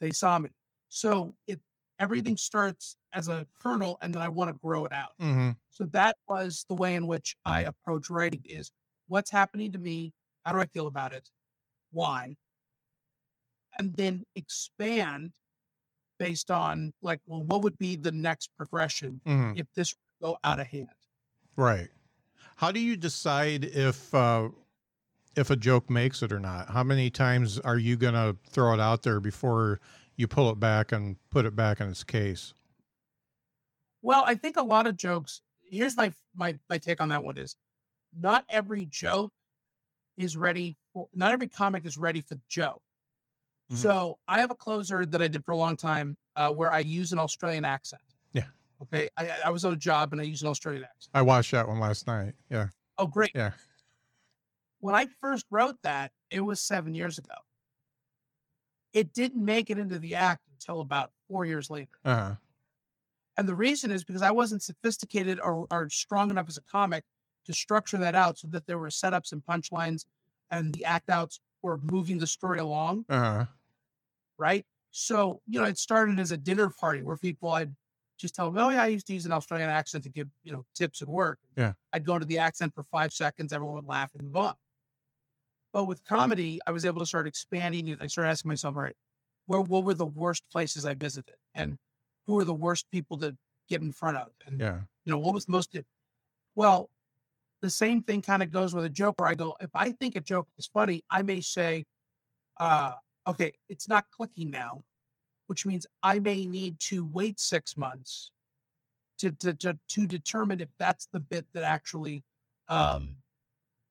they 0.00 0.10
saw 0.10 0.38
me. 0.38 0.50
So 0.88 1.34
it 1.46 1.60
everything 2.00 2.36
starts 2.36 2.96
as 3.12 3.28
a 3.28 3.46
kernel, 3.62 3.96
and 4.02 4.12
then 4.12 4.20
I 4.22 4.28
want 4.28 4.48
to 4.50 4.58
grow 4.60 4.84
it 4.84 4.92
out. 4.92 5.12
hmm 5.20 5.52
So 5.70 5.84
that 5.86 6.16
was 6.28 6.66
the 6.68 6.74
way 6.74 6.96
in 6.96 7.06
which 7.06 7.36
I 7.44 7.62
approach 7.62 8.10
writing: 8.10 8.42
is 8.44 8.72
what's 9.06 9.30
happening 9.30 9.72
to 9.72 9.78
me, 9.78 10.12
how 10.44 10.52
do 10.52 10.58
I 10.58 10.66
feel 10.66 10.88
about 10.88 11.12
it, 11.14 11.30
why, 11.92 12.36
and 13.78 13.94
then 13.96 14.24
expand 14.36 15.32
based 16.18 16.50
on 16.50 16.92
like, 17.02 17.20
well, 17.26 17.42
what 17.42 17.62
would 17.62 17.78
be 17.78 17.96
the 17.96 18.12
next 18.12 18.50
progression 18.56 19.20
hmm 19.24 19.52
if 19.56 19.66
this 19.74 19.94
go 20.22 20.38
out 20.44 20.60
of 20.60 20.66
hand? 20.66 20.88
Right. 21.56 21.88
How 22.56 22.72
do 22.72 22.80
you 22.80 22.96
decide 22.96 23.64
if 23.64 24.14
uh, 24.14 24.48
if 25.36 25.50
a 25.50 25.56
joke 25.56 25.90
makes 25.90 26.22
it 26.22 26.32
or 26.32 26.40
not? 26.40 26.70
How 26.70 26.82
many 26.84 27.10
times 27.10 27.58
are 27.60 27.78
you 27.78 27.96
gonna 27.96 28.36
throw 28.50 28.74
it 28.74 28.80
out 28.80 29.02
there 29.02 29.20
before 29.20 29.80
you 30.16 30.28
pull 30.28 30.50
it 30.50 30.60
back 30.60 30.92
and 30.92 31.16
put 31.30 31.44
it 31.44 31.56
back 31.56 31.80
in 31.80 31.88
its 31.88 32.04
case? 32.04 32.54
Well, 34.02 34.22
I 34.26 34.34
think 34.34 34.56
a 34.56 34.62
lot 34.62 34.86
of 34.86 34.96
jokes. 34.96 35.40
Here's 35.62 35.96
my 35.96 36.12
my 36.34 36.58
my 36.68 36.78
take 36.78 37.00
on 37.00 37.08
that 37.08 37.24
one 37.24 37.38
is, 37.38 37.56
not 38.16 38.44
every 38.48 38.86
joke 38.86 39.32
is 40.16 40.36
ready 40.36 40.76
for. 40.92 41.08
Not 41.14 41.32
every 41.32 41.48
comic 41.48 41.84
is 41.86 41.96
ready 41.98 42.20
for 42.20 42.34
the 42.34 42.42
joke. 42.48 42.82
Mhm. 43.72 43.76
So 43.76 44.18
I 44.28 44.40
have 44.40 44.50
a 44.50 44.54
closer 44.54 45.06
that 45.06 45.22
I 45.22 45.28
did 45.28 45.44
for 45.44 45.52
a 45.52 45.56
long 45.56 45.76
time 45.76 46.16
uh, 46.36 46.50
where 46.50 46.72
I 46.72 46.80
use 46.80 47.12
an 47.12 47.18
Australian 47.18 47.64
accent. 47.64 48.02
Yeah. 48.32 48.44
Okay. 48.82 49.08
I, 49.16 49.30
I 49.46 49.50
was 49.50 49.64
on 49.64 49.72
a 49.72 49.76
job 49.76 50.12
and 50.12 50.20
I 50.20 50.24
used 50.24 50.42
an 50.42 50.48
Australian 50.48 50.84
accent. 50.84 51.10
I 51.14 51.22
watched 51.22 51.52
that 51.52 51.66
one 51.66 51.80
last 51.80 52.06
night. 52.06 52.34
Yeah. 52.50 52.68
Oh, 52.98 53.06
great. 53.06 53.30
Yeah. 53.34 53.52
When 54.80 54.94
I 54.94 55.06
first 55.20 55.46
wrote 55.50 55.76
that, 55.82 56.12
it 56.30 56.40
was 56.40 56.60
seven 56.60 56.94
years 56.94 57.18
ago. 57.18 57.34
It 58.92 59.12
didn't 59.12 59.44
make 59.44 59.70
it 59.70 59.78
into 59.78 59.98
the 59.98 60.14
act 60.14 60.42
until 60.52 60.80
about 60.80 61.10
four 61.28 61.44
years 61.44 61.70
later. 61.70 61.90
Uh 62.04 62.14
huh. 62.14 62.34
And 63.36 63.48
the 63.48 63.54
reason 63.54 63.90
is 63.90 64.04
because 64.04 64.22
I 64.22 64.30
wasn't 64.30 64.62
sophisticated 64.62 65.40
or, 65.40 65.66
or 65.70 65.88
strong 65.90 66.30
enough 66.30 66.48
as 66.48 66.56
a 66.58 66.62
comic 66.62 67.04
to 67.46 67.52
structure 67.52 67.96
that 67.98 68.14
out 68.14 68.38
so 68.38 68.46
that 68.48 68.66
there 68.66 68.78
were 68.78 68.88
setups 68.88 69.32
and 69.32 69.44
punchlines 69.44 70.04
and 70.50 70.72
the 70.74 70.84
act 70.84 71.10
outs 71.10 71.40
were 71.64 71.78
moving 71.78 72.18
the 72.18 72.26
story 72.26 72.58
along, 72.60 73.06
Uh 73.08 73.18
huh. 73.20 73.46
right? 74.38 74.64
So, 74.90 75.40
you 75.46 75.60
know, 75.60 75.66
it 75.66 75.78
started 75.78 76.20
as 76.20 76.30
a 76.30 76.36
dinner 76.36 76.70
party 76.70 77.02
where 77.02 77.16
people 77.16 77.50
I'd 77.50 77.74
just 78.18 78.34
tell 78.34 78.50
them, 78.50 78.62
oh, 78.62 78.68
yeah, 78.68 78.82
I 78.82 78.86
used 78.88 79.06
to 79.08 79.14
use 79.14 79.26
an 79.26 79.32
Australian 79.32 79.70
accent 79.70 80.04
to 80.04 80.10
give, 80.10 80.28
you 80.44 80.52
know, 80.52 80.64
tips 80.74 81.02
at 81.02 81.08
work. 81.08 81.40
Yeah. 81.56 81.72
I'd 81.92 82.04
go 82.04 82.14
into 82.14 82.26
the 82.26 82.38
accent 82.38 82.74
for 82.74 82.84
five 82.84 83.12
seconds, 83.12 83.52
everyone 83.52 83.76
would 83.76 83.86
laugh 83.86 84.12
and 84.14 84.24
move 84.24 84.36
on. 84.36 84.54
But 85.72 85.86
with 85.86 86.04
comedy, 86.04 86.60
I 86.66 86.70
was 86.70 86.84
able 86.84 87.00
to 87.00 87.06
start 87.06 87.26
expanding. 87.26 87.96
I 88.00 88.06
started 88.06 88.30
asking 88.30 88.50
myself, 88.50 88.76
all 88.76 88.82
right, 88.82 88.96
where 89.46 89.60
what 89.60 89.84
were 89.84 89.94
the 89.94 90.06
worst 90.06 90.44
places 90.50 90.86
I 90.86 90.94
visited? 90.94 91.34
And 91.54 91.78
who 92.26 92.38
are 92.38 92.44
the 92.44 92.54
worst 92.54 92.90
people 92.90 93.18
to 93.18 93.36
get 93.68 93.82
in 93.82 93.90
front 93.92 94.16
of? 94.16 94.30
And 94.46 94.60
Yeah. 94.60 94.82
you 95.04 95.10
know, 95.10 95.18
what 95.18 95.34
was 95.34 95.48
most 95.48 95.76
well, 96.54 96.90
the 97.64 97.70
same 97.70 98.02
thing 98.02 98.20
kind 98.20 98.42
of 98.42 98.50
goes 98.50 98.74
with 98.74 98.84
a 98.84 98.90
joke 98.90 99.18
where 99.18 99.30
I 99.30 99.34
go, 99.34 99.56
if 99.58 99.70
I 99.74 99.92
think 99.92 100.16
a 100.16 100.20
joke 100.20 100.48
is 100.58 100.66
funny, 100.66 101.02
I 101.10 101.22
may 101.22 101.40
say, 101.40 101.86
uh, 102.60 102.92
okay, 103.26 103.54
it's 103.70 103.88
not 103.88 104.04
clicking 104.14 104.50
now, 104.50 104.82
which 105.46 105.64
means 105.64 105.86
I 106.02 106.18
may 106.18 106.44
need 106.44 106.78
to 106.80 107.06
wait 107.06 107.40
six 107.40 107.74
months 107.74 108.32
to 109.16 109.30
to 109.30 109.54
to, 109.54 109.78
to 109.88 110.06
determine 110.06 110.60
if 110.60 110.68
that's 110.78 111.08
the 111.10 111.20
bit 111.20 111.46
that 111.54 111.62
actually 111.62 112.22
um 112.68 113.16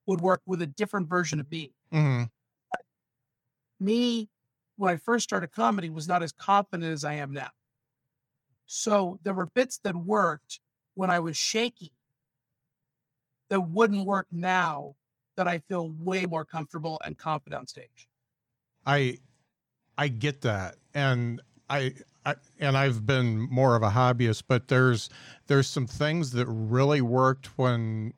would 0.06 0.22
work 0.22 0.42
with 0.46 0.62
a 0.62 0.68
different 0.68 1.10
version 1.10 1.40
of 1.40 1.50
me. 1.50 1.74
Mm-hmm. 1.92 2.26
Me, 3.80 4.30
when 4.78 4.94
I 4.94 4.98
first 4.98 5.24
started 5.24 5.52
comedy, 5.52 5.90
was 5.90 6.08
not 6.08 6.22
as 6.22 6.32
confident 6.32 6.92
as 6.92 7.04
I 7.04 7.14
am 7.14 7.34
now. 7.34 7.50
So 8.68 9.18
there 9.24 9.34
were 9.34 9.48
bits 9.48 9.80
that 9.84 9.96
worked 9.96 10.60
when 10.94 11.10
I 11.10 11.20
was 11.22 11.36
shaky 11.36 11.92
that 13.54 13.62
wouldn't 13.62 14.08
work 14.08 14.26
now 14.32 14.96
that 15.38 15.48
I 15.48 15.60
feel 15.60 15.94
way 16.00 16.26
more 16.26 16.44
comfortable 16.44 17.00
and 17.06 17.16
confident 17.16 17.60
on 17.60 17.68
stage. 17.68 18.08
I 18.84 19.20
I 19.96 20.08
get 20.08 20.42
that, 20.42 20.78
and 20.96 21.40
I, 21.70 21.94
I 22.26 22.34
and 22.60 22.76
I've 22.76 23.06
been 23.06 23.42
more 23.42 23.76
of 23.76 23.84
a 23.84 23.92
hobbyist, 23.92 24.46
but 24.48 24.70
there's 24.70 25.08
there's 25.46 25.68
some 25.68 25.86
things 25.86 26.32
that 26.32 26.48
really 26.48 27.02
worked 27.02 27.56
when 27.56 28.16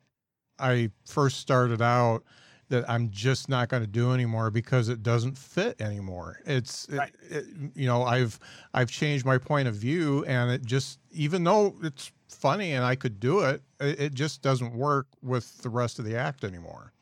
I 0.58 0.90
first 1.04 1.38
started 1.38 1.82
out 1.82 2.24
that 2.68 2.88
I'm 2.90 3.10
just 3.10 3.48
not 3.48 3.68
going 3.68 3.82
to 3.82 3.86
do 3.86 4.12
anymore 4.12 4.50
because 4.50 4.88
it 4.88 5.02
doesn't 5.02 5.36
fit 5.38 5.80
anymore. 5.80 6.40
It's 6.46 6.88
Right. 6.96 7.14
it, 7.22 7.46
you 7.74 7.86
know 7.86 8.02
I've 8.02 8.38
I've 8.74 8.90
changed 8.90 9.24
my 9.24 9.38
point 9.38 9.68
of 9.68 9.74
view, 9.74 10.24
and 10.24 10.50
it 10.50 10.64
just 10.64 10.98
even 11.10 11.44
though 11.44 11.76
it's 11.82 12.12
funny 12.28 12.72
and 12.72 12.84
I 12.84 12.96
could 12.96 13.20
do 13.20 13.40
it, 13.40 13.62
it, 13.80 14.00
it 14.00 14.14
just 14.14 14.42
doesn't 14.42 14.74
work 14.74 15.08
with 15.22 15.58
the 15.58 15.70
rest 15.70 15.98
of 15.98 16.04
the 16.04 16.16
act 16.16 16.44
anymore. 16.44 16.92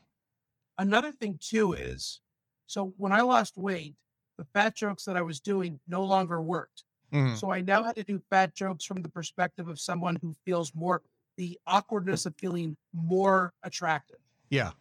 Another 0.79 1.13
thing 1.13 1.39
too 1.39 1.73
is 1.73 2.21
so 2.67 2.95
when 2.97 3.13
I 3.13 3.21
lost 3.21 3.57
weight, 3.57 3.97
the 4.39 4.45
fat 4.45 4.75
jokes 4.75 5.05
that 5.05 5.17
I 5.17 5.23
was 5.23 5.41
doing 5.41 5.81
no 5.87 6.05
longer 6.05 6.41
worked. 6.41 6.85
Mhm. 7.13 7.37
So 7.37 7.51
I 7.53 7.61
now 7.61 7.83
had 7.83 7.97
to 7.97 8.05
do 8.05 8.19
fat 8.31 8.55
jokes 8.55 8.85
from 8.85 9.03
the 9.03 9.09
perspective 9.09 9.69
of 9.69 9.81
someone 9.81 10.17
who 10.17 10.35
feels 10.45 10.75
more 10.75 11.03
the 11.37 11.59
awkwardness 11.67 12.27
of 12.27 12.37
feeling 12.37 12.77
more 12.93 13.55
attractive. 13.63 14.19
Yeah. 14.51 14.73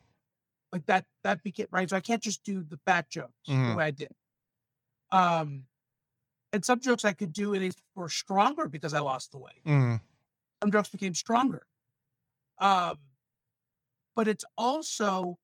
Like 0.74 0.88
that 0.88 1.06
that 1.24 1.44
became 1.44 1.68
right. 1.70 1.88
So 1.88 1.96
I 1.96 2.02
can't 2.02 2.22
just 2.22 2.44
do 2.44 2.64
the 2.64 2.80
fat 2.86 3.08
jokes 3.08 3.48
Mhm. 3.48 3.70
the 3.72 3.78
way 3.78 3.86
I 3.86 3.92
did. 3.92 4.12
Um 5.12 5.68
and 6.52 6.66
some 6.66 6.80
jokes 6.80 7.06
I 7.06 7.14
could 7.14 7.32
do 7.32 7.54
and 7.54 7.76
were 7.96 8.10
stronger 8.10 8.68
because 8.68 8.94
I 8.94 9.00
lost 9.00 9.32
the 9.32 9.38
weight. 9.38 9.64
Mhm. 9.66 10.02
Some 10.64 10.72
jokes 10.72 10.90
became 10.90 11.14
stronger. 11.14 11.68
Um 12.58 12.98
but 14.16 14.28
it's 14.28 14.46
also 14.58 15.38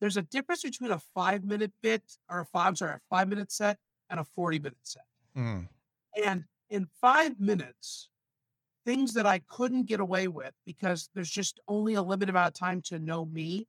there's 0.00 0.16
a 0.16 0.22
difference 0.22 0.62
between 0.62 0.90
a 0.90 0.98
five 0.98 1.44
minute 1.44 1.72
bit 1.82 2.18
or 2.30 2.40
a 2.40 2.46
five, 2.46 2.68
I'm 2.68 2.76
sorry, 2.76 2.94
a 2.94 3.00
five 3.10 3.28
minute 3.28 3.52
set 3.52 3.78
and 4.08 4.18
a 4.18 4.24
40 4.24 4.58
minute 4.58 4.78
set. 4.86 5.06
Mhm. 5.36 5.68
And 6.24 6.44
in 6.70 6.86
five 6.86 7.38
minutes, 7.38 8.08
things 8.86 9.14
that 9.14 9.26
I 9.26 9.40
couldn't 9.40 9.84
get 9.84 10.00
away 10.00 10.28
with 10.28 10.54
because 10.64 11.10
there's 11.14 11.30
just 11.30 11.60
only 11.68 11.94
a 11.94 12.02
limited 12.02 12.30
amount 12.30 12.48
of 12.48 12.54
time 12.54 12.80
to 12.82 12.98
know 12.98 13.24
me, 13.26 13.68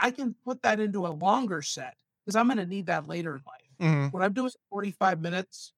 I 0.00 0.10
can 0.10 0.34
put 0.44 0.62
that 0.62 0.80
into 0.80 1.06
a 1.06 1.08
longer 1.08 1.62
set 1.62 1.96
because 2.24 2.36
I'm 2.36 2.46
going 2.46 2.58
to 2.58 2.66
need 2.66 2.86
that 2.86 3.06
later 3.08 3.36
in 3.36 3.42
life. 3.46 3.62
Mhm. 3.80 4.12
When 4.12 4.22
I'm 4.22 4.32
doing 4.32 4.50
45 4.70 5.20
minutes, 5.20 5.72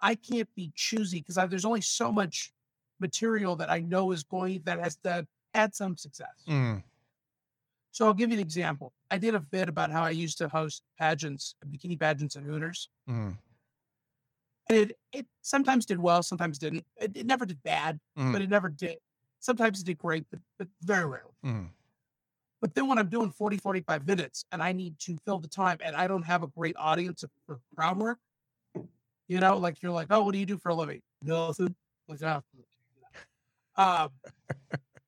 I 0.00 0.14
can't 0.14 0.52
be 0.54 0.72
choosy 0.74 1.20
because 1.20 1.36
there's 1.50 1.64
only 1.64 1.80
so 1.80 2.10
much 2.12 2.52
material 3.00 3.56
that 3.56 3.70
I 3.70 3.80
know 3.80 4.12
is 4.12 4.22
going 4.24 4.62
that 4.64 4.78
has 4.80 4.96
to 5.04 5.26
had 5.54 5.74
some 5.74 5.96
success. 5.96 6.44
Mhm. 6.46 6.82
So 7.90 8.06
I'll 8.06 8.14
give 8.14 8.30
you 8.30 8.36
an 8.36 8.40
example. 8.42 8.92
I 9.10 9.18
did 9.18 9.34
a 9.34 9.40
bit 9.40 9.68
about 9.68 9.90
how 9.90 10.02
I 10.04 10.10
used 10.10 10.38
to 10.38 10.48
host 10.48 10.82
pageants, 10.98 11.54
bikini 11.66 11.98
pageants 11.98 12.36
and 12.36 12.46
Hooters. 12.46 12.88
Mhm. 13.08 13.38
And 14.68 14.76
it, 14.78 14.98
it 15.12 15.26
sometimes 15.42 15.86
did 15.86 15.98
well, 15.98 16.22
sometimes 16.22 16.58
didn't. 16.58 16.84
It, 16.96 17.16
it 17.16 17.26
never 17.26 17.46
did 17.46 17.62
bad, 17.62 17.98
Mhm. 18.16 18.32
but 18.32 18.42
it 18.42 18.50
never 18.50 18.68
did. 18.68 18.98
Sometimes 19.40 19.80
it 19.80 19.86
did 19.86 19.98
great, 19.98 20.26
but, 20.30 20.40
but 20.58 20.68
very 20.82 21.06
rarely. 21.06 21.70
But 22.60 22.74
then 22.74 22.88
when 22.88 22.98
I'm 22.98 23.08
doing 23.08 23.30
40, 23.30 23.58
45 23.58 24.06
minutes 24.06 24.44
and 24.50 24.62
I 24.62 24.72
need 24.72 24.98
to 25.00 25.16
fill 25.24 25.38
the 25.38 25.48
time 25.48 25.78
and 25.80 25.94
I 25.94 26.08
don't 26.08 26.24
have 26.24 26.42
a 26.42 26.48
great 26.48 26.76
audience 26.76 27.24
for 27.46 27.60
crowd 27.76 27.98
work, 27.98 28.18
you 29.28 29.38
know, 29.40 29.56
like 29.58 29.82
you're 29.82 29.92
like, 29.92 30.08
oh, 30.10 30.22
what 30.24 30.32
do 30.32 30.38
you 30.38 30.46
do 30.46 30.58
for 30.58 30.70
a 30.70 30.74
living? 30.74 31.00
Nothing. 31.22 31.76
Like, 32.08 32.22
oh. 32.22 32.42
um, 33.76 34.10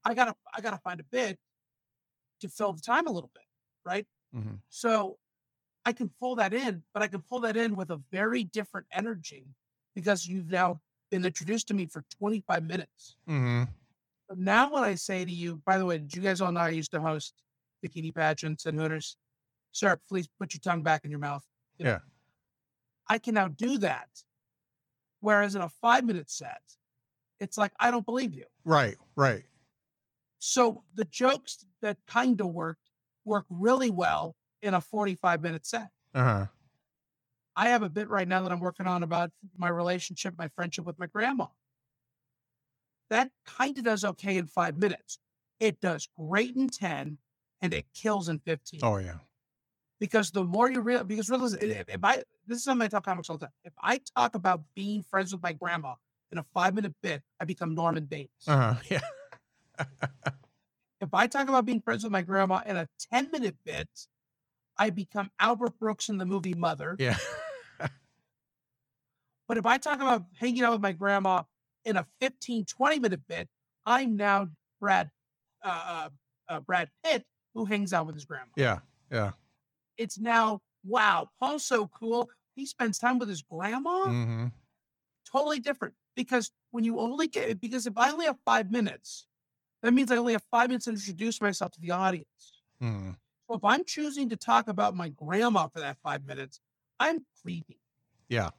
I 0.04 0.14
gotta, 0.14 0.34
I 0.54 0.60
gotta 0.60 0.78
find 0.78 1.00
a 1.00 1.04
bit 1.04 1.38
to 2.40 2.48
fill 2.48 2.72
the 2.72 2.80
time 2.80 3.06
a 3.06 3.10
little 3.10 3.30
bit, 3.34 3.44
right? 3.84 4.06
hmm 4.32 4.54
So 4.68 5.18
I 5.84 5.92
can 5.92 6.10
pull 6.20 6.36
that 6.36 6.52
in, 6.52 6.82
but 6.92 7.02
I 7.02 7.08
can 7.08 7.22
pull 7.22 7.40
that 7.40 7.56
in 7.56 7.74
with 7.74 7.90
a 7.90 8.00
very 8.12 8.44
different 8.44 8.86
energy 8.92 9.44
because 9.94 10.26
you've 10.26 10.50
now 10.50 10.80
been 11.10 11.24
introduced 11.24 11.68
to 11.68 11.74
me 11.74 11.86
for 11.86 12.04
25 12.18 12.64
minutes. 12.64 13.16
hmm 13.26 13.64
But 13.64 13.68
now 14.36 14.72
when 14.72 14.84
I 14.84 14.94
say 14.94 15.24
to 15.24 15.30
you, 15.30 15.60
by 15.66 15.78
the 15.78 15.84
way, 15.86 15.98
did 15.98 16.14
you 16.14 16.22
guys 16.22 16.40
all 16.40 16.52
know 16.52 16.60
I 16.60 16.70
used 16.70 16.90
to 16.92 17.00
host 17.00 17.34
bikini 17.84 18.14
pageants 18.14 18.66
and 18.66 18.78
hooters? 18.78 19.16
Sir, 19.72 19.98
please 20.08 20.28
put 20.38 20.54
your 20.54 20.60
tongue 20.60 20.82
back 20.82 21.04
in 21.04 21.10
your 21.10 21.20
mouth. 21.20 21.44
You 21.78 21.84
know, 21.84 21.90
Yeah. 21.92 21.98
I 23.08 23.18
can 23.18 23.34
now 23.34 23.48
do 23.48 23.78
that. 23.78 24.08
Whereas 25.20 25.54
in 25.54 25.62
a 25.62 25.68
five 25.68 26.04
minute 26.04 26.30
set, 26.30 26.62
it's 27.40 27.58
like, 27.58 27.72
I 27.80 27.90
don't 27.90 28.06
believe 28.06 28.34
you. 28.34 28.44
Right. 28.64 28.96
Right. 29.16 29.44
So 30.38 30.84
the 30.94 31.04
jokes 31.04 31.64
that 31.82 31.98
kind 32.06 32.40
of 32.40 32.48
worked 32.48 32.90
work 33.24 33.44
really 33.50 33.90
well 33.90 34.34
in 34.62 34.74
a 34.74 34.80
45 34.80 35.42
minute 35.42 35.66
set. 35.66 35.88
Uh 36.14 36.24
huh. 36.24 36.46
I 37.56 37.68
have 37.68 37.82
a 37.82 37.90
bit 37.90 38.08
right 38.08 38.26
now 38.26 38.42
that 38.42 38.52
I'm 38.52 38.60
working 38.60 38.86
on 38.86 39.02
about 39.02 39.30
my 39.56 39.68
relationship, 39.68 40.34
my 40.38 40.48
friendship 40.48 40.86
with 40.86 40.98
my 40.98 41.06
grandma. 41.06 41.46
That 43.10 43.30
kind 43.44 43.76
of 43.76 43.84
does 43.84 44.04
okay 44.04 44.36
in 44.36 44.46
five 44.46 44.78
minutes. 44.78 45.18
It 45.58 45.80
does 45.80 46.08
great 46.18 46.56
in 46.56 46.68
10 46.68 47.18
and 47.60 47.74
it 47.74 47.86
kills 47.94 48.28
in 48.28 48.38
15. 48.38 48.80
Oh 48.82 48.96
yeah. 48.96 49.18
Because 49.98 50.30
the 50.30 50.44
more 50.44 50.70
you 50.70 50.80
real, 50.80 51.04
because 51.04 51.28
realize 51.28 51.52
if 51.54 51.88
if 51.88 52.02
I, 52.02 52.22
this 52.46 52.58
is 52.58 52.64
something 52.64 52.86
I 52.86 52.88
tell 52.88 53.02
comics 53.02 53.28
all 53.28 53.36
the 53.36 53.46
time. 53.46 53.54
If 53.64 53.74
I 53.82 54.00
talk 54.16 54.34
about 54.34 54.62
being 54.74 55.02
friends 55.02 55.32
with 55.32 55.42
my 55.42 55.52
grandma 55.52 55.94
in 56.32 56.38
a 56.38 56.44
five 56.54 56.74
minute 56.74 56.94
bit, 57.02 57.22
I 57.38 57.44
become 57.44 57.74
Norman 57.74 58.06
Bates. 58.06 58.48
Uh 58.48 58.74
huh. 58.74 58.74
Yeah. 58.90 59.86
If 61.00 61.14
I 61.14 61.26
talk 61.26 61.48
about 61.48 61.64
being 61.64 61.80
friends 61.80 62.04
with 62.04 62.12
my 62.12 62.20
grandma 62.20 62.60
in 62.66 62.76
a 62.76 62.86
10 63.10 63.30
minute 63.30 63.56
bit, 63.64 63.88
I 64.76 64.90
become 64.90 65.30
Albert 65.40 65.78
Brooks 65.78 66.10
in 66.10 66.18
the 66.18 66.26
movie 66.26 66.54
Mother. 66.54 66.96
Yeah. 66.98 67.16
But 69.48 69.58
if 69.58 69.66
I 69.66 69.78
talk 69.78 69.96
about 69.96 70.26
hanging 70.38 70.62
out 70.62 70.70
with 70.70 70.80
my 70.80 70.92
grandma 70.92 71.42
in 71.84 71.96
a 71.96 72.06
15, 72.20 72.64
20 72.64 72.98
minute 72.98 73.20
bit, 73.28 73.48
I'm 73.86 74.16
now 74.16 74.48
Brad, 74.80 75.10
uh, 75.64 75.68
uh, 75.86 76.08
uh, 76.48 76.60
Brad 76.60 76.88
Pitt 77.04 77.24
who 77.54 77.64
hangs 77.64 77.92
out 77.92 78.06
with 78.06 78.14
his 78.14 78.24
grandma. 78.24 78.50
Yeah. 78.56 78.78
Yeah. 79.10 79.32
It's 79.96 80.18
now, 80.18 80.60
wow, 80.84 81.28
Paul's 81.38 81.64
so 81.64 81.88
cool. 81.88 82.30
He 82.54 82.66
spends 82.66 82.98
time 82.98 83.18
with 83.18 83.28
his 83.28 83.42
grandma. 83.42 84.06
Mm-hmm. 84.06 84.46
Totally 85.30 85.60
different 85.60 85.94
because 86.16 86.50
when 86.70 86.84
you 86.84 86.98
only 86.98 87.28
get, 87.28 87.60
because 87.60 87.86
if 87.86 87.96
I 87.96 88.10
only 88.10 88.26
have 88.26 88.38
five 88.44 88.70
minutes, 88.70 89.26
that 89.82 89.92
means 89.92 90.10
I 90.10 90.16
only 90.16 90.32
have 90.32 90.44
five 90.50 90.68
minutes 90.68 90.84
to 90.86 90.92
introduce 90.92 91.40
myself 91.40 91.72
to 91.72 91.80
the 91.80 91.90
audience. 91.90 92.62
hmm 92.80 93.12
So 93.48 93.56
if 93.56 93.64
I'm 93.64 93.84
choosing 93.84 94.28
to 94.30 94.36
talk 94.36 94.68
about 94.68 94.94
my 94.94 95.08
grandma 95.10 95.68
for 95.68 95.80
that 95.80 95.98
five 96.02 96.26
minutes, 96.26 96.60
I'm 96.98 97.24
creepy. 97.42 97.80
Yeah. 98.28 98.50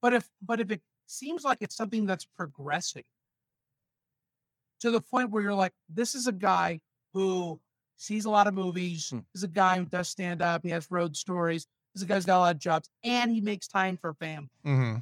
But 0.00 0.14
if 0.14 0.28
but 0.42 0.60
if 0.60 0.70
it 0.70 0.82
seems 1.06 1.44
like 1.44 1.58
it's 1.60 1.76
something 1.76 2.06
that's 2.06 2.24
progressing 2.24 3.04
to 4.80 4.90
the 4.90 5.00
point 5.00 5.30
where 5.30 5.42
you're 5.42 5.54
like, 5.54 5.72
this 5.88 6.14
is 6.14 6.26
a 6.26 6.32
guy 6.32 6.80
who 7.12 7.60
sees 7.96 8.24
a 8.24 8.30
lot 8.30 8.46
of 8.46 8.54
movies, 8.54 9.10
Hmm. 9.10 9.20
is 9.34 9.42
a 9.42 9.48
guy 9.48 9.78
who 9.78 9.84
does 9.86 10.08
stand 10.08 10.42
up, 10.42 10.62
he 10.62 10.70
has 10.70 10.90
road 10.90 11.16
stories, 11.16 11.66
this 11.94 12.00
is 12.00 12.02
a 12.02 12.06
guy 12.06 12.14
who's 12.16 12.24
got 12.26 12.38
a 12.38 12.40
lot 12.40 12.54
of 12.56 12.60
jobs, 12.60 12.90
and 13.02 13.30
he 13.30 13.40
makes 13.40 13.68
time 13.68 13.96
for 13.96 14.14
family. 14.14 14.50
hmm 14.62 14.96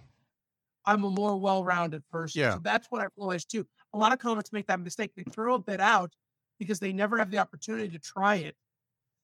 I'm 0.84 1.04
a 1.04 1.10
more 1.10 1.36
well-rounded 1.38 2.08
person. 2.08 2.40
Yeah. 2.40 2.54
So 2.54 2.60
that's 2.60 2.88
what 2.90 3.00
I 3.02 3.06
realized 3.16 3.50
too. 3.50 3.66
A 3.94 3.98
lot 3.98 4.12
of 4.12 4.18
comics 4.18 4.52
make 4.52 4.66
that 4.66 4.80
mistake. 4.80 5.12
They 5.14 5.22
throw 5.22 5.54
a 5.54 5.58
bit 5.60 5.80
out 5.80 6.12
because 6.58 6.80
they 6.80 6.92
never 6.92 7.18
have 7.18 7.30
the 7.30 7.38
opportunity 7.38 7.88
to 7.90 8.00
try 8.00 8.36
it 8.36 8.56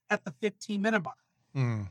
at 0.08 0.24
the 0.24 0.32
15 0.40 0.80
minute 0.80 1.02
mark. 1.02 1.16
hmm 1.52 1.82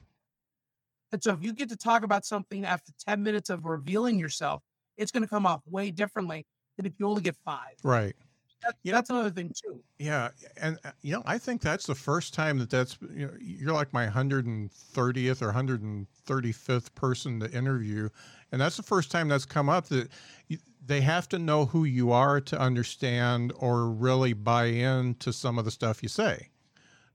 And 1.11 1.21
so 1.23 1.33
if 1.33 1.43
you 1.43 1.53
get 1.53 1.69
to 1.69 1.77
talk 1.77 2.03
about 2.03 2.25
something 2.25 2.65
after 2.65 2.91
10 3.07 3.23
minutes 3.23 3.49
of 3.49 3.65
revealing 3.65 4.19
yourself, 4.19 4.63
it's 4.97 5.11
going 5.11 5.23
to 5.23 5.29
come 5.29 5.45
off 5.45 5.61
way 5.67 5.91
differently 5.91 6.45
than 6.77 6.85
if 6.85 6.93
you 6.99 7.07
only 7.07 7.21
get 7.21 7.35
five. 7.45 7.75
Right. 7.83 8.15
That, 8.63 8.75
Yeah. 8.83 8.93
That's 8.93 9.09
another 9.09 9.31
thing 9.31 9.53
too. 9.63 9.83
Yeah, 9.99 10.29
and 10.61 10.77
uh, 10.83 10.91
you 11.01 11.13
know, 11.13 11.23
I 11.25 11.39
think 11.39 11.61
that's 11.61 11.87
the 11.87 11.95
first 11.95 12.35
time 12.35 12.59
that 12.59 12.69
that's 12.69 12.99
you 13.01 13.25
know, 13.25 13.33
you're 13.39 13.73
like 13.73 13.93
my 13.93 14.05
130th 14.05 15.41
or 15.41 15.47
135th 15.47 16.93
person 16.93 17.39
to 17.39 17.51
interview, 17.51 18.09
and 18.51 18.61
that's 18.61 18.77
the 18.77 18.83
first 18.83 19.09
time 19.09 19.27
that's 19.27 19.45
come 19.45 19.69
up 19.69 19.87
that 19.87 20.09
you, 20.49 20.59
they 20.85 21.01
have 21.01 21.27
to 21.29 21.39
know 21.39 21.65
who 21.65 21.83
you 21.83 22.11
are 22.11 22.39
to 22.41 22.59
understand 22.59 23.53
or 23.57 23.87
really 23.89 24.33
buy 24.33 24.65
in 24.65 25.15
to 25.15 25.33
some 25.33 25.57
of 25.57 25.65
the 25.65 25.71
stuff 25.71 26.03
you 26.03 26.09
say. 26.09 26.49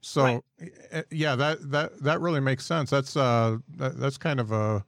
So, 0.00 0.24
Right. 0.24 0.42
uh, 0.92 1.02
yeah, 1.10 1.36
that 1.36 1.70
that 1.70 2.00
that 2.02 2.20
really 2.20 2.40
makes 2.40 2.66
sense. 2.66 2.90
That's 2.90 3.16
uh 3.16 3.58
that, 3.76 3.98
that's 3.98 4.18
kind 4.18 4.40
of 4.40 4.52
a 4.52 4.84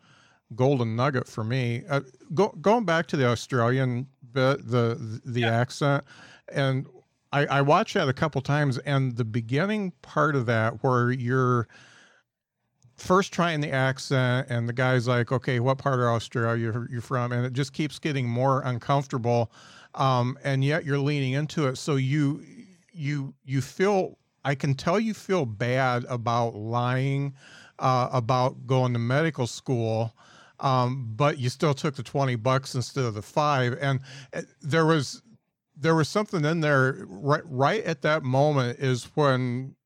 golden 0.55 0.97
nugget 0.97 1.29
for 1.29 1.45
me. 1.45 1.85
Uh, 1.89 2.01
go, 2.35 2.49
going 2.61 2.85
back 2.85 3.07
to 3.09 3.17
the 3.17 3.27
Australian 3.27 4.09
bit, 4.33 4.67
the 4.69 5.21
the 5.25 5.47
Yeah. 5.47 5.49
accent, 5.49 6.05
and 6.53 6.87
I, 7.33 7.47
I 7.47 7.63
watched 7.63 7.95
that 7.95 8.09
a 8.09 8.13
couple 8.13 8.41
times, 8.43 8.79
and 8.79 9.17
the 9.17 9.25
beginning 9.25 9.93
part 10.03 10.37
of 10.37 10.47
that 10.47 10.83
where 10.83 11.11
you're 11.11 11.69
first 12.97 13.33
trying 13.33 13.61
the 13.61 13.71
accent, 13.71 14.47
and 14.51 14.69
the 14.69 14.73
guy's 14.73 15.09
like, 15.09 15.33
"Okay, 15.33 15.61
what 15.61 15.79
part 15.79 16.01
of 16.01 16.07
Australia 16.07 16.63
you're, 16.73 16.91
you're 16.91 17.01
from?" 17.01 17.33
and 17.33 17.45
it 17.45 17.53
just 17.53 17.73
keeps 17.73 17.99
getting 17.99 18.29
more 18.29 18.63
uncomfortable, 18.63 19.53
um, 19.95 20.39
and 20.45 20.65
yet 20.65 20.85
you're 20.85 20.99
leaning 20.99 21.33
into 21.33 21.67
it, 21.67 21.77
so 21.77 21.97
you 21.97 22.45
you 22.93 23.35
you 23.45 23.61
feel. 23.61 24.19
I 24.47 24.55
can 24.55 24.75
tell 24.75 25.01
you 25.01 25.15
feel 25.15 25.47
bad 25.47 26.05
about 26.05 26.55
lying 26.55 27.35
uh, 27.79 28.11
about 28.13 28.67
going 28.67 28.93
to 28.93 28.99
medical 28.99 29.47
school, 29.47 30.15
um, 30.65 31.13
but 31.15 31.39
you 31.39 31.51
still 31.51 31.75
took 31.75 31.95
the 31.95 32.03
20 32.03 32.37
bucks 32.37 32.75
instead 32.75 33.05
of 33.05 33.15
the 33.15 33.23
five. 33.23 33.77
And 33.81 34.01
uh, 34.33 34.43
there 34.63 34.87
was 34.87 35.23
there 35.77 35.95
was 35.95 36.09
something 36.09 36.45
in 36.45 36.61
there 36.61 37.05
right 37.07 37.43
right 37.45 37.85
at 37.85 38.03
that 38.03 38.23
moment 38.23 38.79
is 38.79 39.05
when 39.15 39.77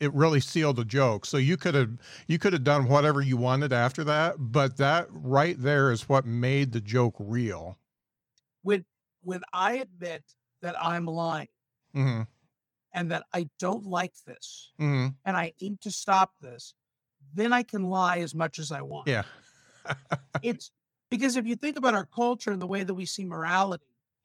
it 0.00 0.12
really 0.12 0.40
sealed 0.40 0.76
the 0.76 0.84
joke. 0.84 1.26
So 1.26 1.36
you 1.36 1.56
could 1.56 1.74
have 1.74 1.90
you 2.26 2.38
could 2.38 2.52
have 2.52 2.64
done 2.64 2.88
whatever 2.88 3.22
you 3.22 3.36
wanted 3.36 3.72
after 3.72 4.02
that, 4.04 4.34
but 4.38 4.78
that 4.78 5.06
right 5.10 5.56
there 5.56 5.92
is 5.92 6.08
what 6.08 6.26
made 6.26 6.72
the 6.72 6.80
joke 6.80 7.14
real. 7.18 7.78
When 8.62 8.84
when 9.22 9.42
I 9.52 9.74
admit 9.76 10.24
that 10.60 10.74
I'm 10.82 11.06
lying 11.06 11.48
hmm 11.94 12.22
and 12.92 13.12
that 13.12 13.22
I 13.32 13.48
don't 13.60 13.86
like 13.86 14.14
this 14.26 14.72
hmm 14.76 15.08
and 15.24 15.36
I 15.36 15.52
need 15.60 15.80
to 15.82 15.92
stop 15.92 16.32
this, 16.40 16.74
then 17.32 17.52
I 17.52 17.62
can 17.62 17.84
lie 17.84 18.18
as 18.18 18.34
much 18.34 18.58
as 18.58 18.72
I 18.72 18.82
want. 18.82 19.06
Yeah. 19.06 19.22
It's 20.42 20.70
because 21.10 21.36
if 21.36 21.46
you 21.46 21.56
think 21.56 21.76
about 21.76 21.94
our 21.94 22.06
culture 22.06 22.50
and 22.52 22.62
the 22.62 22.66
way 22.66 22.84
that 22.84 22.94
we 22.94 23.04
see 23.04 23.24
morality, 23.24 23.84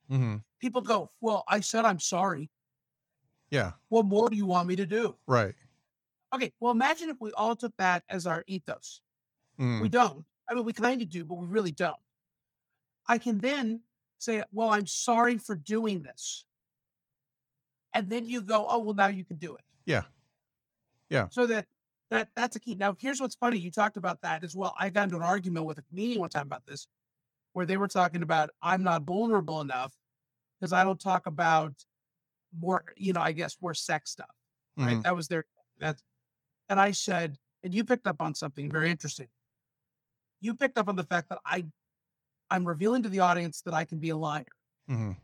hmm 0.10 0.38
people 0.60 0.82
go, 0.82 1.12
Well, 1.22 1.44
I 1.48 1.60
said 1.60 1.86
I'm 1.86 2.00
sorry. 2.00 2.50
Yeah. 3.50 3.74
What 3.89 4.06
more 4.06 4.30
do 4.30 4.36
you 4.36 4.46
want 4.46 4.68
me 4.68 4.76
to 4.78 4.86
do? 4.86 5.15
Right. 5.28 5.54
Okay, 6.34 6.52
well, 6.60 6.72
imagine 6.72 7.10
if 7.10 7.18
we 7.20 7.32
all 7.34 7.56
took 7.56 7.76
that 7.78 8.04
as 8.10 8.26
our 8.28 8.44
ethos. 8.48 9.02
Mm. 9.60 9.82
We 9.82 9.89
don't. 9.89 10.26
I 10.50 10.54
mean, 10.54 10.65
we 10.65 10.74
kind 10.74 11.02
of 11.02 11.10
do, 11.10 11.24
but 11.24 11.36
we 11.36 11.48
really 11.48 11.72
don't. 11.72 11.96
I 13.08 13.18
can 13.18 13.39
then 13.39 13.82
say, 14.18 14.44
Well, 14.52 14.70
I'm 14.70 14.88
sorry 14.88 15.38
for 15.38 15.56
doing 15.56 16.02
this. 16.02 16.46
And 17.94 18.10
then 18.10 18.26
you 18.26 18.41
go, 18.41 18.65
Oh, 18.70 18.80
well, 18.80 18.96
now 18.96 19.08
you 19.08 19.24
can 19.24 19.38
do 19.38 19.56
it. 19.56 19.63
Yeah. 19.86 20.04
Yeah. 21.10 21.28
So 21.30 21.46
that 21.48 21.68
that 22.12 22.30
that's 22.36 22.56
a 22.56 22.60
key. 22.60 22.76
Now, 22.76 22.95
here's 22.99 23.20
what's 23.20 23.36
funny. 23.36 23.58
You 23.58 23.72
talked 23.72 23.97
about 23.97 24.22
that 24.22 24.43
as 24.43 24.56
well. 24.56 24.76
I 24.80 24.89
got 24.89 25.06
into 25.06 25.16
an 25.18 25.24
argument 25.24 25.66
with 25.66 25.78
a 25.78 25.82
comedian 25.84 26.20
one 26.20 26.30
time 26.30 26.45
about 26.45 26.66
this, 26.66 26.88
where 27.53 27.66
they 27.66 27.78
were 27.78 27.88
talking 27.88 28.22
about 28.22 28.49
I'm 28.62 28.84
not 28.84 29.03
vulnerable 29.03 29.62
enough 29.62 29.93
because 30.60 30.74
I 30.74 30.84
don't 30.84 30.99
talk 30.99 31.26
about 31.26 31.74
more, 32.58 32.86
you 32.95 33.14
know, 33.14 33.22
I 33.22 33.32
guess 33.32 33.58
more 33.62 33.74
sex 33.74 34.12
stuff. 34.12 34.30
Right. 34.78 34.97
Mhm. 34.97 35.03
That 35.03 35.16
was 35.16 35.28
their 35.28 35.45
that 35.80 36.01
and 36.70 36.80
I 36.80 36.91
said, 36.91 37.38
and 37.64 37.74
you 37.74 37.84
picked 37.84 38.08
up 38.08 38.22
on 38.22 38.36
something 38.36 38.70
very 38.72 38.89
interesting. 38.91 39.28
You 40.41 40.53
picked 40.53 40.78
up 40.78 40.88
on 40.88 40.95
the 40.95 41.03
fact 41.03 41.30
that 41.30 41.39
I 41.45 41.66
I'm 42.49 42.66
revealing 42.66 43.03
to 43.03 43.10
the 43.10 43.22
audience 43.22 43.62
that 43.62 43.74
I 43.74 43.86
can 43.86 43.99
be 43.99 44.10
a 44.10 44.18
liar. 44.18 44.45
Mhm. 44.89 45.18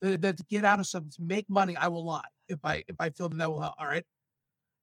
That, 0.00 0.22
that 0.22 0.36
to 0.38 0.44
get 0.44 0.64
out 0.64 0.80
of 0.80 0.86
something, 0.86 1.10
to 1.12 1.22
make 1.22 1.48
money, 1.50 1.76
I 1.76 1.88
will 1.88 2.04
lie 2.04 2.28
if 2.48 2.64
I 2.64 2.84
if 2.88 2.96
I 3.00 3.10
feel 3.10 3.28
that, 3.28 3.38
that 3.38 3.50
will 3.50 3.60
help. 3.60 3.74
All 3.78 3.86
right. 3.86 4.04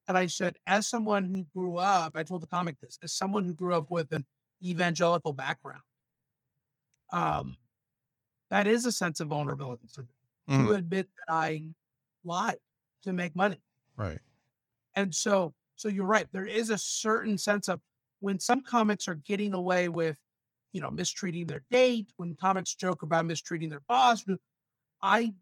And 0.10 0.18
I 0.18 0.26
said, 0.26 0.58
as 0.66 0.88
someone 0.88 1.24
who 1.36 1.44
grew 1.56 1.78
up, 1.78 2.14
I 2.16 2.24
told 2.24 2.42
the 2.42 2.48
comic 2.48 2.80
this, 2.82 2.98
as 3.04 3.14
someone 3.14 3.46
who 3.46 3.54
grew 3.54 3.76
up 3.76 3.92
with 3.92 4.12
an 4.12 4.26
evangelical 4.66 5.34
background, 5.34 5.84
um, 7.14 7.58
that 8.50 8.66
is 8.66 8.88
a 8.88 8.92
sense 8.92 9.20
of 9.20 9.28
vulnerability 9.28 9.88
for 9.88 10.02
me 10.02 10.08
to 10.50 10.54
Mhm. 10.56 10.78
admit 10.78 11.10
that 11.16 11.32
I 11.32 11.76
lied 12.24 12.60
to 13.04 13.14
make 13.14 13.36
money. 13.36 13.62
Right. 13.96 14.20
And 14.96 15.14
so, 15.14 15.54
so 15.76 15.90
you're 15.90 16.08
right. 16.08 16.28
There 16.32 16.48
is 16.48 16.72
a 16.72 16.78
certain 16.80 17.38
sense 17.38 17.70
of 17.70 17.80
when 18.20 18.40
some 18.40 18.62
comics 18.62 19.08
are 19.08 19.16
getting 19.16 19.54
away 19.54 19.90
with, 19.90 20.20
you 20.74 20.82
know, 20.82 20.90
mistreating 20.90 21.46
their 21.46 21.64
date, 21.70 22.12
when 22.18 22.36
comics 22.36 22.74
joke 22.74 23.04
about 23.04 23.28
mistreating 23.28 23.70
their 23.70 23.82
boss. 23.82 24.26
I, 25.04 25.36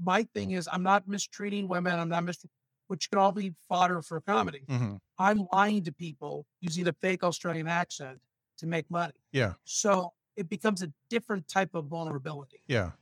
my 0.00 0.24
thing 0.34 0.50
is, 0.50 0.68
I'm 0.70 0.82
not 0.82 1.06
mistreating 1.06 1.68
women. 1.68 1.98
I'm 1.98 2.08
not 2.08 2.24
mistreating, 2.24 2.50
which 2.90 3.08
can 3.08 3.20
all 3.20 3.30
be 3.30 3.52
fodder 3.68 4.02
for 4.02 4.20
comedy. 4.20 4.64
hmm 4.68 4.96
I'm 5.16 5.46
lying 5.52 5.84
to 5.84 5.92
people 5.92 6.44
using 6.60 6.88
a 6.88 6.92
fake 6.92 7.22
Australian 7.22 7.68
accent 7.68 8.18
to 8.58 8.66
make 8.66 8.90
money. 8.90 9.12
Yeah. 9.32 9.52
So 9.64 10.12
it 10.34 10.48
becomes 10.48 10.82
a 10.82 10.90
different 11.08 11.46
type 11.46 11.74
of 11.74 11.84
vulnerability. 11.86 12.62
Yeah. 12.66 12.92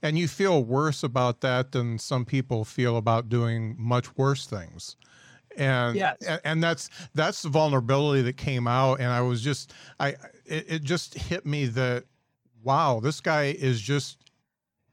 And 0.00 0.16
you 0.16 0.28
feel 0.28 0.64
worse 0.64 1.02
about 1.02 1.40
that 1.42 1.72
than 1.72 1.98
some 1.98 2.24
people 2.24 2.64
feel 2.64 2.96
about 2.96 3.28
doing 3.28 3.74
much 3.78 4.16
worse 4.16 4.46
things. 4.46 4.96
And, 5.56 5.96
Yes. 5.96 6.16
and 6.26 6.40
and 6.44 6.62
that's 6.62 6.88
that's 7.12 7.42
the 7.42 7.48
vulnerability 7.50 8.22
that 8.22 8.36
came 8.36 8.66
out 8.66 9.00
and 9.00 9.08
I 9.08 9.20
was 9.20 9.42
just 9.42 9.72
I 10.00 10.10
it, 10.46 10.64
it 10.68 10.82
just 10.82 11.14
hit 11.14 11.44
me 11.44 11.66
that 11.66 12.04
wow, 12.62 13.00
this 13.00 13.20
guy 13.20 13.54
is 13.58 13.80
just 13.80 14.18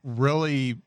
really 0.04 0.82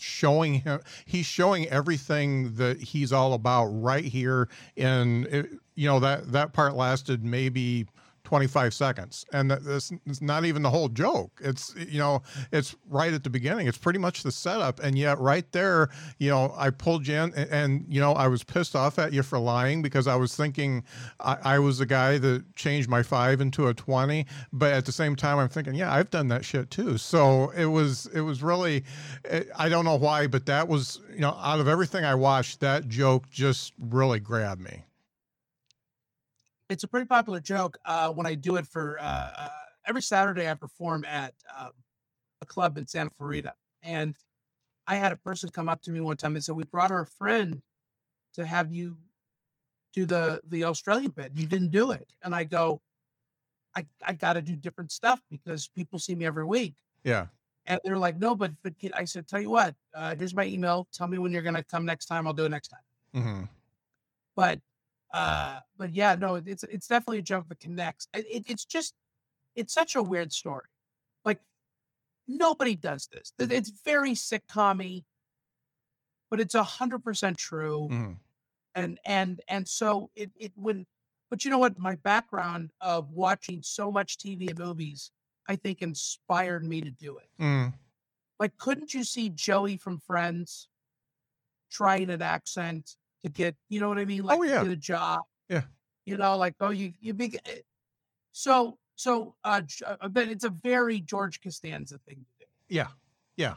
showing 0.00 0.54
him 0.54 0.80
he's 1.04 1.26
showing 1.26 1.68
everything 1.68 2.54
that 2.54 2.80
he's 2.80 3.12
all 3.12 3.34
about 3.34 3.66
right 3.66 4.04
here. 4.04 4.48
And 4.76 5.26
it, 5.26 5.50
you 5.74 5.88
know 5.88 6.00
that 6.00 6.32
that 6.32 6.52
part 6.52 6.74
lasted 6.74 7.24
maybe 7.24 7.86
25 8.32 8.72
seconds. 8.72 9.26
And 9.34 9.50
that's 9.50 9.92
it's 10.06 10.22
not 10.22 10.46
even 10.46 10.62
the 10.62 10.70
whole 10.70 10.88
joke. 10.88 11.38
It's 11.44 11.74
you 11.76 11.98
know 11.98 12.22
it's 12.50 12.74
right 12.88 13.12
at 13.12 13.24
the 13.24 13.30
beginning. 13.30 13.66
It's 13.66 13.76
pretty 13.76 13.98
much 13.98 14.22
the 14.22 14.32
setup. 14.32 14.80
And 14.80 14.96
yet 14.96 15.18
right 15.18 15.50
there 15.52 15.90
you 16.18 16.30
know 16.30 16.54
i 16.56 16.70
pulled 16.70 17.06
you 17.06 17.14
in 17.14 17.34
and, 17.34 17.50
and 17.50 17.84
you 17.88 18.00
know 18.00 18.12
i 18.12 18.26
was 18.28 18.42
pissed 18.44 18.74
off 18.76 18.98
at 18.98 19.12
you 19.12 19.22
for 19.22 19.38
lying 19.38 19.82
because 19.82 20.06
i 20.06 20.14
was 20.14 20.34
thinking 20.36 20.82
I, 21.20 21.36
I 21.42 21.58
was 21.58 21.78
the 21.78 21.86
guy 21.86 22.18
that 22.18 22.54
changed 22.54 22.88
my 22.88 23.02
five 23.02 23.40
into 23.40 23.68
a 23.68 23.74
20 23.74 24.26
but 24.52 24.72
at 24.72 24.84
the 24.84 24.92
same 24.92 25.16
time 25.16 25.38
i'm 25.38 25.48
thinking 25.48 25.74
yeah 25.74 25.92
i've 25.92 26.10
done 26.10 26.28
that 26.28 26.44
shit 26.44 26.70
too. 26.70 26.96
So 26.98 27.50
it 27.50 27.66
was 27.66 28.06
it 28.14 28.20
was 28.20 28.42
really 28.42 28.84
it, 29.24 29.48
i 29.56 29.68
don't 29.68 29.84
know 29.84 29.96
why 29.96 30.26
but 30.26 30.46
that 30.46 30.68
was 30.68 31.00
you 31.12 31.20
know 31.20 31.36
out 31.40 31.60
of 31.60 31.68
everything 31.68 32.04
i 32.04 32.14
watched 32.14 32.60
that 32.60 32.88
joke 32.88 33.28
just 33.30 33.72
really 33.78 34.20
grabbed 34.20 34.60
me 34.60 34.84
It's 36.68 36.84
a 36.84 36.88
pretty 36.88 37.06
popular 37.06 37.40
joke 37.40 37.78
uh, 37.84 38.12
when 38.12 38.26
I 38.26 38.34
do 38.34 38.56
it 38.56 38.66
for 38.66 38.98
uh, 39.00 39.02
uh, 39.36 39.48
every 39.86 40.02
Saturday. 40.02 40.48
I 40.50 40.54
perform 40.54 41.04
at 41.04 41.34
um, 41.56 41.72
a 42.40 42.46
club 42.46 42.78
in 42.78 42.86
Santa 42.86 43.10
Clarita, 43.18 43.54
and 43.82 44.16
I 44.86 44.96
had 44.96 45.12
a 45.12 45.16
person 45.16 45.50
come 45.50 45.68
up 45.68 45.82
to 45.82 45.90
me 45.90 46.00
one 46.00 46.16
time 46.16 46.34
and 46.34 46.44
said, 46.44 46.56
"We 46.56 46.64
brought 46.64 46.90
our 46.90 47.04
friend 47.04 47.62
to 48.34 48.46
have 48.46 48.72
you 48.72 48.98
do 49.92 50.06
the 50.06 50.40
the 50.46 50.64
Australian 50.64 51.10
bit. 51.12 51.32
You 51.34 51.46
didn't 51.46 51.70
do 51.70 51.90
it." 51.92 52.12
And 52.22 52.34
I 52.34 52.44
go, 52.44 52.80
"I 53.76 53.86
I 54.02 54.14
got 54.14 54.34
to 54.34 54.42
do 54.42 54.56
different 54.56 54.92
stuff 54.92 55.20
because 55.30 55.68
people 55.68 55.98
see 55.98 56.14
me 56.14 56.26
every 56.26 56.44
week." 56.44 56.76
yeah 57.04 57.26
And 57.66 57.80
they're 57.84 57.98
like, 57.98 58.18
"No, 58.18 58.34
but 58.34 58.52
but 58.62 58.78
kid," 58.78 58.92
I 58.94 59.04
said, 59.04 59.28
"Tell 59.28 59.40
you 59.40 59.50
what, 59.50 59.74
uh, 59.94 60.14
here's 60.16 60.34
my 60.34 60.44
email. 60.46 60.88
Tell 60.92 61.08
me 61.08 61.18
when 61.18 61.32
you're 61.32 61.42
gonna 61.42 61.64
come 61.64 61.84
next 61.84 62.06
time. 62.06 62.26
I'll 62.26 62.32
do 62.34 62.44
it 62.46 62.50
next 62.50 62.68
time." 62.68 62.82
hmm 63.14 63.44
but 64.34 64.60
uh 65.12 65.58
but 65.76 65.94
yeah 65.94 66.14
no 66.14 66.36
it's 66.36 66.64
it's 66.64 66.86
definitely 66.86 67.18
a 67.18 67.22
joke 67.22 67.48
that 67.48 67.60
connects. 67.60 68.08
It, 68.14 68.26
it- 68.30 68.44
it's 68.48 68.64
just 68.64 68.94
it's 69.54 69.74
such 69.74 69.96
a 69.96 70.02
weird 70.02 70.32
story. 70.32 70.64
Like 71.24 71.40
nobody 72.26 72.74
does 72.74 73.08
this. 73.12 73.32
It's 73.38 73.70
very 73.84 74.12
sitcom 74.12 75.04
but 76.30 76.40
it's 76.40 76.54
a 76.54 76.62
hundred 76.62 77.04
percent 77.04 77.36
true. 77.38 77.88
Hmm 77.88 78.12
and 78.74 78.98
and 79.04 79.40
and 79.48 79.68
so 79.68 80.10
it 80.16 80.30
it 80.36 80.52
when 80.56 80.86
but 81.30 81.44
you 81.44 81.50
know 81.50 81.58
what? 81.58 81.78
My 81.78 81.94
background 81.96 82.70
of 82.80 83.10
watching 83.10 83.62
so 83.62 83.90
much 83.90 84.18
tv 84.18 84.50
and 84.50 84.58
movies 84.58 85.10
i 85.48 85.56
think 85.56 85.82
inspired 85.82 86.64
me 86.64 86.80
to 86.80 86.90
do 86.90 87.18
it. 87.18 87.28
Mm. 87.40 87.74
Like 88.40 88.56
couldn't 88.56 88.94
you 88.94 89.04
see 89.04 89.28
joey 89.28 89.76
from 89.76 89.98
friends? 89.98 90.68
Trying 91.70 92.10
an 92.10 92.22
accent 92.22 92.96
to 93.22 93.30
get 93.30 93.56
you 93.68 93.80
know 93.80 93.88
what 93.88 93.98
i 93.98 94.04
mean 94.04 94.22
like 94.22 94.38
Oh, 94.38 94.42
to 94.42 94.48
yeah. 94.48 94.62
get 94.62 94.72
a 94.72 94.76
job. 94.76 95.20
Yeah. 95.48 95.62
you 96.06 96.16
know 96.16 96.36
like 96.36 96.54
oh 96.60 96.70
you 96.70 96.92
you 97.00 97.14
big 97.14 97.38
eh, 97.46 97.58
so 98.32 98.78
so 98.96 99.34
uh 99.44 99.62
uh, 99.86 100.08
but 100.08 100.28
it's 100.28 100.44
a 100.44 100.50
very 100.50 101.00
george 101.00 101.40
costanza 101.40 101.98
thing 102.06 102.16
to 102.16 102.44
do. 102.44 102.46
Yeah. 102.68 102.88
Yeah. 103.36 103.54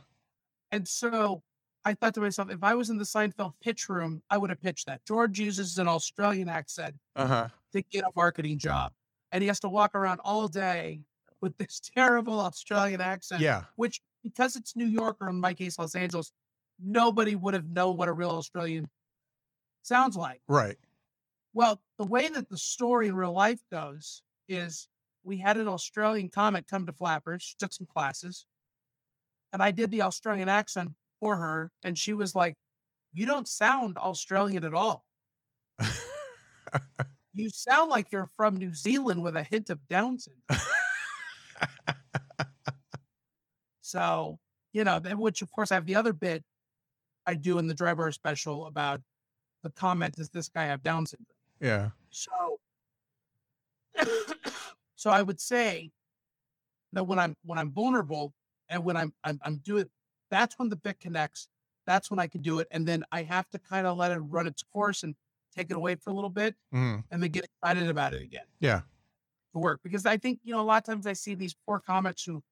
And 0.72 0.88
so 0.88 1.42
i 1.84 1.94
thought 1.94 2.14
to 2.16 2.22
myself 2.22 2.50
if 2.52 2.64
i 2.64 2.74
was 2.74 2.90
in 2.90 2.98
the 2.98 3.04
seinfeld 3.04 3.54
pitch 3.62 3.90
room 3.90 4.22
i 4.30 4.38
would 4.38 4.50
have 4.50 4.62
pitched 4.62 4.88
that. 4.88 5.06
George 5.06 5.40
uses 5.40 5.78
an 5.78 5.88
australian 5.88 6.50
accent 6.50 6.96
uh-huh. 7.16 7.48
to 7.74 7.82
get 7.84 8.04
a 8.04 8.10
marketing 8.16 8.58
job 8.58 8.92
and 9.32 9.42
he 9.42 9.48
has 9.48 9.60
to 9.60 9.70
walk 9.70 9.96
around 9.96 10.20
all 10.24 10.48
day 10.48 11.02
with 11.42 11.56
this 11.58 11.80
terrible 11.96 12.40
australian 12.40 13.02
accent 13.02 13.42
yeah. 13.42 13.64
which 13.76 14.02
because 14.26 14.56
it's 14.56 14.76
New 14.76 14.88
York 14.88 15.18
or 15.22 15.30
in 15.30 15.40
my 15.40 15.54
case 15.54 15.78
Los 15.80 15.96
Angeles, 15.96 16.32
nobody 16.84 17.36
would 17.36 17.54
have 17.54 17.70
known 17.70 17.96
what 17.96 18.10
a 18.10 18.14
real 18.14 18.32
Australian 18.32 18.90
sounds 19.86 20.16
like. 20.16 20.42
right 20.48 20.78
Well, 21.54 21.82
the 21.98 22.06
way 22.06 22.28
that 22.28 22.50
the 22.50 22.58
story 22.58 23.08
in 23.08 23.16
real 23.16 23.34
life 23.34 23.62
goes 23.72 24.24
is 24.48 24.88
we 25.24 25.38
had 25.38 25.58
an 25.58 25.68
Australian 25.68 26.30
comic 26.30 26.68
come 26.68 26.86
to 26.86 26.94
Flappers, 26.94 27.56
took 27.58 27.74
some 27.74 27.88
classes, 27.88 28.46
and 29.54 29.62
I 29.64 29.72
did 29.72 29.92
the 29.92 30.04
Australian 30.04 30.50
accent 30.50 30.92
for 31.20 31.38
her, 31.38 31.72
and 31.84 31.98
she 31.98 32.14
was 32.14 32.36
like, 32.36 32.56
You 33.14 33.26
don't 33.26 33.48
sound 33.48 33.98
Australian 33.98 34.64
at 34.64 34.74
all. 34.74 35.06
You 37.38 37.50
sound 37.50 37.92
like 37.92 38.14
you're 38.14 38.30
from 38.38 38.56
New 38.56 38.74
Zealand 38.74 39.22
with 39.22 39.36
a 39.36 39.44
hint 39.44 39.70
of 39.70 39.86
Down 39.90 40.18
syndrome. 40.18 40.62
So, 43.82 44.40
you 44.74 44.84
know, 44.84 45.00
then 45.00 45.20
which 45.20 45.42
of 45.42 45.52
course 45.52 45.72
I 45.72 45.76
have 45.76 45.86
the 45.86 45.96
other 45.96 46.12
bit 46.12 46.44
I 47.26 47.36
do 47.36 47.60
in 47.60 47.68
the 47.68 47.74
dry 47.76 47.94
bar 47.94 48.12
special 48.12 48.66
about 48.66 49.00
the 49.66 49.72
comment, 49.72 50.16
does 50.16 50.30
this 50.30 50.48
guy 50.48 50.66
have 50.66 50.84
Down 50.84 51.06
syndrome? 51.08 51.26
yeah 51.60 51.90
So 52.10 52.60
so 54.96 55.10
I 55.10 55.22
would 55.22 55.42
say 55.42 55.92
that 56.94 57.06
when 57.06 57.18
I'm 57.18 57.36
when 57.44 57.58
I'm 57.58 57.72
vulnerable 57.72 58.34
and 58.70 58.86
when 58.86 58.96
I'm 58.96 59.12
I'm, 59.24 59.40
I'm 59.44 59.58
doing 59.58 59.86
that's 60.30 60.58
when 60.60 60.70
the 60.70 60.76
bit 60.76 61.00
connects. 61.00 61.48
That's 61.88 62.10
when 62.10 62.20
I 62.20 62.28
can 62.28 62.42
do 62.42 62.60
it. 62.60 62.68
And 62.72 62.88
then 62.88 63.04
I 63.12 63.22
have 63.24 63.48
to 63.52 63.60
kind 63.60 63.86
of 63.86 63.96
let 63.96 64.12
it 64.12 64.18
run 64.18 64.48
its 64.48 64.64
course 64.64 65.04
and 65.04 65.16
take 65.56 65.70
it 65.70 65.78
away 65.78 65.96
for 65.96 66.10
a 66.10 66.14
little 66.14 66.30
bit 66.30 66.56
mm 66.74 67.04
and 67.12 67.24
then 67.24 67.32
get 67.32 67.46
excited 67.46 67.90
about 67.90 68.14
it 68.14 68.22
again 68.22 68.44
yeah 68.60 68.82
to 69.54 69.60
work 69.60 69.80
because 69.84 70.06
I 70.06 70.18
think 70.18 70.40
you 70.44 70.54
know 70.54 70.60
a 70.60 70.68
lot 70.72 70.78
of 70.78 70.84
times 70.84 71.08
I 71.08 71.14
see 71.14 71.34
these 71.34 71.56
poor 71.66 71.80
comics 71.80 72.24
who 72.26 72.44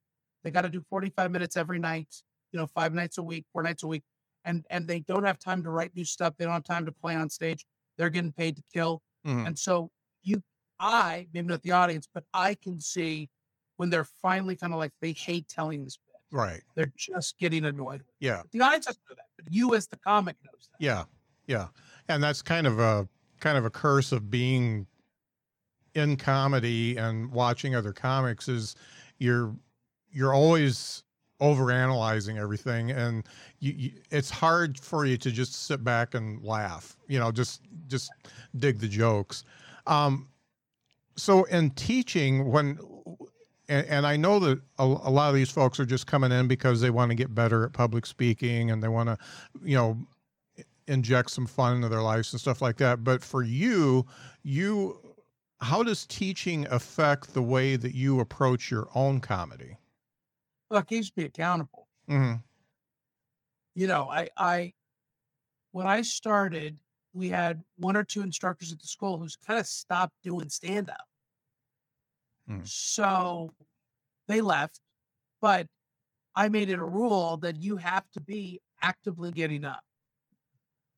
they 0.44 0.52
got 0.52 0.62
to 0.62 0.70
do 0.70 0.82
45 0.90 1.32
minutes 1.32 1.58
every 1.58 1.80
night, 1.80 2.24
you 2.52 2.60
know, 2.60 2.68
five 2.68 2.94
nights 2.94 3.18
a 3.18 3.24
week, 3.24 3.46
four 3.54 3.64
nights 3.64 3.84
a 3.84 3.88
week, 3.88 4.04
and 4.46 4.66
and 4.70 4.88
they 4.88 5.00
don't 5.02 5.24
have 5.24 5.40
time 5.40 5.64
to 5.64 5.70
write 5.70 5.96
new 5.96 6.06
stuff. 6.06 6.34
They 6.38 6.46
don't 6.46 6.54
have 6.54 6.64
time 6.64 6.86
to 6.86 6.92
play 6.92 7.16
on 7.16 7.30
stage. 7.30 7.66
They're 7.98 8.10
getting 8.10 8.32
paid 8.32 8.56
to 8.58 8.64
kill, 8.74 9.02
mhm. 9.26 9.48
and 9.48 9.58
so 9.58 9.90
you, 10.24 10.42
I, 10.80 11.28
maybe 11.34 11.48
not 11.48 11.62
the 11.62 11.72
audience, 11.72 12.08
but 12.14 12.24
I 12.34 12.56
can 12.56 12.80
see 12.80 13.30
when 13.78 13.90
they're 13.90 14.08
finally 14.22 14.56
kind 14.56 14.74
of 14.74 14.80
like 14.80 14.92
they 15.02 15.12
hate 15.14 15.48
telling 15.48 15.84
this 15.84 15.98
bit. 15.98 16.16
right 16.32 16.62
They're 16.76 16.94
just 16.96 17.38
getting 17.40 17.66
annoyed. 17.66 18.04
yeah 18.20 18.42
The 18.52 18.62
audience 18.62 18.86
doesn't 18.86 19.02
know 19.10 19.16
that, 19.16 19.26
but 19.38 19.54
you 19.54 19.76
as 19.76 19.88
the 19.88 19.98
comic 19.98 20.36
knows 20.44 20.70
that. 20.72 20.84
Yeah, 20.84 21.04
yeah, 21.48 21.68
and 22.08 22.24
that's 22.24 22.42
kind 22.42 22.66
of 22.68 22.80
a 22.80 23.08
kind 23.40 23.58
of 23.58 23.66
a 23.66 23.70
curse 23.70 24.12
of 24.12 24.30
being 24.30 24.88
in 25.96 26.16
comedy 26.18 26.98
and 26.98 27.32
watching 27.32 27.76
other 27.76 27.94
comics 27.94 28.48
is 28.48 28.76
you're 29.20 29.56
you're 30.12 30.34
always 30.34 31.04
overanalyzing 31.44 32.40
everything, 32.40 32.92
and 32.92 33.26
you, 33.60 33.74
you 33.76 33.92
it's 34.10 34.30
hard 34.30 34.80
for 34.80 35.06
you 35.06 35.18
to 35.18 35.32
just 35.32 35.66
sit 35.66 35.84
back 35.84 36.16
and 36.16 36.42
laugh. 36.44 36.96
You 37.08 37.20
know, 37.20 37.32
just 37.32 37.62
just 37.88 38.10
dig 38.58 38.80
the 38.80 38.88
jokes. 38.88 39.44
Um, 39.86 40.30
so 41.16 41.44
in 41.46 41.72
teaching, 41.72 42.50
when 42.50 42.80
and, 43.70 43.86
and 43.88 44.08
I 44.08 44.18
know 44.18 44.40
that 44.40 44.62
a, 44.80 44.84
a 44.84 45.12
lot 45.12 45.30
of 45.30 45.36
these 45.36 45.50
folks 45.50 45.80
are 45.80 45.86
just 45.86 46.08
coming 46.08 46.32
in 46.32 46.48
because 46.48 46.82
they 46.82 46.90
want 46.90 47.10
to 47.10 47.16
get 47.16 47.34
better 47.34 47.64
at 47.66 47.74
public 47.74 48.06
speaking 48.06 48.72
and 48.72 48.84
they 48.84 48.88
want 48.88 49.10
to, 49.10 49.18
you 49.64 49.76
know, 49.76 49.98
inject 50.88 51.32
some 51.32 51.46
fun 51.46 51.78
into 51.78 51.90
their 51.90 52.02
lives 52.02 52.34
and 52.34 52.42
stuff 52.42 52.62
like 52.62 52.78
that. 52.78 53.04
But 53.04 53.24
for 53.24 53.42
you, 53.42 54.06
you, 54.44 55.00
how 55.62 55.82
does 55.84 56.06
teaching 56.06 56.68
affect 56.70 57.34
the 57.34 57.42
way 57.42 57.76
that 57.76 57.96
you 57.96 58.20
approach 58.20 58.70
your 58.70 58.90
own 58.96 59.20
comedy? 59.22 59.78
Well, 60.70 60.82
it 60.82 60.88
keeps 60.88 61.12
me 61.16 61.26
accountable. 61.26 61.88
hmm 62.08 62.34
you 63.76 63.88
know, 63.88 64.10
I, 64.10 64.30
I, 64.38 64.74
when 65.72 65.88
I 65.88 66.02
started, 66.04 66.78
we 67.14 67.30
had 67.30 67.64
one 67.78 67.98
or 67.98 68.04
two 68.04 68.22
instructors 68.22 68.72
at 68.72 68.80
the 68.80 68.88
school 68.88 69.18
who's 69.18 69.36
kind 69.36 69.60
of 69.60 69.68
stopped 69.68 70.14
doing 70.24 70.50
stand 70.50 70.90
up. 70.90 71.08
Mm. 72.50 72.68
So 72.68 73.54
they 74.28 74.42
left, 74.42 74.80
but 75.42 75.68
I 76.36 76.50
made 76.50 76.70
it 76.70 76.80
a 76.80 76.86
rule 76.86 77.38
that 77.38 77.62
you 77.62 77.78
have 77.78 78.10
to 78.12 78.22
be 78.22 78.62
actively 78.82 79.32
getting 79.32 79.66
up. 79.66 79.82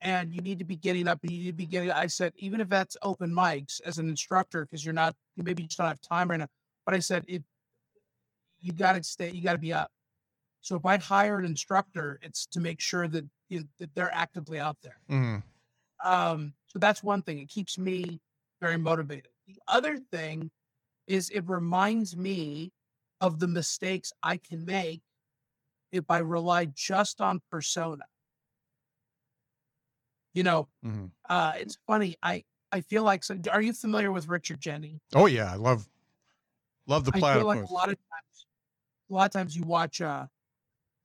and 0.01 0.33
you 0.33 0.41
need 0.41 0.59
to 0.59 0.65
be 0.65 0.75
getting 0.75 1.07
up 1.07 1.19
and 1.23 1.31
you 1.31 1.39
need 1.39 1.51
to 1.51 1.53
be 1.53 1.65
getting. 1.65 1.91
I 1.91 2.07
said, 2.07 2.33
even 2.37 2.61
if 2.61 2.69
that's 2.69 2.97
open 3.01 3.31
mics 3.31 3.81
as 3.85 3.97
an 3.97 4.09
instructor, 4.09 4.65
because 4.65 4.85
you're 4.85 4.93
not, 4.93 5.15
maybe 5.37 5.63
you 5.63 5.67
just 5.69 5.77
don't 5.77 5.87
have 5.87 6.01
time 6.01 6.29
right 6.29 6.39
now. 6.39 6.47
But 6.85 6.95
I 6.95 6.99
said, 6.99 7.25
it, 7.27 7.43
you 8.65 8.73
got 8.73 8.93
to 8.93 9.03
stay, 9.03 9.29
you 9.29 9.41
got 9.43 9.53
to 9.53 9.59
be 9.59 9.71
up. 9.71 9.91
So 10.61 10.75
if 10.75 10.85
I 10.85 10.97
hire 10.97 11.37
an 11.37 11.45
instructor, 11.45 12.19
it's 12.23 12.47
to 12.47 12.59
make 12.59 12.79
sure 12.81 13.07
that, 13.07 13.25
you 13.49 13.59
know, 13.59 13.65
that 13.77 13.93
they're 13.93 14.13
actively 14.13 14.59
out 14.59 14.77
there. 14.81 14.99
Mhm. 15.09 15.43
Um, 16.03 16.55
so 16.67 16.79
that's 16.79 17.03
one 17.03 17.21
thing. 17.21 17.37
It 17.39 17.49
keeps 17.49 17.77
me 17.77 18.19
very 18.59 18.77
motivated. 18.77 19.31
The 19.45 19.59
other 19.67 19.99
thing 19.99 20.49
is 21.05 21.29
it 21.29 21.47
reminds 21.47 22.17
me 22.17 22.71
of 23.21 23.39
the 23.39 23.47
mistakes 23.47 24.11
I 24.23 24.37
can 24.37 24.65
make 24.65 25.01
if 25.91 26.05
I 26.09 26.17
rely 26.19 26.65
just 26.65 27.21
on 27.21 27.41
persona. 27.51 28.05
You 30.33 30.43
know, 30.43 30.67
Mhm. 30.83 31.11
uh, 31.29 31.53
it's 31.57 31.77
funny. 31.87 32.17
I 32.23 32.43
I 32.71 32.81
feel 32.81 33.03
like. 33.03 33.23
So, 33.23 33.39
are 33.51 33.61
you 33.61 33.71
familiar 33.71 34.11
with 34.11 34.27
Richard 34.27 34.59
Jeni? 34.59 34.99
Oh 35.13 35.27
yeah, 35.27 35.51
I 35.51 35.55
love 35.55 35.87
love 36.87 37.05
the 37.05 37.11
I 37.15 37.19
feel 37.21 37.45
like 37.45 37.63
a 37.69 37.71
lot 37.73 37.89
of 37.89 37.95
times, 37.95 38.45
a 39.09 39.13
lot 39.13 39.25
of 39.25 39.31
times 39.31 39.55
you 39.55 39.63
watch 39.63 40.01
a 40.01 40.29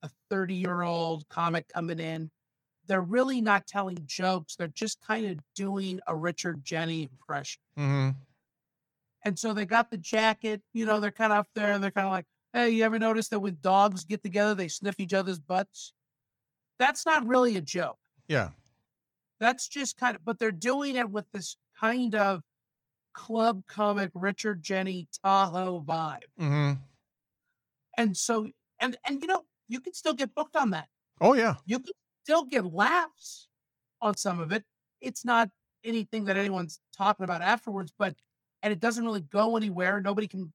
a 0.02 0.10
thirty 0.30 0.54
year 0.54 0.82
old 0.82 1.28
comic 1.28 1.68
coming 1.68 2.00
in. 2.00 2.30
They're 2.86 3.02
really 3.02 3.40
not 3.40 3.66
telling 3.66 3.98
jokes. 4.06 4.56
They're 4.56 4.68
just 4.68 5.00
kind 5.00 5.26
of 5.26 5.38
doing 5.54 6.00
a 6.06 6.16
Richard 6.16 6.64
Jeni 6.64 7.10
impression. 7.10 7.60
Mhm. 7.76 8.16
And 9.24 9.38
so 9.38 9.52
they 9.52 9.66
got 9.66 9.90
the 9.90 9.98
jacket, 9.98 10.62
you 10.72 10.86
know, 10.86 10.98
they're 10.98 11.10
kind 11.10 11.32
of 11.32 11.40
up 11.40 11.48
there. 11.54 11.78
They're 11.78 11.90
kind 11.90 12.06
of 12.06 12.12
like, 12.12 12.24
hey, 12.54 12.70
you 12.70 12.84
ever 12.84 12.98
notice 12.98 13.28
that 13.28 13.40
when 13.40 13.58
dogs 13.60 14.04
get 14.04 14.22
together, 14.22 14.54
they 14.54 14.68
sniff 14.68 14.98
each 14.98 15.12
other's 15.12 15.38
butts? 15.38 15.92
That's 16.78 17.04
not 17.04 17.26
really 17.26 17.56
a 17.56 17.60
joke. 17.60 17.98
Yeah. 18.28 18.50
That's 19.38 19.68
just 19.68 19.98
kind 19.98 20.16
of, 20.16 20.24
but 20.24 20.38
they're 20.38 20.50
doing 20.50 20.96
it 20.96 21.10
with 21.10 21.30
this 21.32 21.56
kind 21.78 22.14
of 22.14 22.42
club 23.12 23.62
comic 23.66 24.10
Richard 24.14 24.62
Jeni 24.62 25.06
Tahoe 25.22 25.82
vibe. 25.86 26.22
hmm 26.38 26.72
And 28.00 28.16
so, 28.16 28.48
and, 28.80 28.96
and, 29.06 29.20
you 29.20 29.28
know, 29.28 29.44
you 29.68 29.80
can 29.80 29.92
still 29.92 30.14
get 30.14 30.34
booked 30.34 30.56
on 30.56 30.70
that. 30.70 30.88
Oh 31.20 31.34
yeah. 31.34 31.56
You 31.66 31.78
can 31.80 31.92
still 32.24 32.44
get 32.44 32.64
laughs 32.64 33.48
on 34.00 34.16
some 34.16 34.40
of 34.40 34.52
it. 34.52 34.64
It's 35.02 35.24
not 35.24 35.50
anything 35.84 36.24
that 36.24 36.36
anyone's 36.38 36.80
talking 36.96 37.24
about 37.24 37.42
afterwards, 37.42 37.92
but 37.98 38.14
and 38.62 38.72
it 38.72 38.80
doesn't 38.80 39.04
really 39.04 39.20
go 39.20 39.56
anywhere. 39.56 40.00
Nobody 40.00 40.26
can 40.26 40.52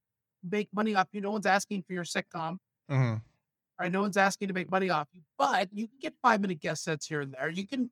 make 0.47 0.69
money 0.73 0.95
off 0.95 1.07
you. 1.11 1.21
No 1.21 1.31
one's 1.31 1.45
asking 1.45 1.83
for 1.83 1.93
your 1.93 2.03
sitcom, 2.03 2.57
hmm 2.89 3.15
right? 3.79 3.91
No 3.91 4.01
one's 4.01 4.17
asking 4.17 4.47
to 4.47 4.53
make 4.53 4.71
money 4.71 4.89
off 4.89 5.07
you, 5.13 5.21
but 5.37 5.69
you 5.73 5.87
can 5.87 5.97
get 6.01 6.13
five 6.21 6.41
minute 6.41 6.61
guest 6.61 6.83
sets 6.83 7.05
here 7.05 7.21
and 7.21 7.33
there. 7.33 7.49
You 7.49 7.67
can, 7.67 7.91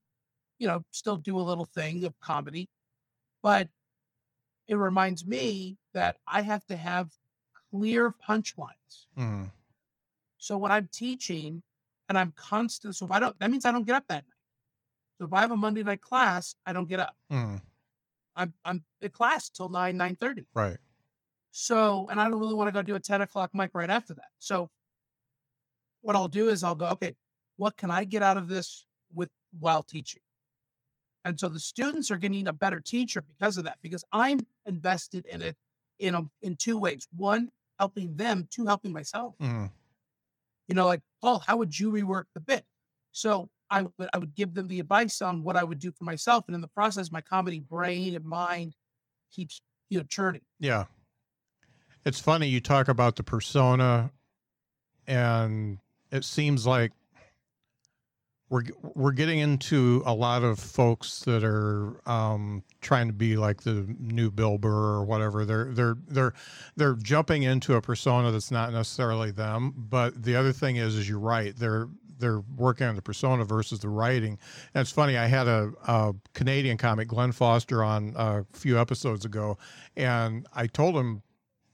you 0.58 0.68
know, 0.68 0.84
still 0.92 1.18
do 1.18 1.38
a 1.38 1.42
little 1.42 1.66
thing 1.66 2.06
of 2.06 2.18
comedy, 2.22 2.70
but 3.42 3.70
it 4.68 4.76
reminds 4.76 5.26
me 5.26 5.78
that 5.94 6.18
I 6.28 6.42
have 6.42 6.66
to 6.68 6.78
have 6.78 7.12
clear 7.74 8.14
punchlines. 8.28 9.08
hmm 9.16 9.46
So 10.38 10.58
when 10.58 10.72
I'm 10.72 10.90
teaching 10.92 11.64
and 12.10 12.18
I'm 12.18 12.34
constant, 12.36 12.96
so 12.96 13.06
if 13.06 13.12
I 13.12 13.20
don't, 13.20 13.38
that 13.40 13.50
means 13.50 13.66
I 13.66 13.72
don't 13.72 13.86
get 13.86 13.96
up 13.96 14.06
that 14.08 14.24
night. 14.26 14.40
So 15.18 15.26
if 15.26 15.34
I 15.34 15.42
have 15.42 15.52
a 15.52 15.56
Monday 15.56 15.84
night 15.84 16.02
class, 16.02 16.56
I 16.66 16.74
don't 16.74 16.88
get 16.88 17.00
up. 17.00 17.16
hmm 17.30 17.56
I'm 18.36 18.54
I'm 18.66 18.84
at 19.02 19.14
class 19.14 19.50
till 19.50 19.70
nine 19.70 19.96
nine 19.96 20.16
thirty. 20.16 20.46
Right. 20.56 20.78
So 21.52 22.08
and 22.10 22.20
I 22.20 22.30
don't 22.30 22.40
really 22.40 22.56
want 22.56 22.68
to 22.68 22.72
go 22.72 22.82
do 22.82 22.96
a 22.96 23.00
ten 23.00 23.22
o'clock 23.22 23.52
mic 23.54 23.72
right 23.74 23.90
after 23.90 24.14
that. 24.16 24.32
So 24.40 24.70
what 26.02 26.16
I'll 26.16 26.28
do 26.28 26.50
is 26.50 26.64
I'll 26.64 26.76
go, 26.76 26.88
okay, 26.88 27.16
what 27.58 27.78
can 27.78 27.92
I 27.92 28.04
get 28.04 28.24
out 28.24 28.38
of 28.38 28.48
this 28.48 28.86
with 29.14 29.30
while 29.60 29.84
teaching? 29.84 30.22
And 31.26 31.40
so 31.40 31.48
the 31.48 31.60
students 31.60 32.12
are 32.12 32.18
getting 32.18 32.48
a 32.48 32.54
better 32.54 32.82
teacher 32.82 33.22
because 33.22 33.58
of 33.58 33.64
that, 33.64 33.78
because 33.82 34.04
I'm 34.12 34.40
invested 34.66 35.26
in 35.28 35.42
it 35.42 35.56
in 36.00 36.16
a, 36.16 36.24
in 36.42 36.56
two 36.58 36.78
ways. 36.78 37.08
One, 37.16 37.50
helping 37.84 38.16
them, 38.16 38.48
to 38.52 38.66
helping 38.66 38.94
myself. 38.94 39.36
hmm 39.40 39.66
you 40.70 40.76
know, 40.76 40.86
like, 40.86 41.02
Paul, 41.22 41.44
how 41.46 41.58
would 41.58 41.78
you 41.78 41.92
rework 41.92 42.24
the 42.34 42.40
bit? 42.40 42.64
So 43.12 43.50
I 43.70 43.82
would 43.82 44.10
I 44.14 44.18
would 44.18 44.34
give 44.34 44.54
them 44.54 44.68
the 44.68 44.80
advice 44.80 45.22
on 45.22 45.44
what 45.44 45.58
I 45.58 45.64
would 45.64 45.80
do 45.80 45.92
for 45.92 46.06
myself, 46.06 46.46
and 46.48 46.56
in 46.56 46.62
the 46.62 46.70
process, 46.70 47.12
my 47.12 47.22
comedy 47.22 47.60
brain 47.60 48.16
and 48.16 48.26
mind 48.26 48.74
keeps 49.36 49.62
you 49.90 50.00
know 50.00 50.06
churning. 50.06 50.42
Yeah. 50.60 50.86
It's 52.06 52.20
funny 52.20 52.48
you 52.48 52.62
talk 52.62 52.88
about 52.88 53.16
the 53.16 53.24
persona 53.24 54.12
and 55.08 55.80
it 56.12 56.24
seems 56.24 56.66
like 56.66 56.92
we're 58.54 58.62
we're 58.94 59.12
getting 59.12 59.40
into 59.40 60.04
a 60.06 60.14
lot 60.14 60.44
of 60.44 60.60
folks 60.60 61.22
that 61.22 61.44
are 61.44 62.00
um, 62.08 62.64
trying 62.82 63.08
to 63.08 63.14
be 63.14 63.36
like 63.36 63.64
the 63.64 63.88
new 64.00 64.30
Bill 64.30 64.60
Burr 64.60 64.70
or 64.70 65.06
whatever. 65.06 65.44
They're 65.44 65.74
they're 65.74 65.98
they're 66.08 66.34
they're 66.76 66.94
jumping 66.94 67.42
into 67.42 67.74
a 67.74 67.82
persona 67.82 68.30
that's 68.30 68.52
not 68.52 68.72
necessarily 68.72 69.32
them. 69.32 69.74
But 69.76 70.22
the 70.22 70.36
other 70.36 70.54
thing 70.54 70.76
is, 70.76 70.96
is 70.96 71.10
you're 71.10 71.18
right. 71.18 71.56
They're 71.58 71.90
they're 72.20 72.42
working 72.56 72.86
on 72.86 72.96
the 72.96 73.02
persona 73.02 73.44
versus 73.44 73.80
the 73.80 73.90
writing. 73.90 74.38
And 74.76 74.82
it's 74.82 74.92
funny. 74.92 75.18
I 75.18 75.26
had 75.26 75.48
a, 75.48 75.72
a 75.88 76.14
Canadian 76.36 76.78
comic, 76.78 77.08
Glenn 77.08 77.32
Foster, 77.32 77.84
on 77.84 78.14
a 78.16 78.46
few 78.54 78.80
episodes 78.80 79.26
ago, 79.26 79.58
and 79.98 80.46
I 80.54 80.68
told 80.68 80.96
him 80.96 81.23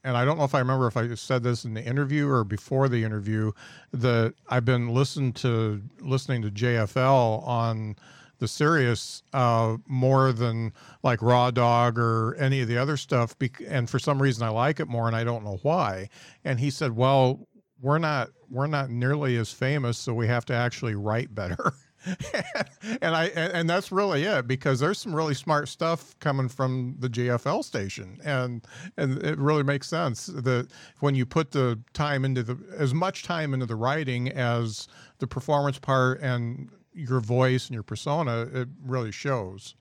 and 0.04 0.16
I 0.16 0.24
don't 0.24 0.38
know 0.38 0.44
if 0.44 0.54
I 0.54 0.58
remember 0.58 0.86
if 0.86 0.96
I 0.96 1.14
said 1.14 1.42
this 1.42 1.64
in 1.64 1.74
the 1.74 1.84
interview 1.84 2.28
or 2.28 2.44
before 2.44 2.88
the 2.88 3.04
interview, 3.04 3.52
that 3.92 4.34
I've 4.48 4.64
been 4.64 4.88
listening 4.88 5.32
to 5.34 5.82
listening 6.00 6.42
to 6.42 6.50
JFL 6.50 7.46
on 7.46 7.96
the 8.38 8.48
Sirius 8.48 9.22
uh, 9.34 9.76
more 9.86 10.32
than 10.32 10.72
like 11.02 11.20
Raw 11.20 11.50
Dog 11.50 11.98
or 11.98 12.34
any 12.36 12.62
of 12.62 12.68
the 12.68 12.78
other 12.78 12.96
stuff, 12.96 13.36
and 13.68 13.88
for 13.88 13.98
some 13.98 14.20
reason 14.20 14.42
I 14.42 14.48
like 14.48 14.80
it 14.80 14.88
more, 14.88 15.06
and 15.06 15.14
I 15.16 15.24
don't 15.24 15.44
know 15.44 15.58
why. 15.62 16.08
And 16.44 16.58
he 16.58 16.70
said, 16.70 16.96
"Well, 16.96 17.46
we're 17.80 17.98
not 17.98 18.30
we're 18.50 18.66
not 18.66 18.90
nearly 18.90 19.36
as 19.36 19.52
famous, 19.52 19.98
so 19.98 20.14
we 20.14 20.26
have 20.26 20.46
to 20.46 20.54
actually 20.54 20.94
write 20.94 21.34
better." 21.34 21.74
and 23.02 23.14
I 23.14 23.26
and, 23.34 23.68
that's 23.68 23.92
really 23.92 24.24
it 24.24 24.46
because 24.46 24.80
there's 24.80 24.98
some 24.98 25.14
really 25.14 25.34
smart 25.34 25.68
stuff 25.68 26.18
coming 26.18 26.48
from 26.48 26.96
the 26.98 27.08
JFL 27.08 27.62
station 27.62 28.18
and 28.24 28.66
and 28.96 29.22
it 29.22 29.38
really 29.38 29.62
makes 29.62 29.86
sense 29.86 30.26
that 30.26 30.68
when 31.00 31.14
you 31.14 31.26
put 31.26 31.50
the 31.50 31.78
time 31.92 32.24
into 32.24 32.42
the 32.42 32.58
as 32.76 32.94
much 32.94 33.22
time 33.22 33.52
into 33.52 33.66
the 33.66 33.76
writing 33.76 34.30
as 34.30 34.88
the 35.18 35.26
performance 35.26 35.78
part 35.78 36.20
and 36.22 36.70
your 36.94 37.20
voice 37.20 37.66
and 37.66 37.74
your 37.74 37.82
persona 37.82 38.48
it 38.52 38.68
really 38.82 39.12
shows. 39.12 39.74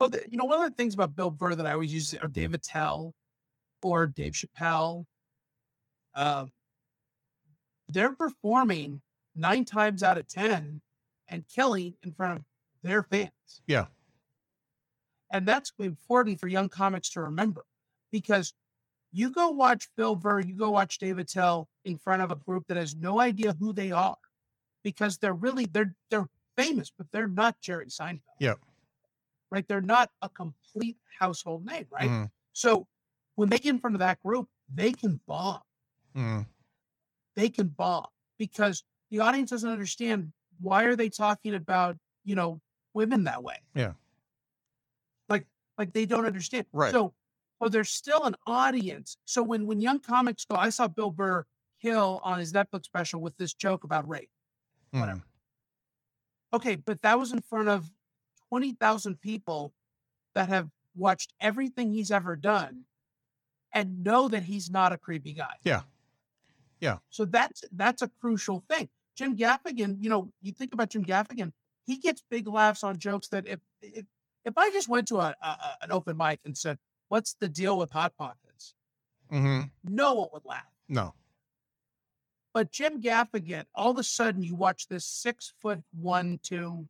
Well, 0.00 0.10
the, 0.10 0.22
you 0.28 0.36
know, 0.36 0.44
one 0.44 0.62
of 0.62 0.70
the 0.70 0.76
things 0.76 0.94
about 0.94 1.16
Bill 1.16 1.30
Burr 1.30 1.54
that 1.54 1.66
I 1.66 1.72
always 1.72 1.92
use, 1.92 2.14
or 2.20 2.28
Dave 2.28 2.52
Attell, 2.52 3.14
or 3.82 4.06
Dave 4.06 4.34
Chappelle, 4.34 5.04
um, 6.14 6.50
they're 7.88 8.14
performing 8.14 9.00
nine 9.34 9.64
times 9.64 10.02
out 10.02 10.18
of 10.18 10.26
ten 10.26 10.82
and 11.28 11.44
killing 11.48 11.94
in 12.02 12.12
front 12.12 12.38
of 12.38 12.44
their 12.82 13.02
fans. 13.02 13.62
Yeah. 13.66 13.86
And 15.30 15.46
that's 15.46 15.72
important 15.78 16.40
for 16.40 16.48
young 16.48 16.68
comics 16.68 17.10
to 17.10 17.20
remember 17.20 17.64
because 18.12 18.54
you 19.12 19.30
go 19.30 19.48
watch 19.50 19.88
Bill 19.96 20.14
Burr, 20.14 20.40
you 20.40 20.54
go 20.54 20.70
watch 20.70 20.98
Dave 20.98 21.18
Attell 21.18 21.68
in 21.84 21.98
front 21.98 22.22
of 22.22 22.30
a 22.30 22.36
group 22.36 22.66
that 22.68 22.76
has 22.76 22.94
no 22.94 23.20
idea 23.20 23.54
who 23.58 23.72
they 23.72 23.90
are 23.90 24.16
because 24.82 25.18
they're 25.18 25.34
really 25.34 25.66
they're 25.66 25.94
they're 26.10 26.28
famous, 26.56 26.92
but 26.96 27.06
they're 27.12 27.28
not 27.28 27.60
Jerry 27.60 27.86
Seinfeld. 27.86 28.20
Yeah. 28.38 28.54
Right. 29.50 29.66
They're 29.66 29.80
not 29.80 30.10
a 30.22 30.28
complete 30.28 30.96
household 31.18 31.64
name, 31.64 31.86
right? 31.90 32.08
Mhm. 32.08 32.30
So 32.52 32.86
when 33.34 33.48
they 33.48 33.58
get 33.58 33.70
in 33.70 33.78
front 33.80 33.96
of 33.96 34.00
that 34.00 34.22
group, 34.22 34.48
they 34.72 34.92
can 34.92 35.20
bomb. 35.26 35.62
Mhm. 36.14 36.46
They 37.34 37.48
can 37.48 37.68
bomb 37.68 38.06
because 38.38 38.84
the 39.10 39.20
audience 39.20 39.50
doesn't 39.50 39.70
understand 39.70 40.32
why 40.60 40.84
are 40.84 40.96
they 40.96 41.08
talking 41.08 41.54
about, 41.54 41.96
you 42.24 42.34
know, 42.34 42.60
women 42.94 43.24
that 43.24 43.42
way? 43.42 43.58
Yeah. 43.74 43.92
Like 45.28 45.46
like 45.78 45.92
they 45.92 46.06
don't 46.06 46.26
understand. 46.26 46.66
Right. 46.72 46.92
So 46.92 47.14
but 47.58 47.72
there's 47.72 47.90
still 47.90 48.24
an 48.24 48.36
audience. 48.46 49.16
So 49.24 49.42
when 49.42 49.66
when 49.66 49.80
young 49.80 50.00
comics 50.00 50.44
go, 50.44 50.56
I 50.56 50.70
saw 50.70 50.88
Bill 50.88 51.10
Burr 51.10 51.44
kill 51.80 52.20
on 52.22 52.38
his 52.38 52.52
Netflix 52.52 52.84
special 52.84 53.20
with 53.20 53.36
this 53.36 53.54
joke 53.54 53.84
about 53.84 54.08
rape. 54.08 54.30
Whatever. 54.90 55.20
Mhm. 55.20 55.22
Okay, 56.54 56.76
but 56.76 57.02
that 57.02 57.18
was 57.18 57.32
in 57.32 57.40
front 57.42 57.68
of 57.68 57.90
20,000 58.48 59.20
people 59.20 59.74
that 60.34 60.48
have 60.48 60.70
watched 60.94 61.34
everything 61.40 61.92
he's 61.92 62.10
ever 62.10 62.36
done 62.36 62.84
and 63.72 64.02
know 64.04 64.28
that 64.28 64.44
he's 64.44 64.70
not 64.70 64.92
a 64.92 64.96
creepy 64.96 65.32
guy. 65.32 65.54
Yeah. 65.64 65.82
Yeah. 66.80 66.98
So 67.10 67.24
that's 67.24 67.64
that's 67.72 68.02
a 68.02 68.08
crucial 68.08 68.64
thing. 68.68 68.88
Jim 69.16 69.36
Gaffigan, 69.36 69.96
you 70.00 70.08
know, 70.10 70.30
you 70.42 70.52
think 70.52 70.72
about 70.74 70.90
Jim 70.90 71.04
Gaffigan, 71.04 71.52
he 71.84 71.96
gets 71.96 72.22
big 72.30 72.46
laughs 72.46 72.84
on 72.84 72.98
jokes 72.98 73.28
that 73.28 73.46
if 73.48 73.60
if, 73.82 74.04
if 74.44 74.56
I 74.56 74.70
just 74.70 74.88
went 74.88 75.08
to 75.08 75.18
a, 75.18 75.34
a 75.40 75.58
an 75.82 75.90
open 75.90 76.16
mic 76.16 76.40
and 76.44 76.56
said, 76.56 76.78
"What's 77.08 77.34
the 77.34 77.48
deal 77.48 77.76
with 77.78 77.90
hot 77.90 78.16
pockets?" 78.16 78.74
Mm-hmm. 79.32 79.62
No 79.84 80.14
one 80.14 80.28
would 80.32 80.44
laugh. 80.44 80.70
no 80.88 81.14
But 82.54 82.70
Jim 82.70 83.00
Gaffigan, 83.02 83.64
all 83.74 83.90
of 83.90 83.98
a 83.98 84.02
sudden, 84.04 84.42
you 84.42 84.54
watch 84.54 84.86
this 84.88 85.04
six 85.04 85.52
foot 85.60 85.82
one, 85.92 86.38
two, 86.42 86.88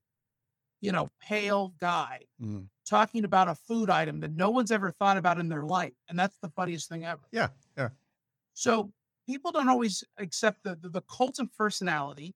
you 0.81 0.93
know, 0.93 1.11
pale 1.21 1.75
guy 1.81 2.27
Mhm. 2.41 2.69
talking 2.85 3.25
about 3.25 3.49
a 3.49 3.55
food 3.55 3.89
item 3.91 4.21
that 4.21 4.33
no 4.33 4.51
one's 4.51 4.71
ever 4.71 4.91
thought 4.91 5.17
about 5.17 5.39
in 5.41 5.49
their 5.49 5.65
life. 5.65 5.95
And 6.09 6.19
that's 6.19 6.39
the 6.39 6.51
funniest 6.51 6.89
thing 6.89 7.05
ever. 7.05 7.23
Yeah, 7.33 7.49
yeah. 7.77 7.91
So 8.55 8.93
people 9.27 9.53
don't 9.53 9.69
always 9.69 10.05
accept 10.19 10.63
the, 10.65 10.77
the, 10.81 10.89
the 10.89 11.03
cult 11.03 11.39
of 11.39 11.53
personality 11.57 12.35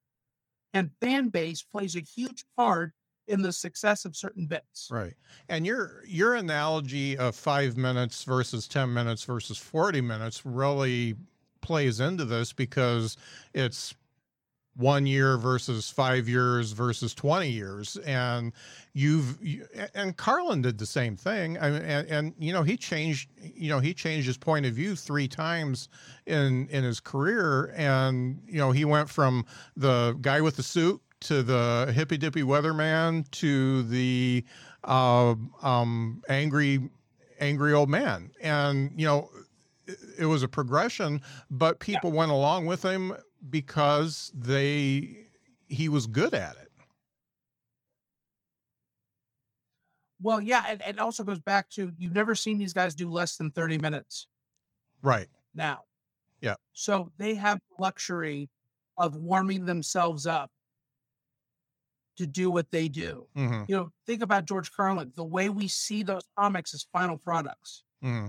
and 0.74 0.90
fan 1.00 1.28
base 1.28 1.62
plays 1.62 1.96
a 1.96 2.00
huge 2.00 2.44
part 2.56 2.92
in 3.26 3.42
the 3.42 3.52
success 3.52 4.04
of 4.04 4.16
certain 4.16 4.46
bits. 4.46 4.88
Right. 4.90 5.14
And 5.48 5.66
your 5.66 6.02
your 6.06 6.34
analogy 6.34 7.16
of 7.16 7.34
five 7.36 7.76
minutes 7.76 8.24
versus 8.24 8.66
ten 8.66 8.92
minutes 8.92 9.24
versus 9.24 9.56
forty 9.56 10.00
minutes 10.00 10.44
really 10.44 11.14
plays 11.60 12.00
into 12.00 12.24
this 12.24 12.52
because 12.52 13.16
it's 13.54 13.94
one 14.80 15.06
year 15.06 15.36
versus 15.36 15.90
five 15.90 16.28
years 16.28 16.72
versus 16.72 17.14
20 17.14 17.48
years. 17.48 17.96
And 17.98 18.52
you've 18.94 19.38
you, 19.44 19.66
and 19.94 20.16
carlin 20.16 20.62
did 20.62 20.78
the 20.78 20.86
same 20.86 21.16
thing. 21.16 21.58
I 21.58 21.70
mean, 21.70 21.82
and, 21.82 22.08
and 22.08 22.34
you 22.38 22.52
know 22.52 22.62
he 22.62 22.76
changed 22.76 23.30
you 23.38 23.68
know 23.68 23.78
he 23.78 23.94
changed 23.94 24.26
his 24.26 24.38
point 24.38 24.66
of 24.66 24.72
view 24.72 24.96
three 24.96 25.28
times 25.28 25.88
in 26.26 26.68
in 26.70 26.82
his 26.82 26.98
career. 26.98 27.72
And 27.76 28.40
you 28.46 28.58
know 28.58 28.72
he 28.72 28.84
went 28.84 29.08
from 29.08 29.44
the 29.76 30.16
guy 30.20 30.40
with 30.40 30.56
the 30.56 30.62
suit 30.62 31.00
to 31.20 31.42
the 31.42 31.92
hippy 31.94 32.16
dippy 32.16 32.42
weatherman 32.42 33.30
to 33.32 33.82
the 33.84 34.44
uh, 34.84 35.34
um, 35.62 36.22
angry 36.28 36.80
angry 37.38 37.74
old 37.74 37.90
man. 37.90 38.30
And 38.40 38.92
you 38.96 39.06
know 39.06 39.30
it, 39.86 39.98
it 40.20 40.26
was 40.26 40.42
a 40.42 40.48
progression 40.48 41.20
but 41.50 41.80
people 41.80 42.12
went 42.12 42.30
along 42.30 42.66
with 42.66 42.82
him 42.82 43.14
because 43.48 44.30
they 44.34 45.26
he 45.68 45.88
was 45.88 46.06
good 46.06 46.34
at 46.34 46.56
it 46.56 46.70
Well, 50.22 50.40
yeah, 50.40 50.64
and 50.68 50.82
it 50.82 50.98
also 50.98 51.24
goes 51.24 51.38
back 51.38 51.70
to 51.70 51.92
you've 51.96 52.12
never 52.12 52.34
seen 52.34 52.58
these 52.58 52.72
guys 52.74 52.94
do 52.94 53.10
less 53.10 53.36
than 53.36 53.50
30 53.50 53.78
minutes 53.78 54.26
right 55.02 55.28
now. 55.54 55.84
Yeah. 56.40 56.56
So 56.72 57.12
they 57.16 57.34
have 57.36 57.58
the 57.70 57.82
luxury 57.82 58.50
of 58.98 59.16
warming 59.16 59.64
themselves 59.64 60.26
up 60.26 60.50
to 62.16 62.26
do 62.26 62.50
what 62.50 62.70
they 62.70 62.88
do. 62.88 63.26
hmm 63.34 63.62
You 63.68 63.76
know, 63.76 63.92
think 64.06 64.22
about 64.22 64.44
George 64.44 64.70
Carlin. 64.72 65.12
The 65.16 65.24
way 65.24 65.48
we 65.48 65.68
see 65.68 66.02
those 66.02 66.24
comics 66.38 66.74
as 66.74 66.86
final 66.92 67.16
products. 67.16 67.84
hmm 68.02 68.28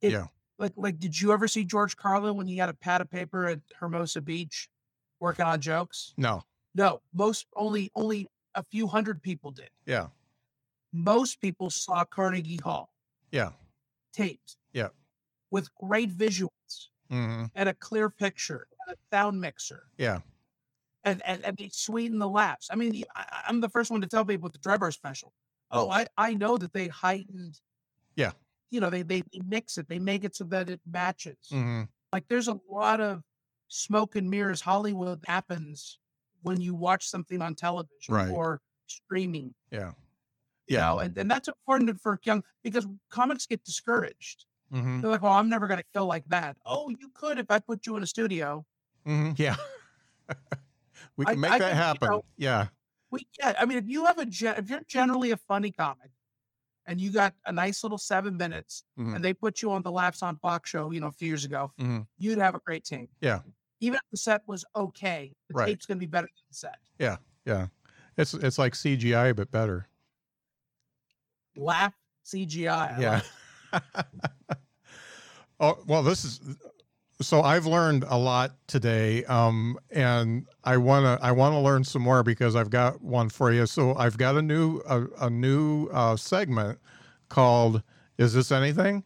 It- 0.00 0.12
Yeah. 0.12 0.26
Like, 0.60 0.74
like, 0.76 0.98
did 0.98 1.18
you 1.18 1.32
ever 1.32 1.48
see 1.48 1.64
George 1.64 1.96
Carlin 1.96 2.36
when 2.36 2.46
he 2.46 2.58
had 2.58 2.68
a 2.68 2.74
pad 2.74 3.00
of 3.00 3.10
paper 3.10 3.46
at 3.46 3.60
Hermosa 3.80 4.20
Beach 4.20 4.68
working 5.18 5.46
on 5.46 5.60
jokes? 5.60 6.12
no 6.18 6.42
No, 6.74 7.00
most 7.14 7.46
only 7.56 7.90
only 7.94 8.28
a 8.54 8.62
few 8.70 8.86
hundred 8.86 9.22
people 9.22 9.50
did. 9.52 9.70
yeah 9.86 10.08
Most 10.92 11.40
people 11.40 11.70
saw 11.70 12.04
Carnegie 12.04 12.60
Hall 12.62 12.92
yeah 13.32 13.52
taped. 14.12 14.56
Yeah. 14.72 14.88
With 15.50 15.74
great 15.74 16.10
visuals 16.16 16.88
hmm 17.08 17.46
and 17.54 17.68
a 17.68 17.74
clear 17.74 18.10
picture 18.10 18.68
a 18.86 18.94
sound 19.10 19.40
mixer. 19.40 19.84
yeah 19.96 20.20
And 21.04 21.22
and, 21.24 21.42
and 21.42 21.56
they 21.56 21.70
sweeten 21.72 22.18
the 22.18 22.28
laughs. 22.28 22.68
I 22.70 22.76
mean, 22.76 23.02
I, 23.16 23.44
I'm 23.48 23.60
the 23.62 23.70
first 23.70 23.90
one 23.90 24.02
to 24.02 24.06
tell 24.06 24.26
people 24.26 24.44
with 24.44 24.52
the 24.52 24.58
Dry 24.58 24.76
Bar 24.76 24.92
special. 24.92 25.32
Oh, 25.70 25.88
I, 25.88 26.06
I 26.18 26.34
know 26.34 26.58
that 26.58 26.72
they 26.74 26.88
heightened. 26.88 27.60
You 28.70 28.80
know, 28.80 28.90
they, 28.90 29.02
they 29.02 29.22
they 29.32 29.40
mix 29.44 29.78
it, 29.78 29.88
they 29.88 29.98
make 29.98 30.24
it 30.24 30.36
so 30.36 30.44
that 30.44 30.70
it 30.70 30.80
matches. 30.86 31.38
hmm 31.50 31.82
Like 32.12 32.28
there's 32.28 32.48
a 32.48 32.60
lot 32.70 33.00
of 33.00 33.22
smoke 33.68 34.16
and 34.16 34.30
mirrors 34.30 34.60
Hollywood 34.62 35.24
happens 35.26 36.00
when 36.42 36.60
you 36.60 36.74
watch 36.74 37.06
something 37.08 37.42
on 37.42 37.54
television 37.54 38.14
Right. 38.14 38.28
or 38.28 38.62
streaming. 38.86 39.54
yeah 39.70 39.92
You 40.68 40.76
yeah 40.76 40.84
know, 40.84 40.98
and, 41.00 41.16
and 41.18 41.30
that's 41.30 41.48
important 41.48 42.00
for 42.00 42.18
young 42.24 42.44
because 42.62 42.86
comics 43.10 43.46
get 43.46 43.64
discouraged. 43.64 44.46
hmm 44.70 45.00
They're 45.00 45.10
like, 45.10 45.22
well, 45.22 45.32
I'm 45.34 45.48
never 45.50 45.68
gonna 45.68 45.84
kill 45.94 46.06
like 46.06 46.26
that. 46.28 46.58
Oh, 46.66 46.90
you 46.90 47.10
could 47.10 47.38
if 47.38 47.50
I 47.50 47.60
put 47.60 47.86
you 47.86 47.96
in 47.96 48.02
a 48.04 48.06
studio. 48.06 48.66
hmm 49.04 49.32
yeah 49.36 49.56
we 51.16 51.26
I- 51.26 51.30
can 51.32 51.40
make 51.40 51.56
I 51.56 51.58
that 51.58 51.74
think, 51.74 51.84
you 51.92 51.98
happen 51.98 52.08
know, 52.08 52.22
yeah 52.36 52.68
We 53.10 53.28
yeah, 53.40 53.54
I 53.58 53.66
mean, 53.66 53.78
if 53.78 53.88
you 53.88 54.06
have 54.06 54.18
a 54.18 54.26
gen- 54.26 54.56
if 54.58 54.70
you're 54.70 54.84
generally 54.84 55.30
a 55.32 55.36
funny 55.36 55.72
comic, 55.72 56.12
and 56.90 57.00
you 57.00 57.10
got 57.12 57.32
a 57.46 57.52
nice 57.52 57.84
little 57.84 57.96
seven 57.98 58.36
minutes, 58.36 58.82
Mhm. 58.98 59.14
and 59.14 59.24
they 59.24 59.32
put 59.32 59.62
you 59.62 59.70
on 59.70 59.80
the 59.82 59.92
Laughs 59.92 60.22
on 60.24 60.36
Fox 60.38 60.68
show, 60.68 60.90
you 60.90 60.98
know, 61.00 61.06
a 61.06 61.12
few 61.12 61.28
years 61.28 61.44
ago, 61.44 61.72
Mhm. 61.78 62.06
you'd 62.18 62.38
have 62.38 62.56
a 62.56 62.58
great 62.58 62.84
team. 62.84 63.08
Yeah. 63.20 63.42
Even 63.78 63.96
if 63.96 64.02
the 64.10 64.16
set 64.16 64.42
was 64.48 64.64
okay, 64.74 65.32
the 65.48 65.54
Right. 65.54 65.66
tape's 65.68 65.86
gonna 65.86 66.00
be 66.00 66.06
better 66.06 66.26
than 66.26 66.44
the 66.48 66.54
set. 66.54 66.78
yeah 66.98 67.18
Yeah. 67.46 67.68
it's 68.16 68.34
it's 68.34 68.58
like 68.58 68.74
cgi 68.74 69.34
but 69.34 69.50
better 69.52 69.86
Laugh 71.56 71.94
CGI. 72.24 72.96
I 72.96 73.00
yeah 73.00 73.22
it. 73.72 73.84
oh 75.60 75.82
well 75.86 76.02
this 76.02 76.24
is 76.24 76.40
so 77.20 77.42
i've 77.42 77.66
learned 77.66 78.04
a 78.08 78.16
lot 78.16 78.52
today 78.66 79.24
um 79.24 79.78
and 79.90 80.46
i 80.64 80.76
want 80.76 81.04
to 81.04 81.24
i 81.24 81.30
want 81.30 81.52
to 81.52 81.58
learn 81.58 81.84
some 81.84 82.02
more 82.02 82.22
because 82.22 82.56
i've 82.56 82.70
got 82.70 83.00
one 83.02 83.28
for 83.28 83.52
you. 83.52 83.66
So 83.66 83.94
i've 83.96 84.16
got 84.16 84.36
a 84.36 84.42
new 84.42 84.80
a, 84.88 85.04
a 85.26 85.30
new 85.30 85.88
uh 85.88 86.16
segment 86.16 86.78
called 87.28 87.82
is 88.18 88.34
this 88.34 88.50
anything? 88.52 89.04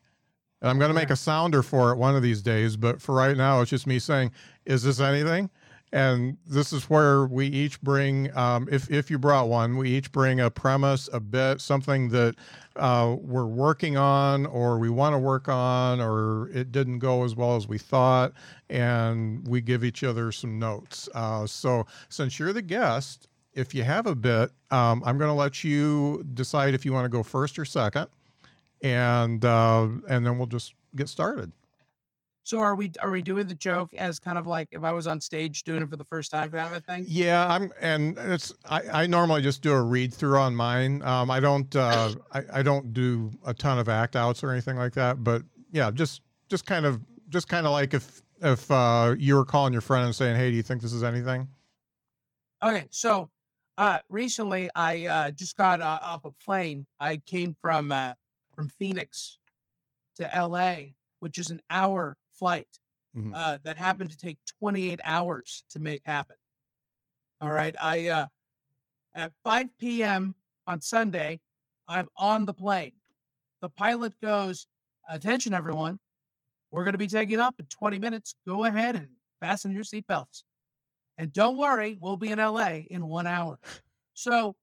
And 0.60 0.70
i'm 0.70 0.78
going 0.78 0.90
to 0.90 0.94
make 0.94 1.10
a 1.10 1.16
sounder 1.16 1.62
for 1.62 1.92
it 1.92 1.96
one 1.96 2.16
of 2.16 2.22
these 2.22 2.40
days 2.40 2.76
but 2.76 3.02
for 3.02 3.14
right 3.14 3.36
now 3.36 3.60
it's 3.60 3.70
just 3.70 3.86
me 3.86 3.98
saying 3.98 4.32
is 4.64 4.82
this 4.82 5.00
anything 5.00 5.50
and 5.94 6.36
this 6.44 6.72
is 6.72 6.90
where 6.90 7.24
we 7.24 7.46
each 7.46 7.80
bring 7.80 8.36
um, 8.36 8.68
if, 8.70 8.90
if 8.90 9.10
you 9.10 9.18
brought 9.18 9.48
one 9.48 9.76
we 9.76 9.88
each 9.90 10.10
bring 10.10 10.40
a 10.40 10.50
premise 10.50 11.08
a 11.12 11.20
bit 11.20 11.60
something 11.60 12.08
that 12.08 12.34
uh, 12.76 13.14
we're 13.20 13.46
working 13.46 13.96
on 13.96 14.44
or 14.46 14.78
we 14.78 14.90
want 14.90 15.14
to 15.14 15.18
work 15.18 15.48
on 15.48 16.00
or 16.00 16.48
it 16.48 16.72
didn't 16.72 16.98
go 16.98 17.22
as 17.22 17.36
well 17.36 17.54
as 17.54 17.68
we 17.68 17.78
thought 17.78 18.32
and 18.68 19.46
we 19.46 19.60
give 19.60 19.84
each 19.84 20.02
other 20.02 20.32
some 20.32 20.58
notes. 20.58 21.08
Uh, 21.14 21.46
so 21.46 21.86
since 22.08 22.38
you're 22.40 22.52
the 22.52 22.60
guest 22.60 23.28
if 23.52 23.72
you 23.72 23.84
have 23.84 24.06
a 24.08 24.16
bit 24.16 24.50
um, 24.72 25.00
i'm 25.06 25.16
going 25.16 25.30
to 25.30 25.34
let 25.34 25.62
you 25.62 26.26
decide 26.34 26.74
if 26.74 26.84
you 26.84 26.92
want 26.92 27.04
to 27.04 27.08
go 27.08 27.22
first 27.22 27.56
or 27.56 27.64
second 27.64 28.08
and 28.82 29.44
uh, 29.44 29.86
and 30.08 30.26
then 30.26 30.36
we'll 30.38 30.48
just 30.48 30.74
get 30.96 31.08
started 31.08 31.52
So 32.44 32.58
are 32.58 32.74
we 32.74 32.92
are 33.00 33.10
we 33.10 33.22
doing 33.22 33.46
the 33.46 33.54
joke 33.54 33.94
as 33.94 34.18
kind 34.18 34.36
of 34.36 34.46
like 34.46 34.68
if 34.70 34.84
I 34.84 34.92
was 34.92 35.06
on 35.06 35.18
stage 35.18 35.64
doing 35.64 35.82
it 35.82 35.88
for 35.88 35.96
the 35.96 36.04
first 36.04 36.30
time 36.30 36.50
kind 36.50 36.66
of 36.66 36.74
a 36.74 36.80
thing? 36.80 37.06
Yeah, 37.08 37.48
I'm, 37.48 37.72
and 37.80 38.18
it's 38.18 38.52
I, 38.68 38.82
I 39.02 39.06
normally 39.06 39.40
just 39.40 39.62
do 39.62 39.72
a 39.72 39.80
read 39.82 40.12
through 40.12 40.38
on 40.38 40.54
mine. 40.54 41.00
Um, 41.02 41.30
I 41.30 41.40
don't 41.40 41.74
uh, 41.74 42.14
I, 42.32 42.42
I 42.52 42.62
don't 42.62 42.92
do 42.92 43.32
a 43.46 43.54
ton 43.54 43.78
of 43.78 43.88
act 43.88 44.14
outs 44.14 44.44
or 44.44 44.50
anything 44.50 44.76
like 44.76 44.92
that. 44.92 45.24
But 45.24 45.42
yeah, 45.72 45.90
just 45.90 46.20
just 46.50 46.66
kind 46.66 46.84
of 46.84 47.00
just 47.30 47.48
kind 47.48 47.64
of 47.66 47.72
like 47.72 47.94
if 47.94 48.20
if 48.42 48.70
uh, 48.70 49.14
you 49.18 49.36
were 49.36 49.46
calling 49.46 49.72
your 49.72 49.80
friend 49.82 50.04
and 50.04 50.14
saying, 50.14 50.36
"Hey, 50.36 50.50
do 50.50 50.56
you 50.56 50.62
think 50.62 50.82
this 50.82 50.92
is 50.92 51.02
anything?" 51.02 51.48
Okay, 52.62 52.86
so 52.90 53.30
uh 53.78 54.00
recently 54.10 54.68
I 54.74 55.06
uh 55.06 55.30
just 55.30 55.56
got 55.56 55.80
uh, 55.80 55.98
off 56.02 56.26
a 56.26 56.30
plane. 56.30 56.84
I 57.00 57.16
came 57.24 57.56
from 57.62 57.90
uh 57.90 58.12
from 58.54 58.68
Phoenix 58.68 59.38
to 60.16 60.30
LA, 60.36 60.92
which 61.20 61.38
is 61.38 61.48
an 61.48 61.62
hour 61.70 62.18
flight. 62.38 62.68
Mhm. 63.16 63.32
Uh 63.34 63.58
that 63.64 63.76
happened 63.78 64.10
to 64.10 64.18
take 64.18 64.38
28 64.60 65.00
hours 65.04 65.64
to 65.70 65.80
make 65.80 66.02
happen. 66.06 66.36
All 67.40 67.52
right, 67.52 67.74
I 67.80 68.08
uh 68.08 68.26
at 69.14 69.32
5 69.44 69.78
p.m. 69.78 70.34
on 70.66 70.80
Sunday, 70.80 71.40
I'm 71.88 72.08
on 72.16 72.46
the 72.46 72.54
plane. 72.54 72.92
The 73.62 73.70
pilot 73.70 74.14
goes, 74.20 74.66
"Attention 75.08 75.54
everyone. 75.54 76.00
We're 76.70 76.84
going 76.84 76.92
to 76.92 76.98
be 76.98 77.06
taking 77.08 77.40
up 77.40 77.56
in 77.60 77.66
20 77.66 77.98
minutes. 78.00 78.34
Go 78.46 78.64
ahead 78.64 78.96
and 78.96 79.08
fasten 79.40 79.72
your 79.72 79.84
seatbelts." 79.84 80.44
And 81.18 81.32
don't 81.32 81.56
worry, 81.58 81.96
we'll 82.00 82.16
be 82.16 82.30
in 82.30 82.38
LA 82.40 82.82
in 82.90 83.06
one 83.06 83.26
hour. 83.26 83.58
So 84.14 84.56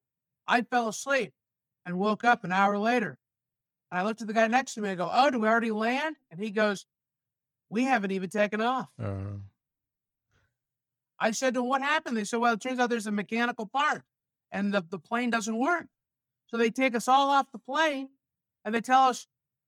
I 0.48 0.62
fell 0.64 0.88
asleep 0.90 1.34
and 1.86 2.00
woke 2.00 2.24
up 2.24 2.44
an 2.44 2.52
hour 2.52 2.78
later. 2.78 3.18
And 3.92 4.00
I 4.00 4.04
looked 4.04 4.22
at 4.22 4.28
the 4.28 4.34
guy 4.34 4.48
next 4.48 4.76
to 4.76 4.82
me 4.82 4.90
and 4.90 4.98
go, 4.98 5.10
Oh, 5.12 5.30
do 5.30 5.40
we 5.40 5.48
already 5.48 5.72
land? 5.72 6.18
And 6.32 6.40
he 6.40 6.52
goes, 6.52 6.86
We 7.72 7.86
haven't 7.86 8.12
even 8.12 8.30
taken 8.30 8.60
off. 8.60 8.90
Uh, 9.02 9.38
I 11.18 11.32
said 11.32 11.54
to 11.54 11.64
What 11.64 11.82
happened? 11.82 12.18
They 12.18 12.26
said, 12.26 12.40
Well, 12.40 12.54
it 12.54 12.62
turns 12.62 12.80
out 12.80 12.90
there's 12.90 13.08
a 13.08 13.12
mechanical 13.12 13.66
part 13.66 14.04
and 14.52 14.74
the, 14.74 14.86
the 14.90 15.00
plane 15.00 15.30
doesn't 15.30 15.58
work. 15.58 15.86
So 16.48 16.58
they 16.58 16.70
take 16.70 16.96
us 16.96 17.08
all 17.08 17.30
off 17.30 17.52
the 17.54 17.60
plane 17.60 18.10
and 18.66 18.76
they 18.76 18.82
tell 18.82 19.04
us 19.04 19.26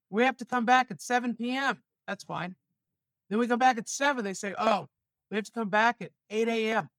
we 0.10 0.24
have 0.24 0.36
to 0.38 0.46
come 0.46 0.66
back 0.66 0.92
at 0.92 1.02
7 1.02 1.34
p.m. 1.34 1.82
That's 2.06 2.26
fine. 2.26 2.56
Then 3.30 3.40
we 3.40 3.48
come 3.48 3.58
back 3.58 3.78
at 3.78 3.88
7. 3.88 4.24
They 4.26 4.34
say, 4.34 4.54
Oh, 4.60 4.90
we 5.32 5.38
have 5.38 5.46
to 5.46 5.52
come 5.54 5.70
back 5.70 6.02
at 6.02 6.12
8 6.30 6.50
a.m. 6.50 6.90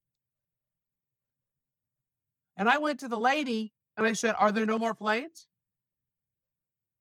And 2.57 2.66
I 2.66 2.78
went 2.78 3.00
to 3.00 3.09
the 3.09 3.18
lady 3.18 3.74
and 3.98 4.07
I 4.07 4.14
said, 4.14 4.36
Are 4.38 4.52
there 4.52 4.64
no 4.64 4.78
more 4.78 4.94
planes? 4.94 5.46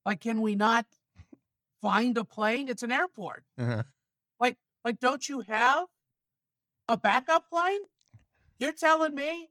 Like, 0.05 0.19
can 0.19 0.41
we 0.41 0.55
not 0.55 0.85
find 1.83 2.17
a 2.17 2.23
plane? 2.23 2.69
It's 2.69 2.81
an 2.81 2.91
airport. 2.91 3.43
uh, 3.59 3.83
Like, 4.85 4.99
don't 4.99 5.29
you 5.29 5.41
have 5.41 5.85
a 6.89 6.97
backup 6.97 7.49
plane? 7.49 7.79
You're 8.59 8.73
telling 8.73 9.15
me 9.15 9.49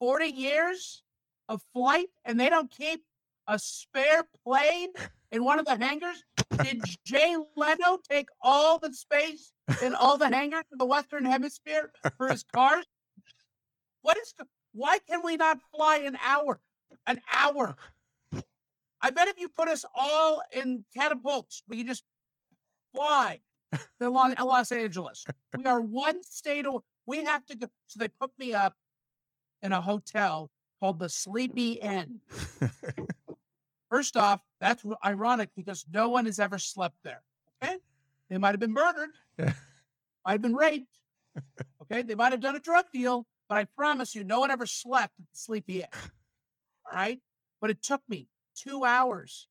40 0.00 0.26
years 0.26 1.02
of 1.48 1.62
flight 1.72 2.08
and 2.26 2.38
they 2.38 2.50
don't 2.50 2.70
keep 2.70 3.04
a 3.46 3.58
spare 3.58 4.24
plane 4.44 4.88
in 5.32 5.44
one 5.44 5.58
of 5.58 5.64
the 5.64 5.76
hangars? 5.76 6.24
Did 6.62 6.82
Jay 7.06 7.36
Leno 7.56 7.98
take 8.10 8.28
all 8.42 8.78
the 8.78 8.92
space 8.92 9.52
in 9.82 9.94
all 9.94 10.18
the 10.18 10.28
hangars 10.28 10.64
in 10.70 10.76
the 10.76 10.84
Western 10.84 11.24
Hemisphere 11.24 11.90
for 12.18 12.28
his 12.28 12.42
cars? 12.42 12.84
What 14.02 14.18
is 14.18 14.34
why 14.72 14.98
can 15.08 15.22
we 15.24 15.36
not 15.36 15.58
fly 15.74 15.96
an 15.98 16.18
hour? 16.22 16.60
An 17.06 17.20
hour. 17.32 17.76
I 19.06 19.10
bet 19.10 19.28
if 19.28 19.38
you 19.38 19.48
put 19.48 19.68
us 19.68 19.84
all 19.94 20.42
in 20.50 20.84
catapults, 20.92 21.62
we 21.68 21.76
could 21.76 21.86
just 21.86 22.02
fly 22.92 23.38
to 24.00 24.10
Los 24.10 24.72
Angeles. 24.72 25.24
We 25.56 25.64
are 25.64 25.80
one 25.80 26.24
state 26.24 26.66
away. 26.66 26.82
We 27.06 27.22
have 27.22 27.46
to 27.46 27.56
go. 27.56 27.68
So 27.86 28.00
they 28.00 28.08
put 28.08 28.32
me 28.36 28.52
up 28.52 28.74
in 29.62 29.70
a 29.70 29.80
hotel 29.80 30.50
called 30.80 30.98
the 30.98 31.08
Sleepy 31.08 31.74
Inn. 31.74 32.18
First 33.90 34.16
off, 34.16 34.40
that's 34.60 34.84
ironic 35.04 35.50
because 35.54 35.86
no 35.92 36.08
one 36.08 36.26
has 36.26 36.40
ever 36.40 36.58
slept 36.58 36.96
there. 37.04 37.22
Okay. 37.62 37.76
They 38.28 38.38
might 38.38 38.54
have 38.54 38.60
been 38.60 38.72
murdered, 38.72 39.10
might 39.38 39.54
have 40.26 40.42
been 40.42 40.56
raped. 40.56 40.98
Okay. 41.82 42.02
They 42.02 42.16
might 42.16 42.32
have 42.32 42.40
done 42.40 42.56
a 42.56 42.60
drug 42.60 42.86
deal, 42.92 43.24
but 43.48 43.56
I 43.58 43.66
promise 43.76 44.16
you, 44.16 44.24
no 44.24 44.40
one 44.40 44.50
ever 44.50 44.66
slept 44.66 45.12
at 45.20 45.30
the 45.30 45.38
Sleepy 45.38 45.82
Inn. 45.82 45.88
All 46.90 46.92
right. 46.92 47.20
But 47.60 47.70
it 47.70 47.80
took 47.84 48.02
me 48.08 48.26
two 48.56 48.84
hours 48.84 49.48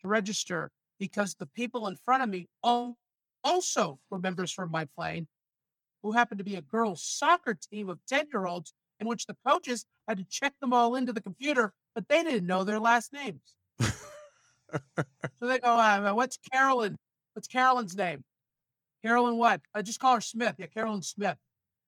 to 0.00 0.08
register 0.08 0.70
because 0.98 1.34
the 1.34 1.46
people 1.46 1.86
in 1.86 1.96
front 2.04 2.22
of 2.22 2.28
me 2.28 2.48
all 2.62 2.96
also 3.42 3.98
were 4.10 4.18
members 4.18 4.52
from 4.52 4.70
my 4.70 4.86
plane 4.96 5.26
who 6.02 6.12
happened 6.12 6.38
to 6.38 6.44
be 6.44 6.56
a 6.56 6.62
girls' 6.62 7.02
soccer 7.02 7.54
team 7.54 7.88
of 7.88 7.98
10 8.06 8.26
year 8.32 8.46
olds 8.46 8.72
in 9.00 9.06
which 9.06 9.26
the 9.26 9.36
coaches 9.46 9.86
had 10.06 10.18
to 10.18 10.24
check 10.24 10.52
them 10.60 10.72
all 10.72 10.94
into 10.94 11.12
the 11.12 11.20
computer, 11.20 11.72
but 11.94 12.08
they 12.08 12.22
didn't 12.22 12.46
know 12.46 12.64
their 12.64 12.78
last 12.78 13.12
names. 13.12 13.54
so 13.80 13.92
they 15.40 15.58
go, 15.58 15.68
uh, 15.68 16.12
What's 16.12 16.38
Carolyn? 16.52 16.96
What's 17.34 17.48
Carolyn's 17.48 17.96
name? 17.96 18.24
Carolyn 19.02 19.38
what? 19.38 19.60
I 19.74 19.82
just 19.82 20.00
call 20.00 20.16
her 20.16 20.20
Smith. 20.20 20.56
Yeah, 20.58 20.66
Carolyn 20.66 21.02
Smith. 21.02 21.36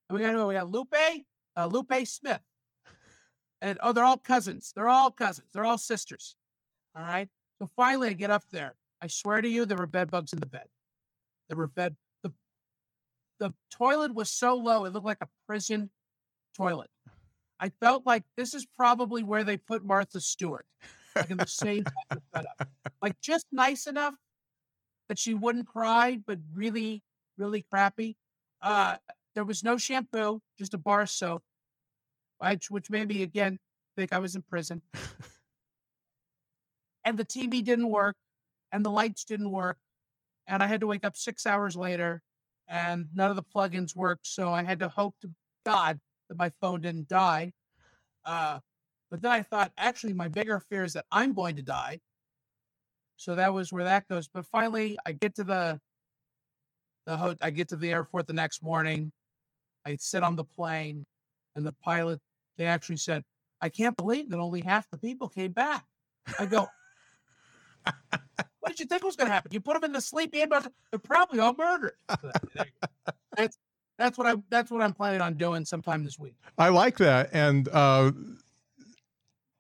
And 0.08 0.18
we 0.18 0.24
got 0.24 0.46
we 0.46 0.54
got 0.54 0.70
Lupe, 0.70 0.94
uh, 1.56 1.66
Lupe 1.66 2.06
Smith. 2.06 2.40
And 3.60 3.78
oh, 3.82 3.92
they're 3.92 4.04
all 4.04 4.18
cousins. 4.18 4.72
They're 4.74 4.88
all 4.88 5.10
cousins. 5.10 5.48
They're 5.52 5.64
all 5.64 5.78
sisters. 5.78 6.36
All 6.95 7.03
right. 7.03 7.28
So 7.59 7.70
finally, 7.76 8.09
I 8.09 8.12
get 8.12 8.30
up 8.30 8.45
there. 8.51 8.74
I 9.01 9.07
swear 9.07 9.40
to 9.40 9.49
you, 9.49 9.64
there 9.66 9.76
were 9.76 9.86
bed 9.86 10.11
bugs 10.11 10.32
in 10.32 10.40
the 10.40 10.47
bed. 10.47 10.66
There 11.49 11.57
were 11.57 11.66
bed. 11.66 11.97
The 12.22 12.32
the 13.38 13.53
toilet 13.70 14.14
was 14.14 14.30
so 14.30 14.55
low, 14.55 14.84
it 14.84 14.93
looked 14.93 15.07
like 15.07 15.18
a 15.20 15.28
prison 15.47 15.90
toilet. 16.57 16.90
I 17.59 17.70
felt 17.80 18.05
like 18.05 18.24
this 18.36 18.55
is 18.55 18.66
probably 18.66 19.22
where 19.22 19.45
they 19.45 19.57
put 19.57 19.84
Martha 19.84 20.20
Stewart, 20.20 20.66
like 21.14 21.30
in 21.30 21.36
the 21.36 21.47
same 21.47 21.84
setup. 22.34 22.68
Like 23.01 23.20
just 23.20 23.47
nice 23.53 23.86
enough 23.86 24.14
that 25.09 25.18
she 25.18 25.34
wouldn't 25.34 25.66
cry, 25.66 26.18
but 26.26 26.38
really, 26.55 27.03
really 27.38 27.64
crappy. 27.70 28.16
Uh, 28.61 28.97
there 29.34 29.45
was 29.45 29.62
no 29.64 29.76
shampoo, 29.76 30.40
just 30.59 30.74
a 30.74 30.78
bar 30.78 31.07
soap, 31.07 31.43
which, 32.38 32.70
which 32.70 32.90
made 32.90 33.09
me 33.09 33.22
again 33.22 33.59
think 33.97 34.12
I 34.12 34.18
was 34.18 34.34
in 34.34 34.43
prison. 34.43 34.82
And 37.05 37.18
the 37.18 37.24
TV 37.24 37.64
didn't 37.64 37.88
work, 37.90 38.16
and 38.72 38.84
the 38.84 38.90
lights 38.90 39.24
didn't 39.24 39.50
work, 39.50 39.78
and 40.46 40.62
I 40.62 40.66
had 40.66 40.80
to 40.80 40.86
wake 40.86 41.05
up 41.05 41.16
six 41.16 41.46
hours 41.46 41.76
later, 41.76 42.22
and 42.68 43.07
none 43.14 43.30
of 43.30 43.36
the 43.36 43.42
plugins 43.42 43.94
worked. 43.96 44.26
So 44.26 44.50
I 44.53 44.62
had 44.62 44.80
to 44.80 44.88
hope 44.88 45.14
to 45.22 45.30
God 45.64 46.00
that 46.28 46.38
my 46.38 46.50
phone 46.61 46.80
didn't 46.80 47.09
die. 47.09 47.53
Uh, 48.24 48.61
but 49.11 49.22
then 49.22 49.30
I 49.32 49.42
thought, 49.42 49.72
actually, 49.76 50.14
my 50.14 50.28
bigger 50.28 50.61
fear 50.61 50.84
is 50.84 50.94
that 50.94 51.07
I'm 51.12 51.34
going 51.34 51.57
to 51.57 51.62
die. 51.62 52.00
So 53.16 53.34
that 53.34 53.53
was 53.53 53.72
where 53.72 53.84
that 53.84 54.09
goes. 54.09 54.28
But 54.28 54.46
finally, 54.46 54.98
I 55.07 55.12
get 55.12 55.34
to 55.36 55.44
the 55.44 55.80
the 57.07 57.16
ho- 57.16 57.36
I 57.40 57.50
get 57.50 57.68
to 57.68 57.76
the 57.76 57.90
airport 57.90 58.26
the 58.26 58.32
next 58.32 58.62
morning. 58.62 59.12
I 59.86 59.96
sit 59.96 60.22
on 60.22 60.36
the 60.36 60.44
plane, 60.44 61.05
and 61.57 61.66
the 61.66 61.74
pilot 61.84 62.20
they 62.57 62.66
actually 62.66 62.96
said, 62.96 63.22
"I 63.61 63.68
can't 63.68 63.96
believe 63.96 64.30
that 64.30 64.38
only 64.38 64.61
half 64.62 64.88
the 64.90 64.98
people 64.98 65.28
came 65.28 65.53
back." 65.53 65.84
I 66.38 66.46
go, 66.46 66.68
"What 68.61 68.68
did 68.68 68.80
you 68.80 68.87
think 68.87 69.05
was 69.05 69.16
going 69.16 69.28
to 69.28 69.33
happen? 69.33 69.53
You 69.53 69.61
put 69.61 69.74
them 69.74 69.85
in 69.85 69.93
the 69.93 70.01
Sleepy 70.01 70.41
Inn, 70.41 70.49
but 70.49 70.70
they're 70.91 70.99
probably 70.99 71.41
all 71.41 71.55
murdered." 71.55 71.95
that's 73.37 73.59
that's 73.99 74.18
what 74.18 74.26
I 74.26 74.35
that's 74.51 74.70
what 74.70 74.83
I'm 74.83 74.93
planning 74.93 75.20
on 75.20 75.35
doing 75.35 75.64
sometime 75.64 76.05
this 76.05 76.18
week. 76.18 76.35
I 76.59 76.68
like 76.68 76.99
that, 76.99 77.30
and 77.33 77.68
uh, 77.68 78.12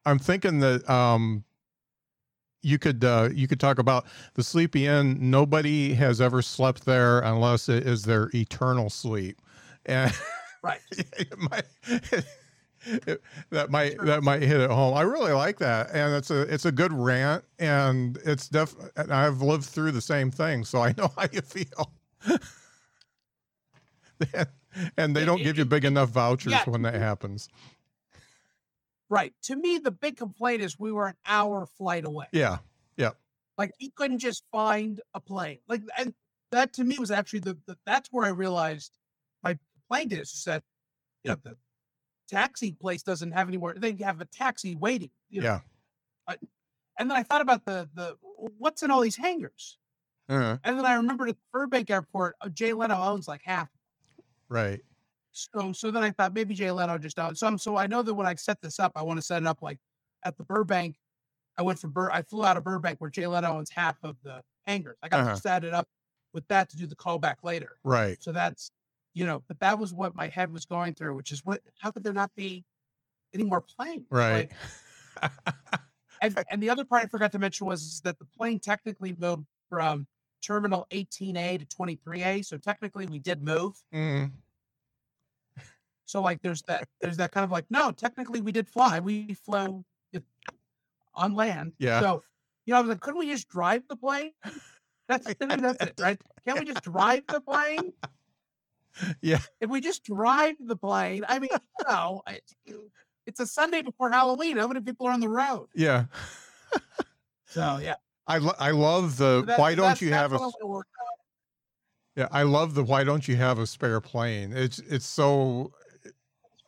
I'm 0.04 0.18
thinking 0.18 0.60
that 0.60 0.88
um, 0.88 1.44
you 2.62 2.78
could 2.78 3.04
uh, 3.04 3.28
you 3.32 3.46
could 3.48 3.60
talk 3.60 3.78
about 3.78 4.06
the 4.34 4.42
Sleepy 4.42 4.86
Inn. 4.86 5.30
Nobody 5.30 5.94
has 5.94 6.20
ever 6.20 6.42
slept 6.42 6.84
there 6.84 7.20
unless 7.20 7.68
it 7.68 7.86
is 7.86 8.04
their 8.04 8.30
eternal 8.34 8.90
sleep, 8.90 9.40
and 9.86 10.12
right. 10.62 10.80
it 10.90 11.38
might, 11.38 11.64
it, 12.86 13.22
that 13.50 13.70
might 13.70 13.98
that 14.04 14.22
might 14.22 14.42
hit 14.42 14.60
it 14.60 14.70
home. 14.70 14.96
I 14.96 15.02
really 15.02 15.32
like 15.32 15.58
that, 15.58 15.90
and 15.92 16.14
it's 16.14 16.30
a 16.30 16.42
it's 16.42 16.64
a 16.64 16.72
good 16.72 16.92
rant, 16.92 17.44
and 17.58 18.18
it's 18.24 18.48
def. 18.48 18.74
And 18.96 19.12
I've 19.12 19.42
lived 19.42 19.64
through 19.64 19.92
the 19.92 20.00
same 20.00 20.30
thing, 20.30 20.64
so 20.64 20.80
I 20.82 20.94
know 20.98 21.10
how 21.16 21.26
you 21.32 21.40
feel. 21.40 21.92
and 24.96 25.16
they 25.16 25.24
don't 25.24 25.42
give 25.42 25.58
you 25.58 25.64
big 25.64 25.84
enough 25.84 26.10
vouchers 26.10 26.52
yeah. 26.52 26.64
when 26.64 26.82
that 26.82 26.94
happens. 26.94 27.48
Right. 29.08 29.34
To 29.42 29.56
me, 29.56 29.78
the 29.78 29.90
big 29.90 30.16
complaint 30.16 30.62
is 30.62 30.78
we 30.78 30.90
were 30.90 31.06
an 31.06 31.16
hour 31.26 31.66
flight 31.66 32.06
away. 32.06 32.26
Yeah. 32.32 32.58
Yeah. 32.96 33.10
Like 33.58 33.72
you 33.78 33.90
couldn't 33.94 34.20
just 34.20 34.44
find 34.50 35.00
a 35.12 35.20
plane. 35.20 35.58
Like, 35.68 35.82
and 35.98 36.14
that 36.50 36.72
to 36.74 36.84
me 36.84 36.96
was 36.98 37.10
actually 37.10 37.40
the, 37.40 37.58
the 37.66 37.76
that's 37.84 38.08
where 38.10 38.24
I 38.24 38.30
realized 38.30 38.96
my 39.42 39.58
complaint 39.74 40.14
is, 40.14 40.32
is 40.32 40.44
that 40.44 40.62
you 41.24 41.30
know 41.30 41.36
the 41.42 41.56
taxi 42.32 42.72
place 42.72 43.02
doesn't 43.02 43.32
have 43.32 43.48
any 43.48 43.58
more. 43.58 43.74
They 43.76 43.92
have 44.00 44.20
a 44.20 44.24
taxi 44.24 44.74
waiting. 44.74 45.10
You 45.30 45.42
know? 45.42 45.60
Yeah. 46.28 46.34
And 46.98 47.10
then 47.10 47.16
I 47.16 47.22
thought 47.22 47.40
about 47.40 47.64
the 47.64 47.88
the 47.94 48.16
what's 48.58 48.82
in 48.82 48.90
all 48.90 49.00
these 49.00 49.16
hangars. 49.16 49.78
Uh-huh. 50.28 50.58
And 50.64 50.78
then 50.78 50.86
I 50.86 50.94
remembered 50.94 51.30
at 51.30 51.36
Burbank 51.52 51.90
Airport, 51.90 52.36
uh, 52.40 52.48
Jay 52.48 52.72
Leno 52.72 52.96
owns 52.96 53.26
like 53.26 53.42
half 53.44 53.68
Right. 54.52 54.80
So 55.32 55.72
so 55.72 55.90
then 55.90 56.02
I 56.02 56.10
thought 56.10 56.34
maybe 56.34 56.54
Jay 56.54 56.70
Leno 56.70 56.98
just 56.98 57.18
out. 57.18 57.38
So 57.38 57.46
I'm 57.46 57.56
so 57.56 57.76
I 57.76 57.86
know 57.86 58.02
that 58.02 58.12
when 58.12 58.26
I 58.26 58.34
set 58.34 58.60
this 58.60 58.78
up, 58.78 58.92
I 58.94 59.02
want 59.02 59.18
to 59.18 59.22
set 59.22 59.40
it 59.40 59.48
up 59.48 59.62
like 59.62 59.78
at 60.24 60.36
the 60.36 60.44
Burbank. 60.44 60.96
I 61.56 61.62
went 61.62 61.78
from 61.78 61.90
Bur 61.90 62.10
I 62.10 62.22
flew 62.22 62.44
out 62.44 62.58
of 62.58 62.64
Burbank 62.64 63.00
where 63.00 63.08
Jay 63.08 63.26
Leno 63.26 63.56
owns 63.56 63.70
half 63.70 63.96
of 64.02 64.16
the 64.22 64.42
hangars. 64.66 64.98
I 65.02 65.08
got 65.08 65.20
uh-huh. 65.20 65.34
to 65.34 65.40
set 65.40 65.64
it 65.64 65.72
up 65.72 65.88
with 66.34 66.46
that 66.48 66.68
to 66.70 66.76
do 66.76 66.86
the 66.86 66.94
callback 66.94 67.36
later. 67.42 67.78
Right. 67.82 68.22
So 68.22 68.30
that's 68.30 68.70
you 69.14 69.26
know, 69.26 69.42
but 69.48 69.60
that 69.60 69.78
was 69.78 69.92
what 69.92 70.14
my 70.14 70.28
head 70.28 70.52
was 70.52 70.64
going 70.64 70.94
through, 70.94 71.14
which 71.14 71.32
is 71.32 71.44
what 71.44 71.60
how 71.78 71.90
could 71.90 72.04
there 72.04 72.12
not 72.12 72.34
be 72.34 72.64
any 73.34 73.44
more 73.44 73.60
planes? 73.60 74.06
Right. 74.10 74.50
Like, 75.20 75.32
and, 76.22 76.44
and 76.50 76.62
the 76.62 76.70
other 76.70 76.84
part 76.84 77.04
I 77.04 77.08
forgot 77.08 77.32
to 77.32 77.38
mention 77.38 77.66
was 77.66 78.00
that 78.04 78.18
the 78.18 78.24
plane 78.24 78.58
technically 78.58 79.14
moved 79.18 79.46
from 79.68 80.06
terminal 80.42 80.86
18A 80.90 81.60
to 81.60 81.76
23A. 81.76 82.44
So 82.44 82.58
technically 82.58 83.06
we 83.06 83.18
did 83.18 83.42
move. 83.42 83.74
Mm-hmm. 83.94 84.26
So 86.04 86.20
like 86.20 86.42
there's 86.42 86.62
that 86.62 86.88
there's 87.00 87.16
that 87.18 87.32
kind 87.32 87.44
of 87.44 87.50
like, 87.50 87.66
no, 87.70 87.90
technically 87.90 88.40
we 88.40 88.52
did 88.52 88.68
fly. 88.68 89.00
We 89.00 89.34
flew 89.34 89.84
on 91.14 91.34
land. 91.34 91.72
Yeah. 91.78 92.00
So 92.00 92.22
you 92.66 92.72
know, 92.72 92.78
I 92.78 92.80
was 92.80 92.88
like, 92.90 93.00
couldn't 93.00 93.18
we 93.18 93.28
just 93.28 93.48
drive 93.48 93.82
the 93.88 93.96
plane? 93.96 94.32
That's 95.08 95.26
that's 95.34 95.82
it, 95.82 95.94
right? 96.00 96.18
Can't 96.46 96.60
we 96.60 96.64
just 96.64 96.84
drive 96.84 97.24
the 97.26 97.40
plane? 97.40 97.92
Yeah. 99.20 99.38
If 99.60 99.70
we 99.70 99.80
just 99.80 100.04
drive 100.04 100.56
the 100.60 100.76
plane, 100.76 101.24
I 101.28 101.38
mean, 101.38 101.50
you 101.52 101.86
know, 101.88 102.22
it's 103.26 103.40
a 103.40 103.46
Sunday 103.46 103.82
before 103.82 104.10
Halloween. 104.10 104.56
How 104.56 104.68
many 104.68 104.80
people 104.80 105.06
are 105.06 105.12
on 105.12 105.20
the 105.20 105.28
road? 105.28 105.68
Yeah. 105.74 106.04
so 107.46 107.78
yeah. 107.82 107.94
I 108.26 108.38
lo- 108.38 108.54
I 108.58 108.70
love 108.70 109.16
the 109.16 109.42
that, 109.46 109.58
why 109.58 109.74
don't 109.74 110.00
you 110.00 110.12
have 110.12 110.32
a 110.32 110.38
yeah 112.16 112.28
I 112.30 112.42
love 112.44 112.74
the 112.74 112.84
why 112.84 113.04
don't 113.04 113.26
you 113.26 113.36
have 113.36 113.58
a 113.58 113.66
spare 113.66 114.00
plane 114.00 114.52
it's 114.52 114.78
it's 114.78 115.06
so 115.06 115.72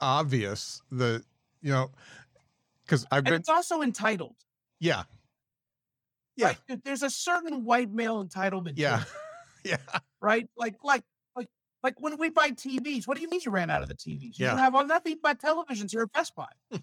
obvious 0.01 0.83
that 0.91 1.23
you 1.63 1.71
know 1.71 1.91
because 2.85 3.07
I've 3.11 3.19
and 3.19 3.27
been 3.27 3.35
it's 3.35 3.49
also 3.49 3.83
entitled 3.83 4.35
yeah 4.81 5.05
yeah 6.37 6.55
right? 6.69 6.85
there's 6.85 7.03
a 7.03 7.11
certain 7.11 7.65
white 7.65 7.93
male 7.93 8.25
entitlement 8.25 8.75
yeah 8.77 9.05
yeah 9.65 9.77
right 10.21 10.49
like 10.57 10.75
like 10.83 11.05
like 11.85 11.95
when 12.01 12.19
we 12.19 12.31
buy 12.31 12.51
TVs 12.51 13.07
what 13.07 13.17
do 13.17 13.23
you 13.23 13.31
mean 13.31 13.41
you 13.45 13.53
ran 13.53 13.71
out 13.71 13.83
of 13.83 13.89
the 13.89 13.95
TVs 13.95 14.21
you 14.23 14.33
yeah. 14.39 14.51
don't 14.51 14.59
have 14.59 14.75
all 14.75 14.85
nothing 14.85 15.19
but 15.23 15.39
televisions 15.41 15.93
here 15.93 16.03
at 16.03 16.13
Best 16.13 16.35
Buy 16.35 16.49
you 16.73 16.81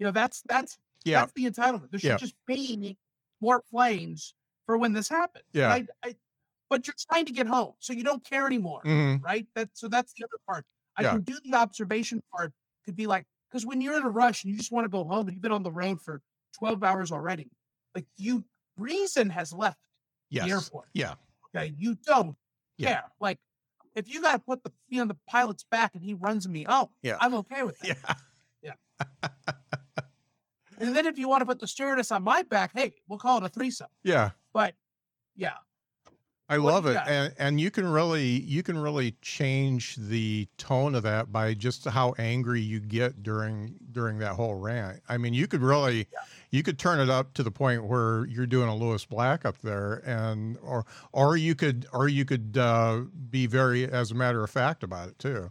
know 0.00 0.10
that's 0.10 0.42
that's 0.48 0.78
yeah 1.04 1.20
that's 1.20 1.32
the 1.32 1.44
entitlement 1.44 1.90
there 1.90 2.00
should 2.00 2.08
yeah. 2.08 2.16
just 2.16 2.34
be 2.46 2.96
more 3.40 3.62
planes 3.70 4.34
for 4.66 4.76
when 4.76 4.92
this 4.92 5.08
happens. 5.08 5.44
Yeah. 5.52 5.72
I, 5.72 5.86
I, 6.04 6.16
but 6.68 6.86
you're 6.86 6.94
trying 7.10 7.26
to 7.26 7.32
get 7.32 7.46
home, 7.46 7.72
so 7.78 7.92
you 7.92 8.02
don't 8.02 8.24
care 8.24 8.46
anymore, 8.46 8.82
mm-hmm. 8.84 9.24
right? 9.24 9.46
That 9.54 9.70
so 9.72 9.88
that's 9.88 10.12
the 10.14 10.24
other 10.24 10.38
part. 10.48 10.64
I 10.98 11.02
yeah. 11.02 11.12
can 11.12 11.20
do 11.20 11.38
the 11.44 11.56
observation 11.56 12.22
part. 12.34 12.52
Could 12.84 12.96
be 12.96 13.06
like 13.06 13.24
because 13.50 13.64
when 13.64 13.80
you're 13.80 13.96
in 13.96 14.02
a 14.02 14.10
rush 14.10 14.44
and 14.44 14.50
you 14.50 14.58
just 14.58 14.72
want 14.72 14.84
to 14.84 14.88
go 14.88 15.04
home 15.04 15.28
and 15.28 15.32
you've 15.34 15.42
been 15.42 15.52
on 15.52 15.62
the 15.62 15.70
road 15.70 16.00
for 16.02 16.20
12 16.58 16.82
hours 16.82 17.12
already, 17.12 17.48
like 17.94 18.06
you, 18.16 18.44
reason 18.76 19.30
has 19.30 19.52
left 19.52 19.78
Yes. 20.28 20.46
the 20.46 20.52
airport. 20.52 20.88
Yeah. 20.92 21.14
Okay. 21.54 21.72
You 21.78 21.96
don't 22.04 22.36
Yeah. 22.78 22.94
care. 22.94 23.04
Like, 23.20 23.38
if 23.96 24.12
you 24.12 24.22
got 24.22 24.32
to 24.32 24.38
put 24.38 24.62
the 24.62 24.70
me 24.90 25.00
on 25.00 25.08
the 25.08 25.16
pilot's 25.26 25.64
back 25.64 25.94
and 25.94 26.04
he 26.04 26.14
runs 26.14 26.46
me, 26.46 26.66
oh, 26.68 26.90
Yeah. 27.02 27.16
I'm 27.20 27.34
okay 27.34 27.64
with 27.64 27.78
that. 27.80 28.18
Yeah. 28.62 28.74
And 30.78 30.94
then 30.94 31.06
if 31.06 31.18
you 31.18 31.26
want 31.26 31.40
to 31.40 31.46
put 31.46 31.58
the 31.58 31.66
stewardess 31.66 32.12
on 32.12 32.22
my 32.22 32.42
back, 32.42 32.72
hey, 32.74 32.92
we'll 33.08 33.18
call 33.18 33.38
it 33.38 33.44
a 33.44 33.48
threesome. 33.48 33.88
Yeah. 34.04 34.32
But 34.52 34.74
yeah, 35.34 35.54
I 36.48 36.58
What 36.58 36.72
love 36.72 36.86
it. 36.86 36.96
And 37.06 37.34
and 37.38 37.60
you 37.60 37.70
can 37.70 37.86
really 37.86 38.24
you 38.24 38.62
can 38.62 38.78
really 38.78 39.16
change 39.20 39.96
the 39.96 40.46
tone 40.58 40.94
of 40.94 41.02
that 41.02 41.32
by 41.32 41.54
just 41.54 41.84
how 41.86 42.14
angry 42.18 42.60
you 42.60 42.78
get 42.78 43.22
during 43.22 43.74
during 43.90 44.18
that 44.18 44.32
whole 44.32 44.54
rant. 44.54 45.02
I 45.08 45.18
mean, 45.18 45.34
you 45.34 45.48
could 45.48 45.62
really 45.62 46.06
you 46.50 46.62
could 46.62 46.78
turn 46.78 47.00
it 47.00 47.10
up 47.10 47.34
to 47.34 47.42
the 47.42 47.50
point 47.50 47.84
where 47.84 48.26
you're 48.26 48.46
doing 48.46 48.68
a 48.68 48.76
Lewis 48.76 49.04
Black 49.04 49.44
up 49.44 49.58
there 49.62 50.02
and 50.06 50.56
or 50.62 50.86
or 51.12 51.36
you 51.36 51.56
could 51.56 51.86
or 51.92 52.08
you 52.08 52.24
could 52.24 52.56
uh 52.56 53.02
be 53.28 53.46
very 53.46 53.84
as 53.84 54.12
a 54.12 54.14
matter 54.14 54.44
of 54.44 54.50
fact 54.50 54.84
about 54.84 55.08
it 55.08 55.18
too. 55.18 55.50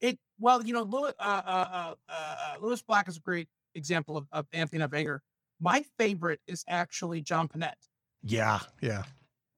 it 0.00 0.18
well, 0.38 0.64
you 0.64 0.72
know, 0.72 0.82
Lewis, 0.82 1.12
uh, 1.18 1.42
uh, 1.44 1.66
uh, 1.68 1.94
uh, 2.08 2.54
Lewis 2.60 2.82
Black 2.82 3.06
is 3.08 3.18
a 3.18 3.20
great 3.20 3.48
example 3.74 4.16
of, 4.16 4.26
of 4.32 4.46
Anthony 4.52 4.82
of 4.82 4.94
anger. 4.94 5.22
My 5.60 5.84
favorite 5.98 6.40
is 6.46 6.64
actually 6.68 7.20
John 7.20 7.48
Pinette. 7.48 7.88
Yeah. 8.22 8.60
Yeah. 8.80 9.04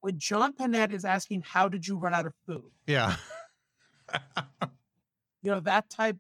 When 0.07 0.19
John 0.21 0.53
Pinette 0.53 0.93
is 0.93 1.05
asking, 1.05 1.43
"How 1.45 1.69
did 1.69 1.85
you 1.85 1.97
run 1.99 2.15
out 2.15 2.27
of 2.27 2.33
food?" 2.47 2.71
Yeah. 2.87 3.17
You 5.43 5.51
know 5.53 5.59
that 5.61 5.91
type. 5.91 6.17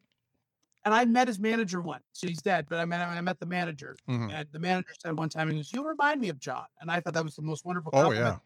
And 0.84 0.93
I 0.95 1.05
met 1.05 1.26
his 1.28 1.39
manager 1.41 1.80
once. 1.80 2.03
So 2.12 2.26
he's 2.28 2.41
dead, 2.43 2.66
but 2.68 2.78
I 2.80 2.84
met 2.84 3.01
I 3.01 3.20
met 3.20 3.39
the 3.41 3.47
manager, 3.47 3.97
Mhm. 4.09 4.32
and 4.32 4.47
the 4.53 4.59
manager 4.61 4.93
said 5.01 5.16
one 5.16 5.28
time, 5.28 5.51
"He 5.51 5.57
goes, 5.57 5.72
you 5.72 5.87
remind 5.87 6.20
me 6.20 6.28
of 6.30 6.39
John," 6.41 6.66
and 6.80 6.91
I 6.91 6.99
thought 7.01 7.14
that 7.14 7.22
was 7.24 7.34
the 7.37 7.43
most 7.43 7.64
wonderful. 7.64 7.91
Oh 7.95 8.03
compliment. 8.03 8.26
yeah. 8.34 8.39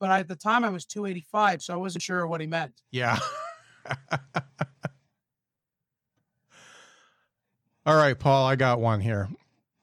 But 0.00 0.10
I, 0.10 0.18
at 0.20 0.28
the 0.28 0.34
time, 0.36 0.64
I 0.64 0.70
was 0.70 0.84
285, 0.84 1.62
so 1.62 1.72
I 1.74 1.76
wasn't 1.76 2.02
sure 2.02 2.26
what 2.28 2.40
he 2.40 2.46
meant. 2.48 2.82
Yeah. 2.90 3.18
All 7.86 7.96
right, 7.96 8.18
Paul, 8.18 8.46
I 8.46 8.56
got 8.56 8.80
one 8.80 9.00
here. 9.00 9.28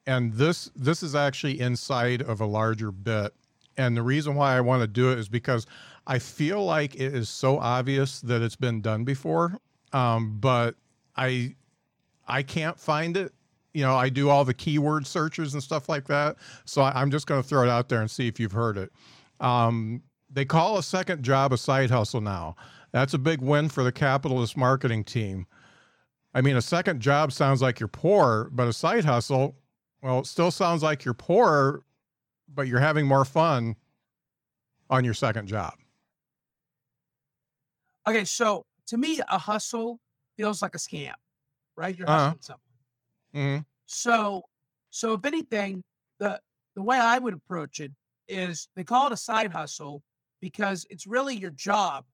And 0.05 0.33
this 0.33 0.69
this 0.75 1.01
is 1.03 1.13
actually 1.15 1.59
inside 1.61 2.21
of 2.21 2.41
a 2.41 2.45
larger 2.45 2.91
bit. 2.91 3.33
And 3.81 3.97
the 3.97 4.03
reason 4.03 4.35
why 4.35 4.55
I 4.55 4.61
want 4.61 4.81
to 4.81 4.87
do 4.87 5.11
it 5.11 5.17
is 5.17 5.27
because 5.27 5.65
I 6.07 6.19
feel 6.19 6.63
like 6.63 6.95
it 6.95 7.15
is 7.15 7.29
so 7.29 7.57
obvious 7.59 8.21
that 8.21 8.41
it's 8.41 8.55
been 8.55 8.81
done 8.81 9.03
before. 9.03 9.57
Um, 9.93 10.37
but 10.39 10.75
I 11.15 11.55
I 12.27 12.43
can't 12.43 12.79
find 12.79 13.17
it. 13.17 13.33
You 13.73 13.83
know, 13.83 13.95
I 13.95 14.09
do 14.09 14.29
all 14.29 14.45
the 14.45 14.53
keyword 14.53 15.07
searches 15.07 15.53
and 15.53 15.63
stuff 15.63 15.89
like 15.89 16.05
that. 16.07 16.37
So 16.65 16.81
I, 16.81 16.91
I'm 17.01 17.09
just 17.09 17.25
going 17.25 17.41
to 17.41 17.47
throw 17.47 17.63
it 17.63 17.69
out 17.69 17.89
there 17.89 18.01
and 18.01 18.11
see 18.11 18.27
if 18.27 18.39
you've 18.39 18.51
heard 18.51 18.77
it. 18.77 18.91
Um, 19.39 20.03
they 20.29 20.45
call 20.45 20.77
a 20.77 20.83
second 20.83 21.23
job 21.23 21.53
a 21.53 21.57
side 21.57 21.89
hustle 21.89 22.21
now. 22.21 22.55
That's 22.91 23.13
a 23.13 23.17
big 23.17 23.41
win 23.41 23.69
for 23.69 23.83
the 23.83 23.91
capitalist 23.91 24.57
marketing 24.57 25.03
team. 25.03 25.47
I 26.33 26.41
mean, 26.41 26.55
a 26.55 26.61
second 26.61 27.01
job 27.01 27.31
sounds 27.31 27.61
like 27.61 27.79
you're 27.79 27.87
poor, 27.87 28.49
but 28.53 28.67
a 28.67 28.73
side 28.73 29.05
hustle, 29.05 29.55
well, 30.01 30.19
it 30.19 30.25
still 30.25 30.51
sounds 30.51 30.83
like 30.83 31.03
you're 31.03 31.13
poor, 31.13 31.83
but 32.53 32.67
you're 32.67 32.79
having 32.79 33.05
more 33.05 33.25
fun 33.25 33.75
on 34.89 35.03
your 35.05 35.13
second 35.13 35.47
job. 35.47 35.73
Okay, 38.07 38.25
so 38.25 38.65
to 38.87 38.97
me, 38.97 39.21
a 39.29 39.37
hustle 39.37 39.99
feels 40.37 40.61
like 40.61 40.75
a 40.75 40.77
scam, 40.79 41.13
right? 41.77 41.97
You're 41.97 42.09
Uh-huh. 42.09 42.19
hustling 42.29 42.41
something. 42.41 42.73
Mm-hmm. 43.35 43.61
So, 43.85 44.43
so 44.89 45.13
if 45.13 45.25
anything, 45.25 45.83
the 46.19 46.41
the 46.75 46.81
way 46.81 46.97
I 46.97 47.19
would 47.19 47.33
approach 47.33 47.79
it 47.81 47.91
is 48.29 48.69
they 48.75 48.83
call 48.83 49.07
it 49.07 49.13
a 49.13 49.17
side 49.17 49.51
hustle 49.51 50.03
because 50.39 50.85
it's 50.89 51.05
really 51.05 51.35
your 51.35 51.51
job, 51.51 52.05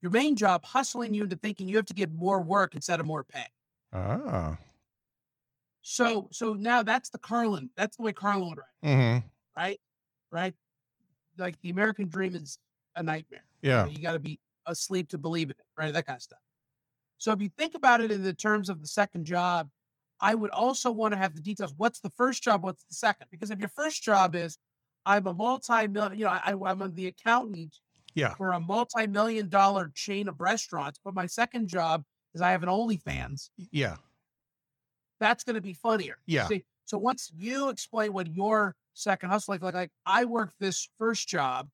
your 0.00 0.10
main 0.10 0.34
job, 0.36 0.64
hustling 0.64 1.12
you 1.12 1.24
into 1.24 1.36
thinking 1.36 1.68
you 1.68 1.76
have 1.76 1.86
to 1.86 1.94
get 1.94 2.10
more 2.12 2.40
work 2.40 2.74
instead 2.74 2.98
of 2.98 3.06
more 3.06 3.24
pay. 3.24 3.44
Ah. 3.92 4.56
So, 5.82 6.28
so 6.32 6.54
now 6.54 6.82
that's 6.82 7.10
the 7.10 7.18
Carlin. 7.18 7.70
That's 7.76 7.96
the 7.98 8.02
way 8.02 8.12
Carlin 8.12 8.48
would 8.50 8.58
write, 8.58 8.90
Mm-hmm. 8.90 9.26
Right? 9.60 9.80
Right? 10.32 10.54
Like 11.38 11.60
the 11.62 11.70
American 11.70 12.08
dream 12.08 12.34
is 12.34 12.58
a 12.96 13.02
nightmare. 13.02 13.44
Yeah. 13.62 13.86
You 13.86 13.98
got 14.02 14.12
to 14.14 14.18
be 14.18 14.40
asleep 14.66 15.08
to 15.10 15.18
believe 15.18 15.48
in 15.48 15.56
it, 15.58 15.66
right? 15.76 15.92
That 15.92 16.06
kind 16.06 16.16
of 16.16 16.22
stuff. 16.22 16.38
So 17.18 17.32
if 17.32 17.40
you 17.42 17.50
think 17.58 17.74
about 17.74 18.00
it 18.00 18.10
in 18.10 18.22
the 18.22 18.32
terms 18.32 18.68
of 18.68 18.80
the 18.80 18.86
second 18.86 19.24
job, 19.26 19.68
I 20.20 20.34
would 20.34 20.50
also 20.50 20.90
want 20.90 21.12
to 21.12 21.18
have 21.18 21.34
the 21.34 21.40
details. 21.42 21.74
What's 21.76 22.00
the 22.00 22.10
first 22.10 22.42
job? 22.42 22.62
What's 22.62 22.84
the 22.84 22.94
second? 22.94 23.26
Because 23.30 23.50
if 23.50 23.58
your 23.58 23.68
first 23.68 24.02
job 24.02 24.34
is 24.34 24.56
I'm 25.06 25.26
a 25.26 25.34
multi-million, 25.34 26.18
you 26.18 26.24
know, 26.26 26.30
I, 26.30 26.54
I'm 26.66 26.94
the 26.94 27.06
accountant 27.06 27.76
Yeah. 28.14 28.34
for 28.34 28.52
a 28.52 28.60
multi-million 28.60 29.48
dollar 29.48 29.90
chain 29.94 30.28
of 30.28 30.40
restaurants, 30.40 30.98
but 31.04 31.14
my 31.14 31.26
second 31.26 31.68
job 31.68 32.04
is 32.34 32.40
I 32.40 32.50
have 32.52 32.62
an 32.62 32.68
OnlyFans. 32.68 33.50
Yeah. 33.72 33.96
That's 35.20 35.44
going 35.44 35.54
to 35.54 35.60
be 35.62 35.72
funnier. 35.74 36.16
Yeah. 36.26 36.48
See, 36.48 36.64
so 36.90 36.98
once 36.98 37.30
you 37.36 37.68
explain 37.68 38.12
what 38.12 38.26
your 38.34 38.74
second 38.94 39.30
hustle 39.30 39.52
like, 39.54 39.62
like, 39.62 39.74
like 39.74 39.90
I 40.04 40.24
work 40.24 40.50
this 40.58 40.88
first 40.98 41.28
job. 41.28 41.68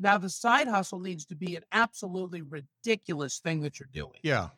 Now 0.00 0.18
the 0.18 0.28
side 0.28 0.66
hustle 0.66 0.98
needs 0.98 1.24
to 1.26 1.36
be 1.36 1.54
an 1.54 1.62
absolutely 1.70 2.42
ridiculous 2.42 3.38
thing 3.38 3.60
that 3.60 3.78
you're 3.78 3.88
doing, 3.92 4.18
Yeah. 4.24 4.48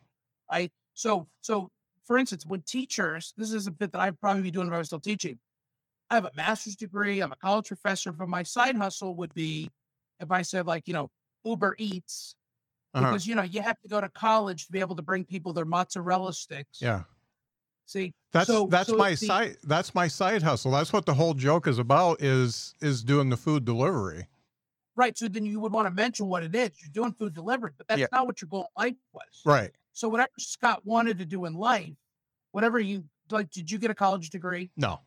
right? 0.51 0.71
So, 0.95 1.27
so 1.41 1.69
for 2.05 2.17
instance, 2.17 2.47
when 2.47 2.61
teachers, 2.63 3.33
this 3.37 3.51
is 3.53 3.67
a 3.67 3.71
bit 3.71 3.91
that 3.91 4.01
I'd 4.01 4.19
probably 4.19 4.41
be 4.41 4.49
doing 4.51 4.67
if 4.67 4.73
I 4.73 4.79
was 4.79 4.87
still 4.87 4.99
teaching. 4.99 5.37
I 6.09 6.15
have 6.15 6.25
a 6.25 6.31
master's 6.35 6.75
degree. 6.75 7.21
I'm 7.21 7.31
a 7.31 7.35
college 7.35 7.67
professor, 7.67 8.11
but 8.11 8.27
my 8.27 8.41
side 8.43 8.75
hustle 8.75 9.15
would 9.17 9.33
be 9.35 9.69
if 10.19 10.31
I 10.31 10.41
said 10.41 10.65
like, 10.65 10.87
you 10.87 10.93
know, 10.95 11.09
Uber 11.45 11.75
Eats, 11.77 12.35
Uh-huh. 12.95 13.05
because 13.07 13.27
you 13.27 13.35
know 13.35 13.43
you 13.43 13.61
have 13.61 13.79
to 13.81 13.87
go 13.87 14.01
to 14.01 14.09
college 14.09 14.65
to 14.65 14.71
be 14.71 14.79
able 14.79 14.95
to 14.95 15.01
bring 15.03 15.25
people 15.25 15.53
their 15.53 15.65
mozzarella 15.65 16.33
sticks. 16.33 16.81
Yeah. 16.81 17.03
See, 17.91 18.13
That's 18.31 18.47
So- 18.47 18.67
that's 18.67 18.87
so 18.87 18.95
my 18.95 19.09
the- 19.11 19.17
side 19.17 19.57
that's 19.63 19.93
my 19.93 20.07
side 20.07 20.41
hustle. 20.43 20.71
That's 20.71 20.93
what 20.93 21.05
the 21.05 21.13
whole 21.13 21.33
joke 21.33 21.67
is 21.67 21.77
about 21.77 22.21
is 22.21 22.73
is 22.79 23.03
doing 23.03 23.27
the 23.29 23.35
food 23.35 23.65
delivery. 23.65 24.27
Right. 24.95 25.17
So 25.17 25.27
then 25.27 25.45
you 25.45 25.59
would 25.59 25.73
want 25.73 25.87
to 25.87 25.91
mention 25.91 26.27
what 26.27 26.41
it 26.43 26.55
is. 26.55 26.71
You're 26.81 26.91
doing 26.93 27.11
food 27.13 27.33
delivery, 27.33 27.71
but 27.77 27.89
that's 27.89 27.99
Yeah. 27.99 28.07
not 28.13 28.27
what 28.27 28.41
your 28.41 28.47
goal 28.47 28.61
in 28.77 28.81
life 28.83 28.95
was. 29.11 29.41
Right. 29.45 29.71
So 29.91 30.07
whatever 30.07 30.29
Scott 30.39 30.85
wanted 30.85 31.17
to 31.19 31.25
do 31.25 31.43
in 31.43 31.53
life, 31.53 31.93
whatever 32.51 32.79
you 32.79 33.03
like, 33.29 33.49
did 33.51 33.69
you 33.69 33.77
get 33.77 33.91
a 33.91 33.95
college 33.95 34.29
degree? 34.29 34.71
No. 34.77 35.01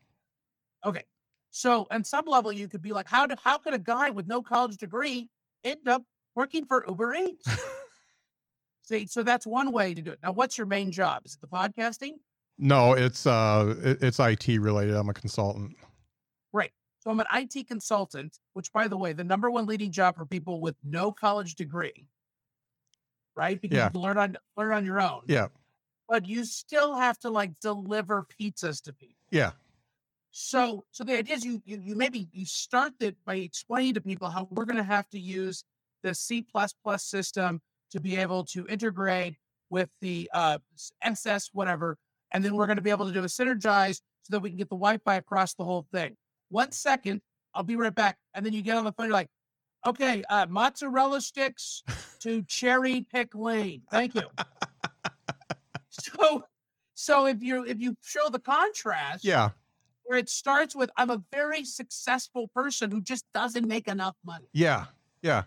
Okay. 0.85 1.05
So 1.51 1.87
on 1.91 2.05
some 2.05 2.27
level, 2.27 2.53
you 2.53 2.69
could 2.69 2.83
be 2.83 2.93
like, 2.93 3.09
how 3.09 3.27
do 3.27 3.35
how 3.43 3.57
could 3.57 3.73
a 3.73 3.79
guy 3.79 4.11
with 4.11 4.27
no 4.27 4.43
college 4.43 4.77
degree 4.77 5.31
end 5.63 5.89
up 5.89 6.03
working 6.35 6.67
for 6.67 6.85
Uber 6.87 7.15
Eats? 7.15 7.47
See, 8.83 9.07
so 9.07 9.23
that's 9.23 9.47
one 9.47 9.73
way 9.73 9.95
to 9.95 10.03
do 10.03 10.11
it. 10.13 10.19
Now, 10.23 10.33
what's 10.33 10.59
your 10.59 10.67
main 10.67 10.93
job? 10.93 11.23
Is 11.25 11.33
it 11.35 11.41
the 11.41 11.47
podcasting? 11.47 12.17
No, 12.59 12.93
it's 12.93 13.27
uh 13.27 13.75
it- 13.83 14.03
it's 14.03 14.19
IT 14.21 14.59
related. 14.59 14.95
I'm 14.95 15.09
a 15.09 15.15
consultant. 15.15 15.77
Right. 16.53 16.73
So 17.01 17.11
I'm 17.11 17.21
an 17.21 17.27
IT 17.33 17.65
consultant, 17.67 18.39
which 18.53 18.73
by 18.73 18.89
the 18.89 18.97
way, 18.97 19.13
the 19.13 19.25
number 19.25 19.51
one 19.51 19.67
leading 19.67 19.91
job 19.91 20.17
for 20.17 20.25
people 20.25 20.61
with 20.61 20.77
no 20.85 21.11
college 21.13 21.57
degree, 21.57 22.07
right? 23.37 23.61
Because 23.61 23.77
Yeah. 23.77 23.91
you 23.93 24.01
learn 24.01 24.19
on 24.19 24.37
learn 24.57 24.73
on 24.73 24.85
your 24.85 25.01
own. 25.01 25.23
Yeah. 25.27 25.49
But 26.09 26.27
you 26.27 26.45
still 26.45 26.95
have 26.95 27.19
to 27.21 27.31
like 27.31 27.59
deliver 27.61 28.27
pizzas 28.39 28.83
to 28.85 28.93
people. 28.93 29.17
Yeah. 29.31 29.53
So 30.31 30.85
so 30.93 31.03
the 31.05 31.19
idea 31.19 31.35
is 31.37 31.45
you 31.45 31.61
you, 31.65 31.81
you 31.83 31.97
maybe 31.97 32.29
you 32.33 32.47
start 32.47 32.93
that 33.01 33.17
by 33.25 33.37
explaining 33.37 33.95
to 33.95 34.01
people 34.01 34.29
how 34.31 34.47
we're 34.51 34.65
gonna 34.65 34.83
have 34.85 35.09
to 35.11 35.19
use 35.19 35.65
the 36.03 36.15
C 36.15 36.47
system 36.99 37.61
to 37.91 38.01
be 38.01 38.17
able 38.17 38.45
to 38.45 38.67
integrate 38.67 39.37
with 39.71 39.89
the 40.01 40.29
uh, 40.35 40.59
SS 41.03 41.51
whatever, 41.53 41.97
and 42.35 42.45
then 42.45 42.55
we're 42.55 42.67
gonna 42.67 42.83
be 42.83 42.91
able 42.91 43.07
to 43.07 43.13
do 43.13 43.21
a 43.21 43.27
synergize 43.27 44.03
so 44.23 44.31
that 44.31 44.41
we 44.41 44.51
can 44.51 44.59
get 44.59 44.69
the 44.69 44.77
Wi-Fi 44.77 45.15
across 45.15 45.55
the 45.55 45.65
whole 45.65 45.87
thing. 45.93 46.17
One 46.51 46.73
second, 46.73 47.23
I'll 47.55 47.63
be 47.63 47.77
right 47.77 47.95
back. 47.95 48.19
And 48.35 48.45
then 48.45 48.53
you 48.53 48.61
get 48.63 48.77
on 48.77 48.85
the 48.85 48.93
phone, 48.93 49.07
you're 49.07 49.13
like, 49.15 49.29
okay, 49.87 50.23
uh, 50.29 50.47
mozzarella 50.49 51.21
sticks 51.21 51.83
to 52.21 52.43
cherry 52.49 53.07
pick 53.13 53.35
lane. 53.35 53.83
Thank 53.91 54.15
you. 54.15 54.23
so 55.91 56.45
so 56.95 57.27
if 57.27 57.43
you 57.43 57.65
if 57.65 57.81
you 57.81 57.97
show 58.03 58.29
the 58.31 58.39
contrast, 58.39 59.25
Yeah. 59.25 59.51
where 60.05 60.19
it 60.19 60.29
starts 60.29 60.75
with 60.75 60.91
I'm 60.97 61.11
a 61.11 61.23
very 61.33 61.65
successful 61.65 62.49
person 62.49 62.91
who 62.91 63.01
just 63.01 63.25
doesn't 63.35 63.67
make 63.67 63.89
enough 63.89 64.17
money. 64.25 64.47
Yeah. 64.53 64.87
Yeah. 65.23 65.45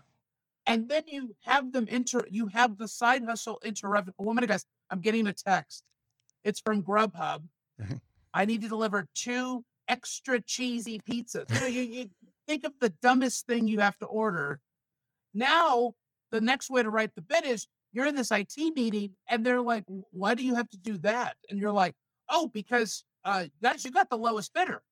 And 0.66 0.88
then 0.88 1.02
you 1.06 1.34
have 1.44 1.72
them 1.72 1.86
enter 1.90 2.26
you 2.30 2.46
have 2.48 2.78
the 2.78 2.88
side 2.88 3.24
hustle 3.24 3.58
interrupt 3.64 4.10
a 4.18 4.22
woman 4.22 4.44
goes, 4.46 4.64
I'm 4.90 5.00
getting 5.00 5.26
a 5.26 5.32
text. 5.32 5.82
It's 6.44 6.60
from 6.60 6.82
Grubhub. 6.82 7.42
I 8.34 8.44
need 8.44 8.62
to 8.62 8.68
deliver 8.68 9.06
two 9.14 9.64
extra 9.88 10.40
cheesy 10.40 11.00
pizzas. 11.00 11.52
You, 11.54 11.60
know, 11.60 11.66
you, 11.66 11.82
you 11.82 12.10
think 12.46 12.64
of 12.64 12.72
the 12.80 12.90
dumbest 13.02 13.46
thing 13.46 13.68
you 13.68 13.80
have 13.80 13.98
to 13.98 14.06
order. 14.06 14.60
Now 15.34 15.94
the 16.30 16.40
next 16.40 16.70
way 16.70 16.82
to 16.82 16.90
write 16.90 17.14
the 17.14 17.22
bid 17.22 17.44
is 17.44 17.66
you're 17.92 18.06
in 18.06 18.14
this 18.14 18.30
IT 18.30 18.56
meeting 18.76 19.12
and 19.28 19.44
they're 19.44 19.62
like, 19.62 19.84
why 19.86 20.34
do 20.34 20.44
you 20.44 20.54
have 20.54 20.68
to 20.70 20.76
do 20.76 20.98
that? 20.98 21.36
And 21.48 21.58
you're 21.58 21.72
like, 21.72 21.94
oh, 22.28 22.50
because 22.52 23.04
uh, 23.24 23.46
guys, 23.62 23.84
you 23.84 23.90
got 23.90 24.10
the 24.10 24.18
lowest 24.18 24.52
bidder. 24.52 24.82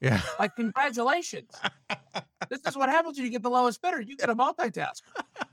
Yeah. 0.00 0.20
Like, 0.38 0.56
congratulations. 0.56 1.50
this 2.50 2.60
is 2.66 2.76
what 2.76 2.88
happens 2.88 3.16
when 3.16 3.24
you 3.24 3.32
get 3.32 3.42
the 3.42 3.50
lowest 3.50 3.80
bidder. 3.80 4.00
You 4.00 4.16
get 4.16 4.30
a 4.30 4.34
multitask. 4.34 5.00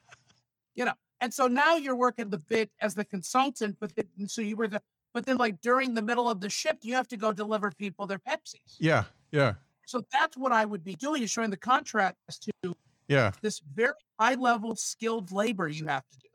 you 0.76 0.86
know, 0.86 0.94
and 1.22 1.34
so 1.34 1.48
now 1.48 1.76
you're 1.76 1.96
working 1.96 2.30
the 2.30 2.40
bid 2.40 2.70
as 2.82 2.96
the 2.96 3.06
consultant, 3.06 3.78
but 3.80 3.96
then, 3.96 4.28
so 4.28 4.42
you 4.42 4.56
were 4.56 4.68
the, 4.68 4.82
but 5.14 5.26
then 5.26 5.38
like 5.38 5.60
during 5.62 5.94
the 5.94 6.02
middle 6.02 6.30
of 6.30 6.40
the 6.40 6.50
shift, 6.50 6.86
you 6.86 6.94
have 6.96 7.08
to 7.10 7.18
go 7.18 7.32
deliver 7.34 7.72
people 7.72 8.06
their 8.08 8.20
Pepsis. 8.20 8.76
Yeah. 8.80 9.04
Yeah. 9.32 9.54
So 9.86 10.04
that's 10.12 10.38
what 10.38 10.52
I 10.52 10.66
would 10.66 10.84
be 10.84 10.96
doing 10.96 11.24
is 11.24 11.32
showing 11.32 11.50
the 11.50 11.58
contrast 11.58 12.16
to 12.64 12.76
Yeah. 13.08 13.32
this 13.42 13.60
very 13.74 13.94
high 14.20 14.36
level 14.36 14.76
skilled 14.76 15.32
labor 15.32 15.68
you 15.68 15.88
have 15.88 16.08
to 16.10 16.18
do. 16.20 16.28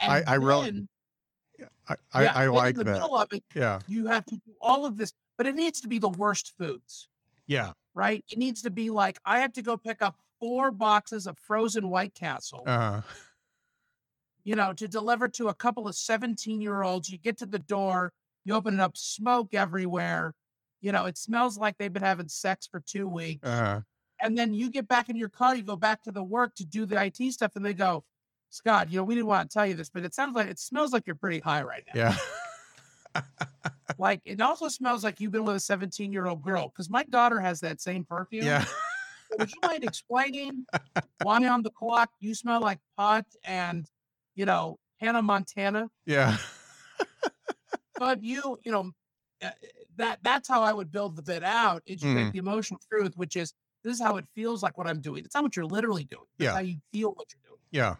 I- 0.00 0.22
I 0.26 0.34
really- 0.34 0.86
I, 1.88 1.96
I, 2.12 2.22
yeah, 2.22 2.32
I 2.34 2.38
then 2.40 2.48
in 2.48 2.54
like 2.54 2.74
the 2.76 2.84
that. 2.84 2.92
middle 2.92 3.16
of 3.16 3.32
it, 3.32 3.44
Yeah. 3.54 3.80
you 3.86 4.06
have 4.06 4.24
to 4.26 4.36
do 4.36 4.52
all 4.62 4.86
of 4.86 4.96
this, 4.96 5.12
but 5.36 5.46
it 5.46 5.54
needs 5.54 5.80
to 5.82 5.88
be 5.88 5.98
the 5.98 6.08
worst 6.08 6.54
foods, 6.56 7.08
Yeah. 7.46 7.72
right? 7.94 8.24
It 8.30 8.38
needs 8.38 8.62
to 8.62 8.70
be 8.70 8.88
like 8.90 9.18
I 9.24 9.40
have 9.40 9.52
to 9.54 9.62
go 9.62 9.76
pick 9.76 10.00
up 10.00 10.16
four 10.38 10.70
boxes 10.70 11.26
of 11.26 11.38
frozen 11.38 11.90
White 11.90 12.14
Castle, 12.14 12.62
Uh, 12.66 13.02
you 14.44 14.54
know, 14.56 14.72
to 14.72 14.88
deliver 14.88 15.28
to 15.28 15.48
a 15.48 15.54
couple 15.54 15.86
of 15.88 15.94
17 15.94 16.60
year 16.60 16.82
olds. 16.82 17.10
You 17.10 17.18
get 17.18 17.38
to 17.38 17.46
the 17.46 17.58
door, 17.58 18.12
you 18.44 18.54
open 18.54 18.74
it 18.74 18.80
up, 18.80 18.96
smoke 18.96 19.54
everywhere. 19.54 20.34
You 20.80 20.92
know, 20.92 21.06
it 21.06 21.18
smells 21.18 21.58
like 21.58 21.76
they've 21.78 21.92
been 21.92 22.02
having 22.02 22.28
sex 22.28 22.66
for 22.66 22.80
two 22.80 23.06
weeks. 23.06 23.46
uh, 23.46 23.80
And 24.20 24.36
then 24.36 24.54
you 24.54 24.70
get 24.70 24.88
back 24.88 25.08
in 25.10 25.16
your 25.16 25.28
car, 25.28 25.54
you 25.54 25.62
go 25.62 25.76
back 25.76 26.02
to 26.04 26.10
the 26.12 26.22
work 26.22 26.54
to 26.56 26.64
do 26.64 26.86
the 26.86 27.02
IT 27.02 27.32
stuff, 27.32 27.52
and 27.56 27.64
they 27.64 27.74
go, 27.74 28.02
Scott, 28.48 28.90
you 28.90 28.96
know, 28.98 29.04
we 29.04 29.14
didn't 29.14 29.26
want 29.28 29.50
to 29.50 29.54
tell 29.54 29.66
you 29.66 29.74
this, 29.74 29.90
but 29.90 30.04
it 30.04 30.14
sounds 30.14 30.34
like 30.34 30.48
it 30.48 30.58
smells 30.58 30.92
like 30.92 31.06
you're 31.06 31.14
pretty 31.16 31.38
high 31.40 31.62
right 31.62 31.84
now. 31.94 32.00
yeah. 33.14 33.22
Like 33.98 34.22
it 34.24 34.40
also 34.40 34.68
smells 34.68 35.04
like 35.04 35.20
you've 35.20 35.32
been 35.32 35.44
with 35.44 35.56
a 35.56 35.60
17 35.60 36.12
year 36.12 36.26
old 36.26 36.42
girl 36.42 36.68
because 36.68 36.88
my 36.88 37.02
daughter 37.04 37.38
has 37.40 37.60
that 37.60 37.80
same 37.80 38.04
perfume. 38.04 38.46
Yeah. 38.46 38.64
Would 39.38 39.50
you 39.50 39.58
mind 39.62 39.84
explaining 39.90 40.64
why 41.22 41.46
on 41.46 41.62
the 41.62 41.70
clock 41.70 42.10
you 42.20 42.34
smell 42.34 42.60
like 42.60 42.78
pot 42.96 43.26
and, 43.44 43.86
you 44.34 44.44
know, 44.46 44.78
Hannah 45.00 45.22
Montana? 45.22 45.88
Yeah. 46.06 46.36
But 47.98 48.22
you, 48.24 48.58
you 48.64 48.72
know, 48.72 48.92
uh, 49.42 49.50
that 49.96 50.20
that's 50.22 50.48
how 50.48 50.62
I 50.62 50.72
would 50.72 50.90
build 50.90 51.16
the 51.16 51.22
bit 51.22 51.42
out. 51.44 51.82
You 51.86 51.96
Mhm. 51.98 52.14
take 52.14 52.32
the 52.32 52.38
emotional 52.38 52.80
truth, 52.90 53.12
which 53.16 53.36
is 53.36 53.52
this 53.82 53.94
is 53.94 54.00
how 54.02 54.16
it 54.16 54.26
feels 54.34 54.62
like 54.62 54.78
what 54.78 54.86
I'm 54.86 55.00
doing. 55.00 55.24
It's 55.24 55.34
not 55.34 55.42
what 55.42 55.56
you're 55.56 55.66
literally 55.66 56.04
doing. 56.04 56.24
It's 56.38 56.44
Yeah. 56.44 56.52
how 56.54 56.60
you 56.60 56.78
feel 56.92 57.10
what 57.12 57.26
you're 57.32 57.42
doing. 57.46 57.60
Yeah. 57.70 57.96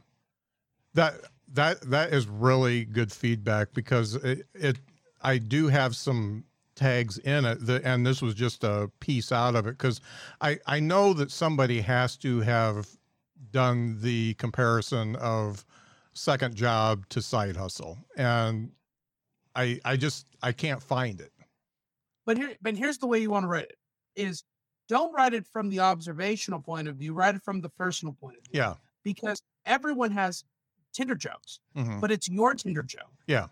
That 0.94 1.14
that 1.48 1.80
that 1.90 2.12
is 2.14 2.26
really 2.26 2.84
good 2.84 3.12
feedback 3.12 3.72
because 3.74 4.14
it, 4.14 4.46
it 4.54 4.78
I 5.20 5.38
do 5.38 5.68
have 5.68 5.94
some 5.96 6.44
tags 6.76 7.18
in 7.18 7.44
it 7.44 7.68
and 7.84 8.06
this 8.06 8.22
was 8.22 8.34
just 8.34 8.64
a 8.64 8.90
piece 9.00 9.32
out 9.32 9.54
of 9.54 9.66
it 9.66 9.72
because 9.72 10.00
I 10.40 10.58
I 10.66 10.80
know 10.80 11.12
that 11.12 11.30
somebody 11.30 11.82
has 11.82 12.16
to 12.18 12.40
have 12.40 12.88
done 13.50 14.00
the 14.00 14.34
comparison 14.34 15.16
of 15.16 15.66
second 16.20 16.54
job 16.54 17.08
to 17.08 17.22
side 17.22 17.56
hustle 17.56 17.98
and 18.16 18.70
I 19.56 19.80
I 19.84 19.96
just 19.96 20.26
I 20.42 20.52
can't 20.52 20.82
find 20.82 21.20
it. 21.20 21.32
But 22.26 22.36
here, 22.36 22.54
but 22.62 22.76
here's 22.76 22.98
the 22.98 23.06
way 23.06 23.18
you 23.20 23.30
want 23.30 23.44
to 23.44 23.48
write 23.48 23.64
it: 23.64 23.78
is 24.14 24.44
don't 24.88 25.12
write 25.12 25.34
it 25.34 25.46
from 25.46 25.70
the 25.70 25.80
observational 25.80 26.60
point 26.60 26.86
of 26.88 26.96
view. 26.96 27.14
Write 27.14 27.34
it 27.36 27.42
from 27.42 27.60
the 27.60 27.68
personal 27.70 28.12
point 28.14 28.36
of 28.36 28.44
view. 28.44 28.60
Yeah. 28.60 28.74
Because 29.02 29.42
everyone 29.64 30.10
has 30.12 30.44
Tinder 30.92 31.14
jokes, 31.14 31.60
Mhm. 31.76 32.00
but 32.00 32.10
it's 32.12 32.28
your 32.28 32.54
Tinder 32.54 32.82
joke. 32.82 33.14
Yeah. 33.26 33.48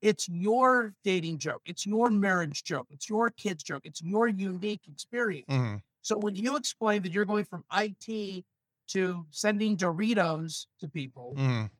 It's 0.00 0.28
your 0.28 0.94
dating 1.04 1.38
joke. 1.38 1.62
It's 1.66 1.86
your 1.86 2.10
marriage 2.10 2.64
joke. 2.64 2.86
It's 2.90 3.08
your 3.08 3.30
kids 3.30 3.62
joke. 3.62 3.82
It's 3.84 4.02
your 4.02 4.28
unique 4.28 4.82
experience. 4.88 5.46
Mhm. 5.48 5.82
So 6.02 6.16
when 6.18 6.34
you 6.36 6.56
explain 6.56 7.02
that 7.02 7.12
you're 7.12 7.24
going 7.24 7.44
from 7.44 7.64
IT 7.70 8.44
to 8.88 9.26
sending 9.30 9.76
Doritos 9.76 10.66
to 10.80 10.88
people, 10.88 11.34
Mhm. 11.36 11.70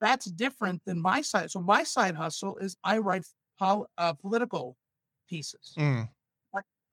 that's 0.00 0.26
different 0.26 0.84
than 0.84 1.00
my 1.00 1.20
side. 1.22 1.50
So 1.50 1.60
my 1.60 1.82
side 1.84 2.14
hustle 2.14 2.56
is 2.58 2.76
I 2.84 2.98
write 2.98 3.26
pol- 3.58 3.88
uh, 3.98 4.14
political 4.14 4.76
pieces. 5.28 5.74
Mhm. 5.76 6.08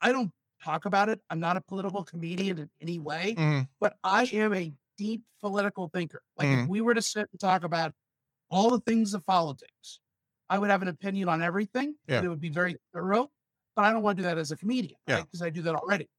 I 0.02 0.12
don't 0.14 0.32
talk 0.64 0.86
about 0.86 1.10
it. 1.10 1.22
I'm 1.30 1.42
not 1.42 1.58
a 1.58 1.62
political 1.62 2.06
comedian 2.06 2.58
in 2.58 2.70
any 2.80 3.00
way, 3.00 3.36
Mhm. 3.36 3.68
but 3.82 3.98
I 4.04 4.24
am 4.32 4.54
a 4.54 4.74
deep 4.98 5.24
political 5.42 5.90
thinker. 5.90 6.22
Like 6.38 6.48
if 6.48 6.68
we 6.70 6.80
were 6.82 6.94
to 6.94 7.02
sit 7.02 7.30
and 7.32 7.40
talk 7.40 7.64
about 7.66 7.94
all 8.50 8.70
the 8.70 8.80
things 8.80 9.14
of 9.14 9.26
politics, 9.26 10.00
I 10.50 10.58
would 10.58 10.70
have 10.70 10.82
an 10.82 10.88
opinion 10.88 11.28
on 11.30 11.42
everything. 11.42 11.96
Yeah. 12.08 12.22
It 12.24 12.28
would 12.30 12.40
be 12.40 12.50
very 12.50 12.78
thorough, 12.94 13.30
but 13.76 13.84
I 13.86 13.92
don't 13.92 14.02
want 14.04 14.18
to 14.18 14.24
do 14.24 14.28
that 14.28 14.38
as 14.38 14.52
a 14.52 14.58
comedian. 14.58 14.98
Yeah. 15.06 15.22
Because 15.24 15.42
I 15.42 15.50
do 15.50 15.62
that 15.64 15.76
already. 15.76 16.10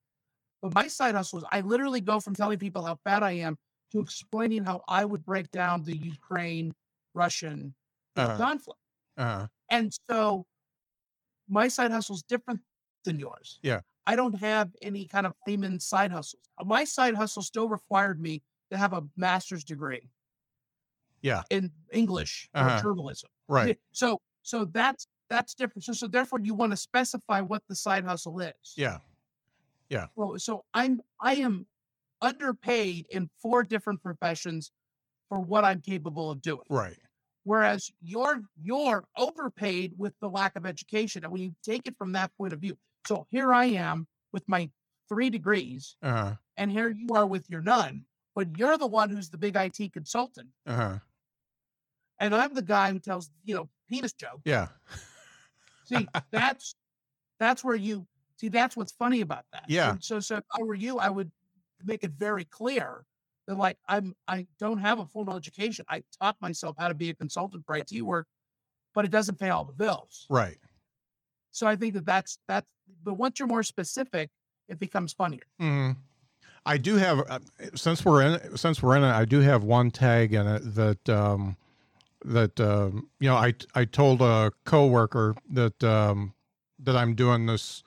But 0.63 0.75
my 0.75 0.89
side 0.89 1.15
hustle 1.15 1.39
is 1.39 1.45
I 1.51 1.61
literally 1.63 2.01
go 2.01 2.21
from 2.21 2.35
telling 2.35 2.59
people 2.59 2.85
how 2.85 2.99
bad 3.05 3.23
I 3.23 3.33
am 3.33 3.57
to 3.93 4.01
explaining 4.01 4.65
how 4.65 4.83
I 4.89 5.05
would 5.05 5.25
break 5.25 5.51
down 5.51 5.83
the 5.85 5.97
Ukraine 5.97 6.75
Russian 7.15 7.75
Uh-huh. 8.17 8.37
conflict. 8.37 8.79
Uh-huh. 9.17 9.47
And 9.71 9.93
so 10.11 10.47
my 11.49 11.69
side 11.69 11.91
hustle 11.91 12.17
is 12.17 12.23
different 12.23 12.61
than 13.05 13.19
yours. 13.19 13.59
Yeah. 13.63 13.81
I 14.07 14.17
don't 14.17 14.35
have 14.35 14.71
any 14.83 15.07
kind 15.07 15.27
of 15.27 15.33
layman 15.47 15.79
side 15.81 16.11
hustles. 16.13 16.43
My 16.65 16.85
side 16.85 17.15
hustle 17.15 17.43
still 17.43 17.69
required 17.69 18.21
me 18.21 18.43
to 18.71 18.77
have 18.77 18.93
a 18.93 19.03
master's 19.17 19.65
degree. 19.65 20.11
Yeah. 21.23 21.43
In 21.51 21.71
English 21.93 22.49
or 22.55 22.61
Uh-huh. 22.63 22.83
journalism. 22.83 23.31
Right. 23.49 23.79
So 23.93 24.21
so 24.43 24.65
that's 24.65 25.07
that's 25.29 25.55
different. 25.55 25.85
So 25.85 25.93
so 25.93 26.07
therefore 26.09 26.41
you 26.41 26.55
want 26.55 26.73
to 26.73 26.77
specify 26.77 27.41
what 27.41 27.63
the 27.69 27.75
side 27.75 28.05
hustle 28.05 28.41
is. 28.41 28.75
Yeah. 28.77 28.99
Well, 30.17 30.39
so 30.39 30.65
I'm 30.75 31.01
I 31.21 31.37
am 31.37 31.67
underpaid 32.23 33.07
in 33.11 33.31
four 33.41 33.63
different 33.63 34.03
professions 34.03 34.71
for 35.29 35.41
what 35.41 35.65
I'm 35.65 35.81
capable 35.81 36.31
of 36.31 36.43
doing. 36.43 36.65
Right. 36.69 36.99
Whereas 37.45 37.91
you're 38.03 38.43
you're 38.63 39.05
overpaid 39.17 39.95
with 39.97 40.13
the 40.21 40.29
lack 40.29 40.57
of 40.57 40.67
education. 40.67 41.25
And 41.25 41.33
when 41.33 41.43
you 41.43 41.55
take 41.63 41.87
it 41.87 41.97
from 41.97 42.13
that 42.13 42.31
point 42.37 42.53
of 42.53 42.61
view, 42.61 42.77
so 43.07 43.27
here 43.31 43.53
I 43.53 43.67
am 43.67 44.07
with 44.33 44.45
my 44.49 44.71
three 45.09 45.31
degrees, 45.31 45.97
Uh-huh. 46.03 46.37
and 46.57 46.71
here 46.71 46.89
you 46.91 47.09
are 47.15 47.27
with 47.27 47.49
your 47.51 47.63
none, 47.63 48.05
but 48.35 48.57
you're 48.57 48.79
the 48.79 48.87
one 48.87 49.11
who's 49.11 49.31
the 49.31 49.39
big 49.39 49.57
IT 49.57 49.93
consultant. 49.93 50.49
Uh-huh. 50.67 50.99
And 52.21 52.35
I'm 52.35 52.55
the 52.55 52.63
guy 52.63 52.93
who 52.93 52.99
tells, 52.99 53.31
you 53.45 53.55
know, 53.55 53.69
penis 53.89 54.13
joke. 54.13 54.41
Yeah. 54.45 54.69
See, 55.87 56.07
that's 56.31 56.75
that's 57.41 57.65
where 57.65 57.75
you 57.75 58.07
see 58.41 58.49
that's 58.49 58.77
what's 58.77 58.93
funny 58.93 59.21
about 59.21 59.45
that. 59.53 59.65
Yeah. 59.69 59.93
And 59.93 60.03
so 60.03 60.19
so 60.19 60.37
if 60.37 60.45
I 60.59 60.63
were 60.63 60.75
you, 60.75 60.99
I 60.99 61.11
would 61.11 61.31
make 61.85 62.05
it 62.05 62.13
very 62.13 62.45
clear 62.45 63.05
that 63.47 63.57
like 63.57 63.77
I'm 63.87 64.15
I 64.27 64.47
don't 64.59 64.79
have 64.79 64.99
a 64.99 65.07
formal 65.07 65.37
education. 65.37 65.85
I 65.89 66.03
taught 66.21 66.37
myself 66.41 66.77
how 66.79 66.89
to 66.89 66.95
be 66.95 67.11
a 67.11 67.15
consultant 67.15 67.65
for 67.67 67.77
IT 67.77 68.01
work, 68.03 68.27
but 68.95 69.05
it 69.05 69.11
doesn't 69.11 69.39
pay 69.39 69.51
all 69.51 69.65
the 69.65 69.73
bills. 69.73 70.27
Right. 70.31 70.59
So 71.51 71.67
I 71.67 71.77
think 71.77 71.95
that 71.95 72.07
that's 72.07 72.39
that's 72.49 72.67
but 73.05 73.15
once 73.15 73.39
you're 73.39 73.49
more 73.49 73.63
specific, 73.63 74.31
it 74.69 74.79
becomes 74.79 75.13
funnier. 75.13 75.43
Mm-hmm. 75.61 75.99
I 76.67 76.77
do 76.77 76.97
have 76.97 77.21
uh, 77.29 77.39
since 77.75 78.05
we're 78.05 78.23
in 78.23 78.57
since 78.57 78.83
we're 78.83 78.97
in 78.97 79.05
it, 79.05 79.13
I 79.13 79.25
do 79.25 79.41
have 79.41 79.65
one 79.65 79.91
tag 79.91 80.33
in 80.33 80.47
it 80.47 80.75
that 80.75 81.09
um, 81.09 81.57
that 82.25 82.59
um, 82.61 83.09
you 83.19 83.29
know 83.29 83.37
I 83.37 83.55
I 83.75 83.85
told 83.85 84.23
a 84.23 84.53
coworker 84.65 85.37
that 85.51 85.83
um, 85.85 86.35
that 86.79 86.97
I'm 86.97 87.15
doing 87.15 87.47
this 87.47 87.83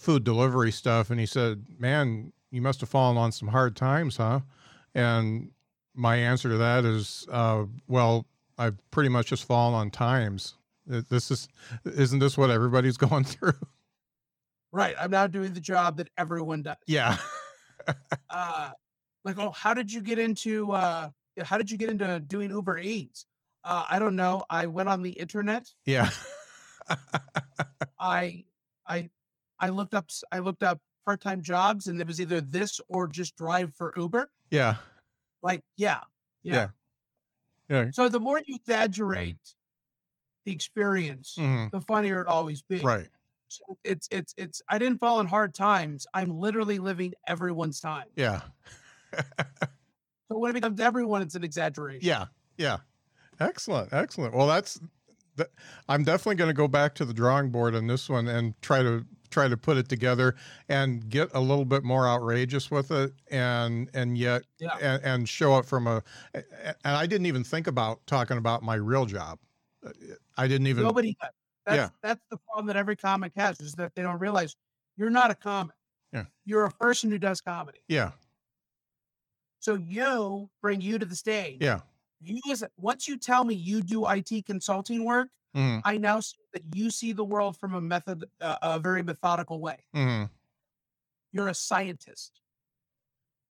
food 0.00 0.24
delivery 0.24 0.72
stuff, 0.72 1.10
and 1.10 1.20
he 1.20 1.26
said, 1.26 1.66
"Man, 1.78 2.32
you 2.50 2.62
must 2.62 2.80
have 2.80 2.88
fallen 2.88 3.16
on 3.16 3.32
some 3.32 3.48
hard 3.48 3.76
times, 3.76 4.16
huh?" 4.16 4.40
And 4.94 5.50
my 5.94 6.16
answer 6.16 6.48
to 6.48 6.56
that 6.58 6.84
is, 6.84 7.26
uh, 7.30 7.64
"Well, 7.86 8.26
I've 8.58 8.78
pretty 8.90 9.10
much 9.10 9.26
just 9.28 9.44
fallen 9.44 9.74
on 9.74 9.90
times. 9.90 10.54
This 10.86 11.30
is 11.30 11.48
isn't 11.84 12.18
this 12.18 12.36
what 12.38 12.50
everybody's 12.50 12.96
going 13.08 13.24
through?" 13.24 13.52
Right. 14.72 14.94
I'm 15.00 15.10
now 15.10 15.26
doing 15.26 15.52
the 15.52 15.60
job 15.60 15.96
that 15.98 16.08
everyone 16.16 16.62
does. 16.62 16.76
yeah. 16.86 17.16
uh 18.30 18.70
like 19.24 19.38
oh 19.38 19.50
how 19.50 19.72
did 19.74 19.90
you 19.92 20.00
get 20.02 20.18
into 20.18 20.70
uh 20.72 21.08
how 21.42 21.56
did 21.58 21.70
you 21.70 21.78
get 21.78 21.88
into 21.90 22.20
doing 22.20 22.50
uber 22.50 22.78
eats 22.78 23.24
uh 23.64 23.84
i 23.90 23.98
don't 23.98 24.14
know 24.14 24.44
i 24.50 24.66
went 24.66 24.88
on 24.88 25.02
the 25.02 25.10
internet 25.12 25.66
Yeah. 25.86 26.10
i 27.98 28.44
i 28.86 29.08
i 29.60 29.68
looked 29.68 29.94
up 29.94 30.08
i 30.32 30.38
looked 30.38 30.62
up 30.62 30.80
part-time 31.06 31.40
jobs 31.42 31.86
and 31.86 32.00
it 32.00 32.06
was 32.06 32.20
either 32.20 32.40
this 32.40 32.80
or 32.88 33.06
just 33.08 33.36
drive 33.36 33.72
for 33.74 33.92
uber 33.96 34.30
yeah. 34.50 34.76
like 35.42 35.62
yeah 35.76 36.00
yeah, 36.42 36.68
Yeah. 37.68 37.84
Yeah. 37.84 37.90
so 37.92 38.08
the 38.08 38.20
more 38.20 38.40
you 38.44 38.56
exaggerate 38.56 39.54
the 40.44 40.52
experience 40.52 41.36
Mhm. 41.38 41.70
the 41.70 41.80
funnier 41.80 42.20
it 42.22 42.26
always 42.26 42.62
be 42.62 42.78
Right. 42.80 43.08
so 43.48 43.78
it's 43.84 44.08
it's 44.10 44.34
it's 44.36 44.62
i 44.68 44.78
didn't 44.78 44.98
fall 44.98 45.20
in 45.20 45.26
hard 45.26 45.54
times 45.54 46.06
i'm 46.14 46.30
literally 46.30 46.78
living 46.78 47.14
everyone's 47.26 47.80
time 47.80 48.06
Yeah. 48.16 48.40
so 50.28 50.38
when 50.38 50.50
it 50.50 50.54
becomes 50.54 50.80
everyone 50.80 51.22
it's 51.22 51.34
an 51.34 51.44
exaggeration 51.44 52.06
Yeah. 52.06 52.26
Yeah. 52.56 52.78
Excellent, 53.38 53.90
excellent. 53.94 54.34
Well, 54.34 54.46
that's 54.46 54.78
that, 55.36 55.48
I'm 55.88 56.04
definitely 56.04 56.34
going 56.34 56.50
to 56.50 56.54
go 56.54 56.68
back 56.68 56.94
to 56.96 57.06
the 57.06 57.14
drawing 57.14 57.48
board 57.50 57.74
on 57.74 57.86
this 57.86 58.06
one 58.06 58.28
and 58.28 58.52
try 58.60 58.82
to 58.82 59.06
try 59.30 59.48
to 59.48 59.56
put 59.56 59.76
it 59.76 59.88
together 59.88 60.34
and 60.68 61.08
get 61.08 61.28
a 61.34 61.40
little 61.40 61.64
bit 61.64 61.84
more 61.84 62.06
outrageous 62.08 62.70
with 62.70 62.90
it 62.90 63.12
and 63.30 63.88
and 63.94 64.18
yet 64.18 64.42
Yeah. 64.58 64.76
and, 64.80 65.02
and 65.04 65.28
show 65.28 65.58
it 65.58 65.64
from 65.66 65.86
a 65.86 66.02
and 66.34 66.44
I 66.84 67.06
didn't 67.06 67.26
even 67.26 67.44
think 67.44 67.66
about 67.66 68.04
talking 68.06 68.36
about 68.38 68.62
my 68.62 68.74
real 68.74 69.06
job. 69.06 69.38
I 70.36 70.46
didn't 70.48 70.66
even 70.66 70.82
Nobody 70.84 71.16
does. 71.20 71.30
That's, 71.66 71.76
Yeah. 71.76 71.88
that's 72.02 72.20
the 72.30 72.36
problem 72.38 72.66
that 72.66 72.76
every 72.76 72.96
comic 72.96 73.32
has 73.36 73.60
is 73.60 73.72
that 73.74 73.94
they 73.94 74.02
don't 74.02 74.18
realize 74.18 74.56
you're 74.96 75.10
not 75.10 75.30
a 75.30 75.34
comic. 75.34 75.76
Yeah. 76.12 76.24
You're 76.44 76.64
a 76.64 76.70
person 76.72 77.10
who 77.10 77.18
does 77.18 77.40
comedy. 77.40 77.78
yeah 77.88 78.12
So 79.60 79.74
you 79.74 80.50
bring 80.60 80.80
you 80.80 80.98
to 80.98 81.06
the 81.06 81.14
stage. 81.16 81.58
yeah 81.60 81.80
You 82.20 82.40
as 82.50 82.64
once 82.76 83.06
you 83.08 83.16
tell 83.16 83.44
me 83.44 83.54
you 83.54 83.82
do 83.82 84.06
IT 84.06 84.44
consulting 84.46 85.04
work, 85.04 85.28
mhm, 85.54 85.82
I 85.84 85.98
now 85.98 86.20
see 86.20 86.38
that 86.52 86.62
you 86.74 86.90
see 86.90 87.12
the 87.12 87.24
world 87.24 87.56
from 87.56 87.74
a 87.74 87.80
method, 87.80 88.24
uh, 88.40 88.58
a 88.62 88.78
very 88.78 89.02
methodical 89.02 89.60
way. 89.60 89.84
mhm, 89.92 90.30
You're 91.32 91.48
a 91.48 91.54
scientist. 91.54 92.40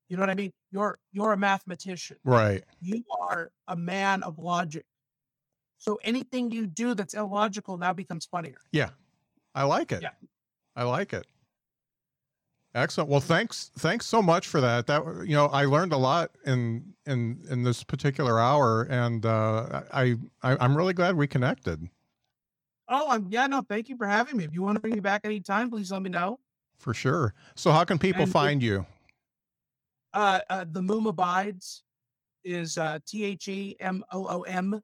You 0.08 0.16
know 0.16 0.22
what 0.22 0.30
I 0.30 0.34
mean? 0.34 0.52
You're 0.72 0.98
you're 1.12 1.32
a 1.32 1.36
mathematician. 1.36 2.18
right 2.24 2.64
You 2.80 3.04
are 3.20 3.52
a 3.68 3.76
man 3.76 4.22
of 4.22 4.38
logic. 4.38 4.86
So 5.78 5.98
anything 6.02 6.50
you 6.50 6.66
do 6.66 6.94
that's 6.94 7.14
illogical 7.14 7.78
now 7.78 7.92
becomes 7.92 8.26
funnier. 8.26 8.58
yeah 8.72 8.90
I 9.54 9.64
like 9.64 9.92
it 9.92 10.02
Yeah. 10.02 10.12
I 10.76 10.84
like 10.84 11.12
it 11.12 11.26
excellent 12.74 13.10
well 13.10 13.20
thanks 13.20 13.70
thanks 13.78 14.06
so 14.06 14.22
much 14.22 14.46
for 14.46 14.60
that 14.60 14.86
that 14.86 15.02
you 15.26 15.34
know 15.34 15.46
I 15.46 15.64
learned 15.64 15.92
a 15.92 15.96
lot 15.96 16.30
in 16.46 16.94
in 17.06 17.42
in 17.50 17.62
this 17.64 17.82
particular 17.82 18.38
hour 18.38 18.82
and 18.90 19.26
uh 19.26 19.82
I, 19.92 20.16
I 20.42 20.56
I'm 20.60 20.76
really 20.76 20.92
glad 20.94 21.16
we 21.16 21.26
connected 21.26 21.88
Oh, 22.92 23.08
I'm 23.08 23.28
yeah, 23.30 23.46
no, 23.46 23.62
thank 23.62 23.88
you 23.88 23.96
for 23.96 24.04
having 24.04 24.36
me. 24.36 24.42
If 24.42 24.52
you 24.52 24.62
want 24.62 24.74
to 24.74 24.80
bring 24.80 24.94
me 24.94 24.98
back 24.98 25.20
anytime, 25.22 25.70
please 25.70 25.92
let 25.92 26.02
me 26.02 26.10
know. 26.10 26.40
for 26.76 26.92
sure 26.92 27.34
so 27.54 27.70
how 27.70 27.84
can 27.84 27.98
people 27.98 28.22
And 28.22 28.32
find 28.32 28.62
you 28.62 28.84
Uh, 30.12 30.40
uh 30.50 30.64
the 30.70 30.80
Moom 30.80 31.08
Abides 31.08 31.84
is 32.44 32.78
uh 32.78 32.98
T 33.06 33.24
H 33.24 33.46
E 33.48 33.76
M 33.80 34.02
O 34.12 34.26
O 34.26 34.42
M 34.42 34.80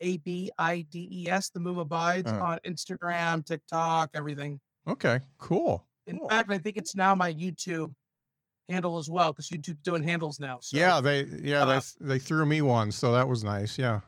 A 0.00 0.16
B 0.18 0.50
I 0.58 0.82
D 0.90 1.08
E 1.10 1.28
S. 1.30 1.48
The 1.50 1.60
Moom 1.60 1.80
Abides 1.80 2.30
Uh-huh. 2.30 2.44
on 2.44 2.58
Instagram, 2.66 3.44
TikTok, 3.44 4.10
everything. 4.14 4.60
okay 4.88 5.20
cool 5.38 5.86
In 6.10 6.18
Cool. 6.18 6.28
fact, 6.28 6.50
I 6.50 6.58
think 6.58 6.76
it's 6.76 6.94
now 6.94 7.14
my 7.14 7.32
YouTube 7.32 7.94
handle 8.68 8.98
as 8.98 9.08
well 9.10 9.32
because 9.32 9.48
YouTube's 9.48 9.82
doing 9.82 10.02
handles 10.02 10.38
now. 10.38 10.58
So 10.60 10.76
yeah 10.76 11.00
they 11.00 11.24
yeah 11.42 11.64
uh, 11.64 11.80
they 12.00 12.06
they 12.14 12.18
threw 12.18 12.46
me 12.46 12.62
one 12.62 12.92
so 12.92 13.12
that 13.12 13.26
was 13.26 13.42
nice 13.42 13.76
yeah 13.78 14.00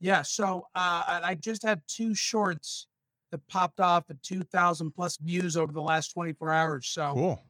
yeah. 0.00 0.22
So 0.22 0.66
uh, 0.74 1.20
I 1.22 1.34
just 1.34 1.62
had 1.62 1.82
two 1.88 2.14
shorts 2.14 2.86
that 3.32 3.46
popped 3.48 3.80
off 3.80 4.04
at 4.10 4.22
two 4.22 4.42
thousand 4.42 4.92
plus 4.92 5.16
views 5.16 5.56
over 5.56 5.72
the 5.72 5.82
last 5.82 6.12
twenty 6.12 6.32
four 6.32 6.52
hours. 6.52 6.88
So 6.88 7.12
cool 7.14 7.42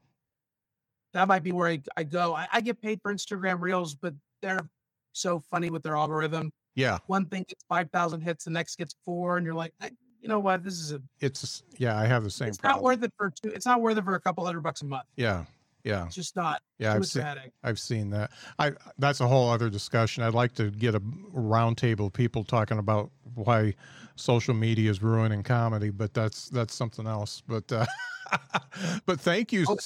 that 1.13 1.27
might 1.27 1.43
be 1.43 1.51
where 1.51 1.67
I, 1.67 1.81
I 1.97 2.03
go. 2.03 2.33
I, 2.33 2.47
I 2.53 2.61
get 2.61 2.81
paid 2.81 3.01
for 3.01 3.13
Instagram 3.13 3.59
Reels, 3.59 3.95
but 3.95 4.13
they're 4.41 4.67
so 5.13 5.39
funny 5.51 5.69
with 5.69 5.83
their 5.83 5.95
algorithm. 5.97 6.51
yeah 6.75 6.97
One 7.07 7.25
thing 7.25 7.43
gets 7.47 7.63
five 7.67 7.89
thousand 7.91 8.21
hits, 8.21 8.45
the 8.45 8.51
next 8.51 8.77
gets 8.77 8.95
four, 9.05 9.37
and 9.37 9.45
you're 9.45 9.55
like, 9.55 9.73
I, 9.81 9.91
you 10.21 10.27
know 10.29 10.39
what? 10.39 10.63
This 10.63 10.75
is 10.75 10.91
a. 10.91 11.01
it's 11.19 11.63
yeah 11.77 11.97
I 11.97 12.05
have 12.05 12.23
the 12.23 12.29
same 12.29 12.49
It's 12.49 12.57
problem 12.57 12.77
not 12.77 12.83
worth 12.83 13.03
it 13.03 13.11
for 13.17 13.31
two. 13.31 13.49
It's 13.49 13.65
not 13.65 13.81
worth 13.81 13.97
it 13.97 14.05
for 14.05 14.15
a 14.15 14.19
couple 14.21 14.45
hundred 14.45 14.61
bucks 14.61 14.81
a 14.81 14.85
month. 14.85 15.05
yeah 15.15 15.45
yeah 15.83 16.05
It's 16.05 16.15
just 16.15 16.35
not. 16.35 16.61
yeah 16.77 16.93
too 16.93 16.97
I've 16.99 17.05
seen. 17.07 17.25
I've 17.63 17.79
seen 17.79 18.09
that. 18.11 18.31
I 18.59 18.73
that's 18.99 19.19
a 19.19 19.27
whole 19.27 19.49
other 19.49 19.69
discussion. 19.69 20.23
I'd 20.23 20.33
like 20.35 20.53
to 20.55 20.69
get 20.71 20.93
a 20.95 20.99
roundtable 20.99 22.07
of 22.07 22.13
people 22.13 22.43
talking 22.43 22.77
about 22.77 23.09
why 23.33 23.73
social 24.15 24.53
media 24.53 24.91
is 24.91 25.01
ruining 25.01 25.41
comedy, 25.43 25.89
but 25.89 26.13
that's 26.13 26.49
that's 26.49 26.75
something 26.75 27.07
else. 27.07 27.41
But 27.47 27.71
uh, 27.71 27.85
but 29.05 29.19
thank 29.19 29.51
you. 29.51 29.65
Oh. 29.67 29.77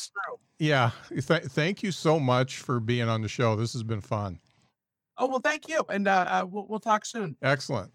Yeah, 0.58 0.92
th- 1.10 1.44
thank 1.44 1.84
you 1.84 1.92
so 1.92 2.18
much 2.20 2.58
for 2.60 2.80
being 2.80 3.10
on 3.10 3.22
the 3.22 3.28
show. 3.28 3.56
This 3.58 3.74
has 3.74 3.84
been 3.84 4.00
fun. 4.02 4.40
Oh 5.18 5.28
well, 5.28 5.40
thank 5.40 5.68
you, 5.70 5.82
and 5.90 6.08
uh, 6.08 6.26
uh, 6.28 6.46
we'll 6.50 6.66
we'll 6.68 6.80
talk 6.80 7.06
soon. 7.06 7.36
Excellent. 7.42 7.92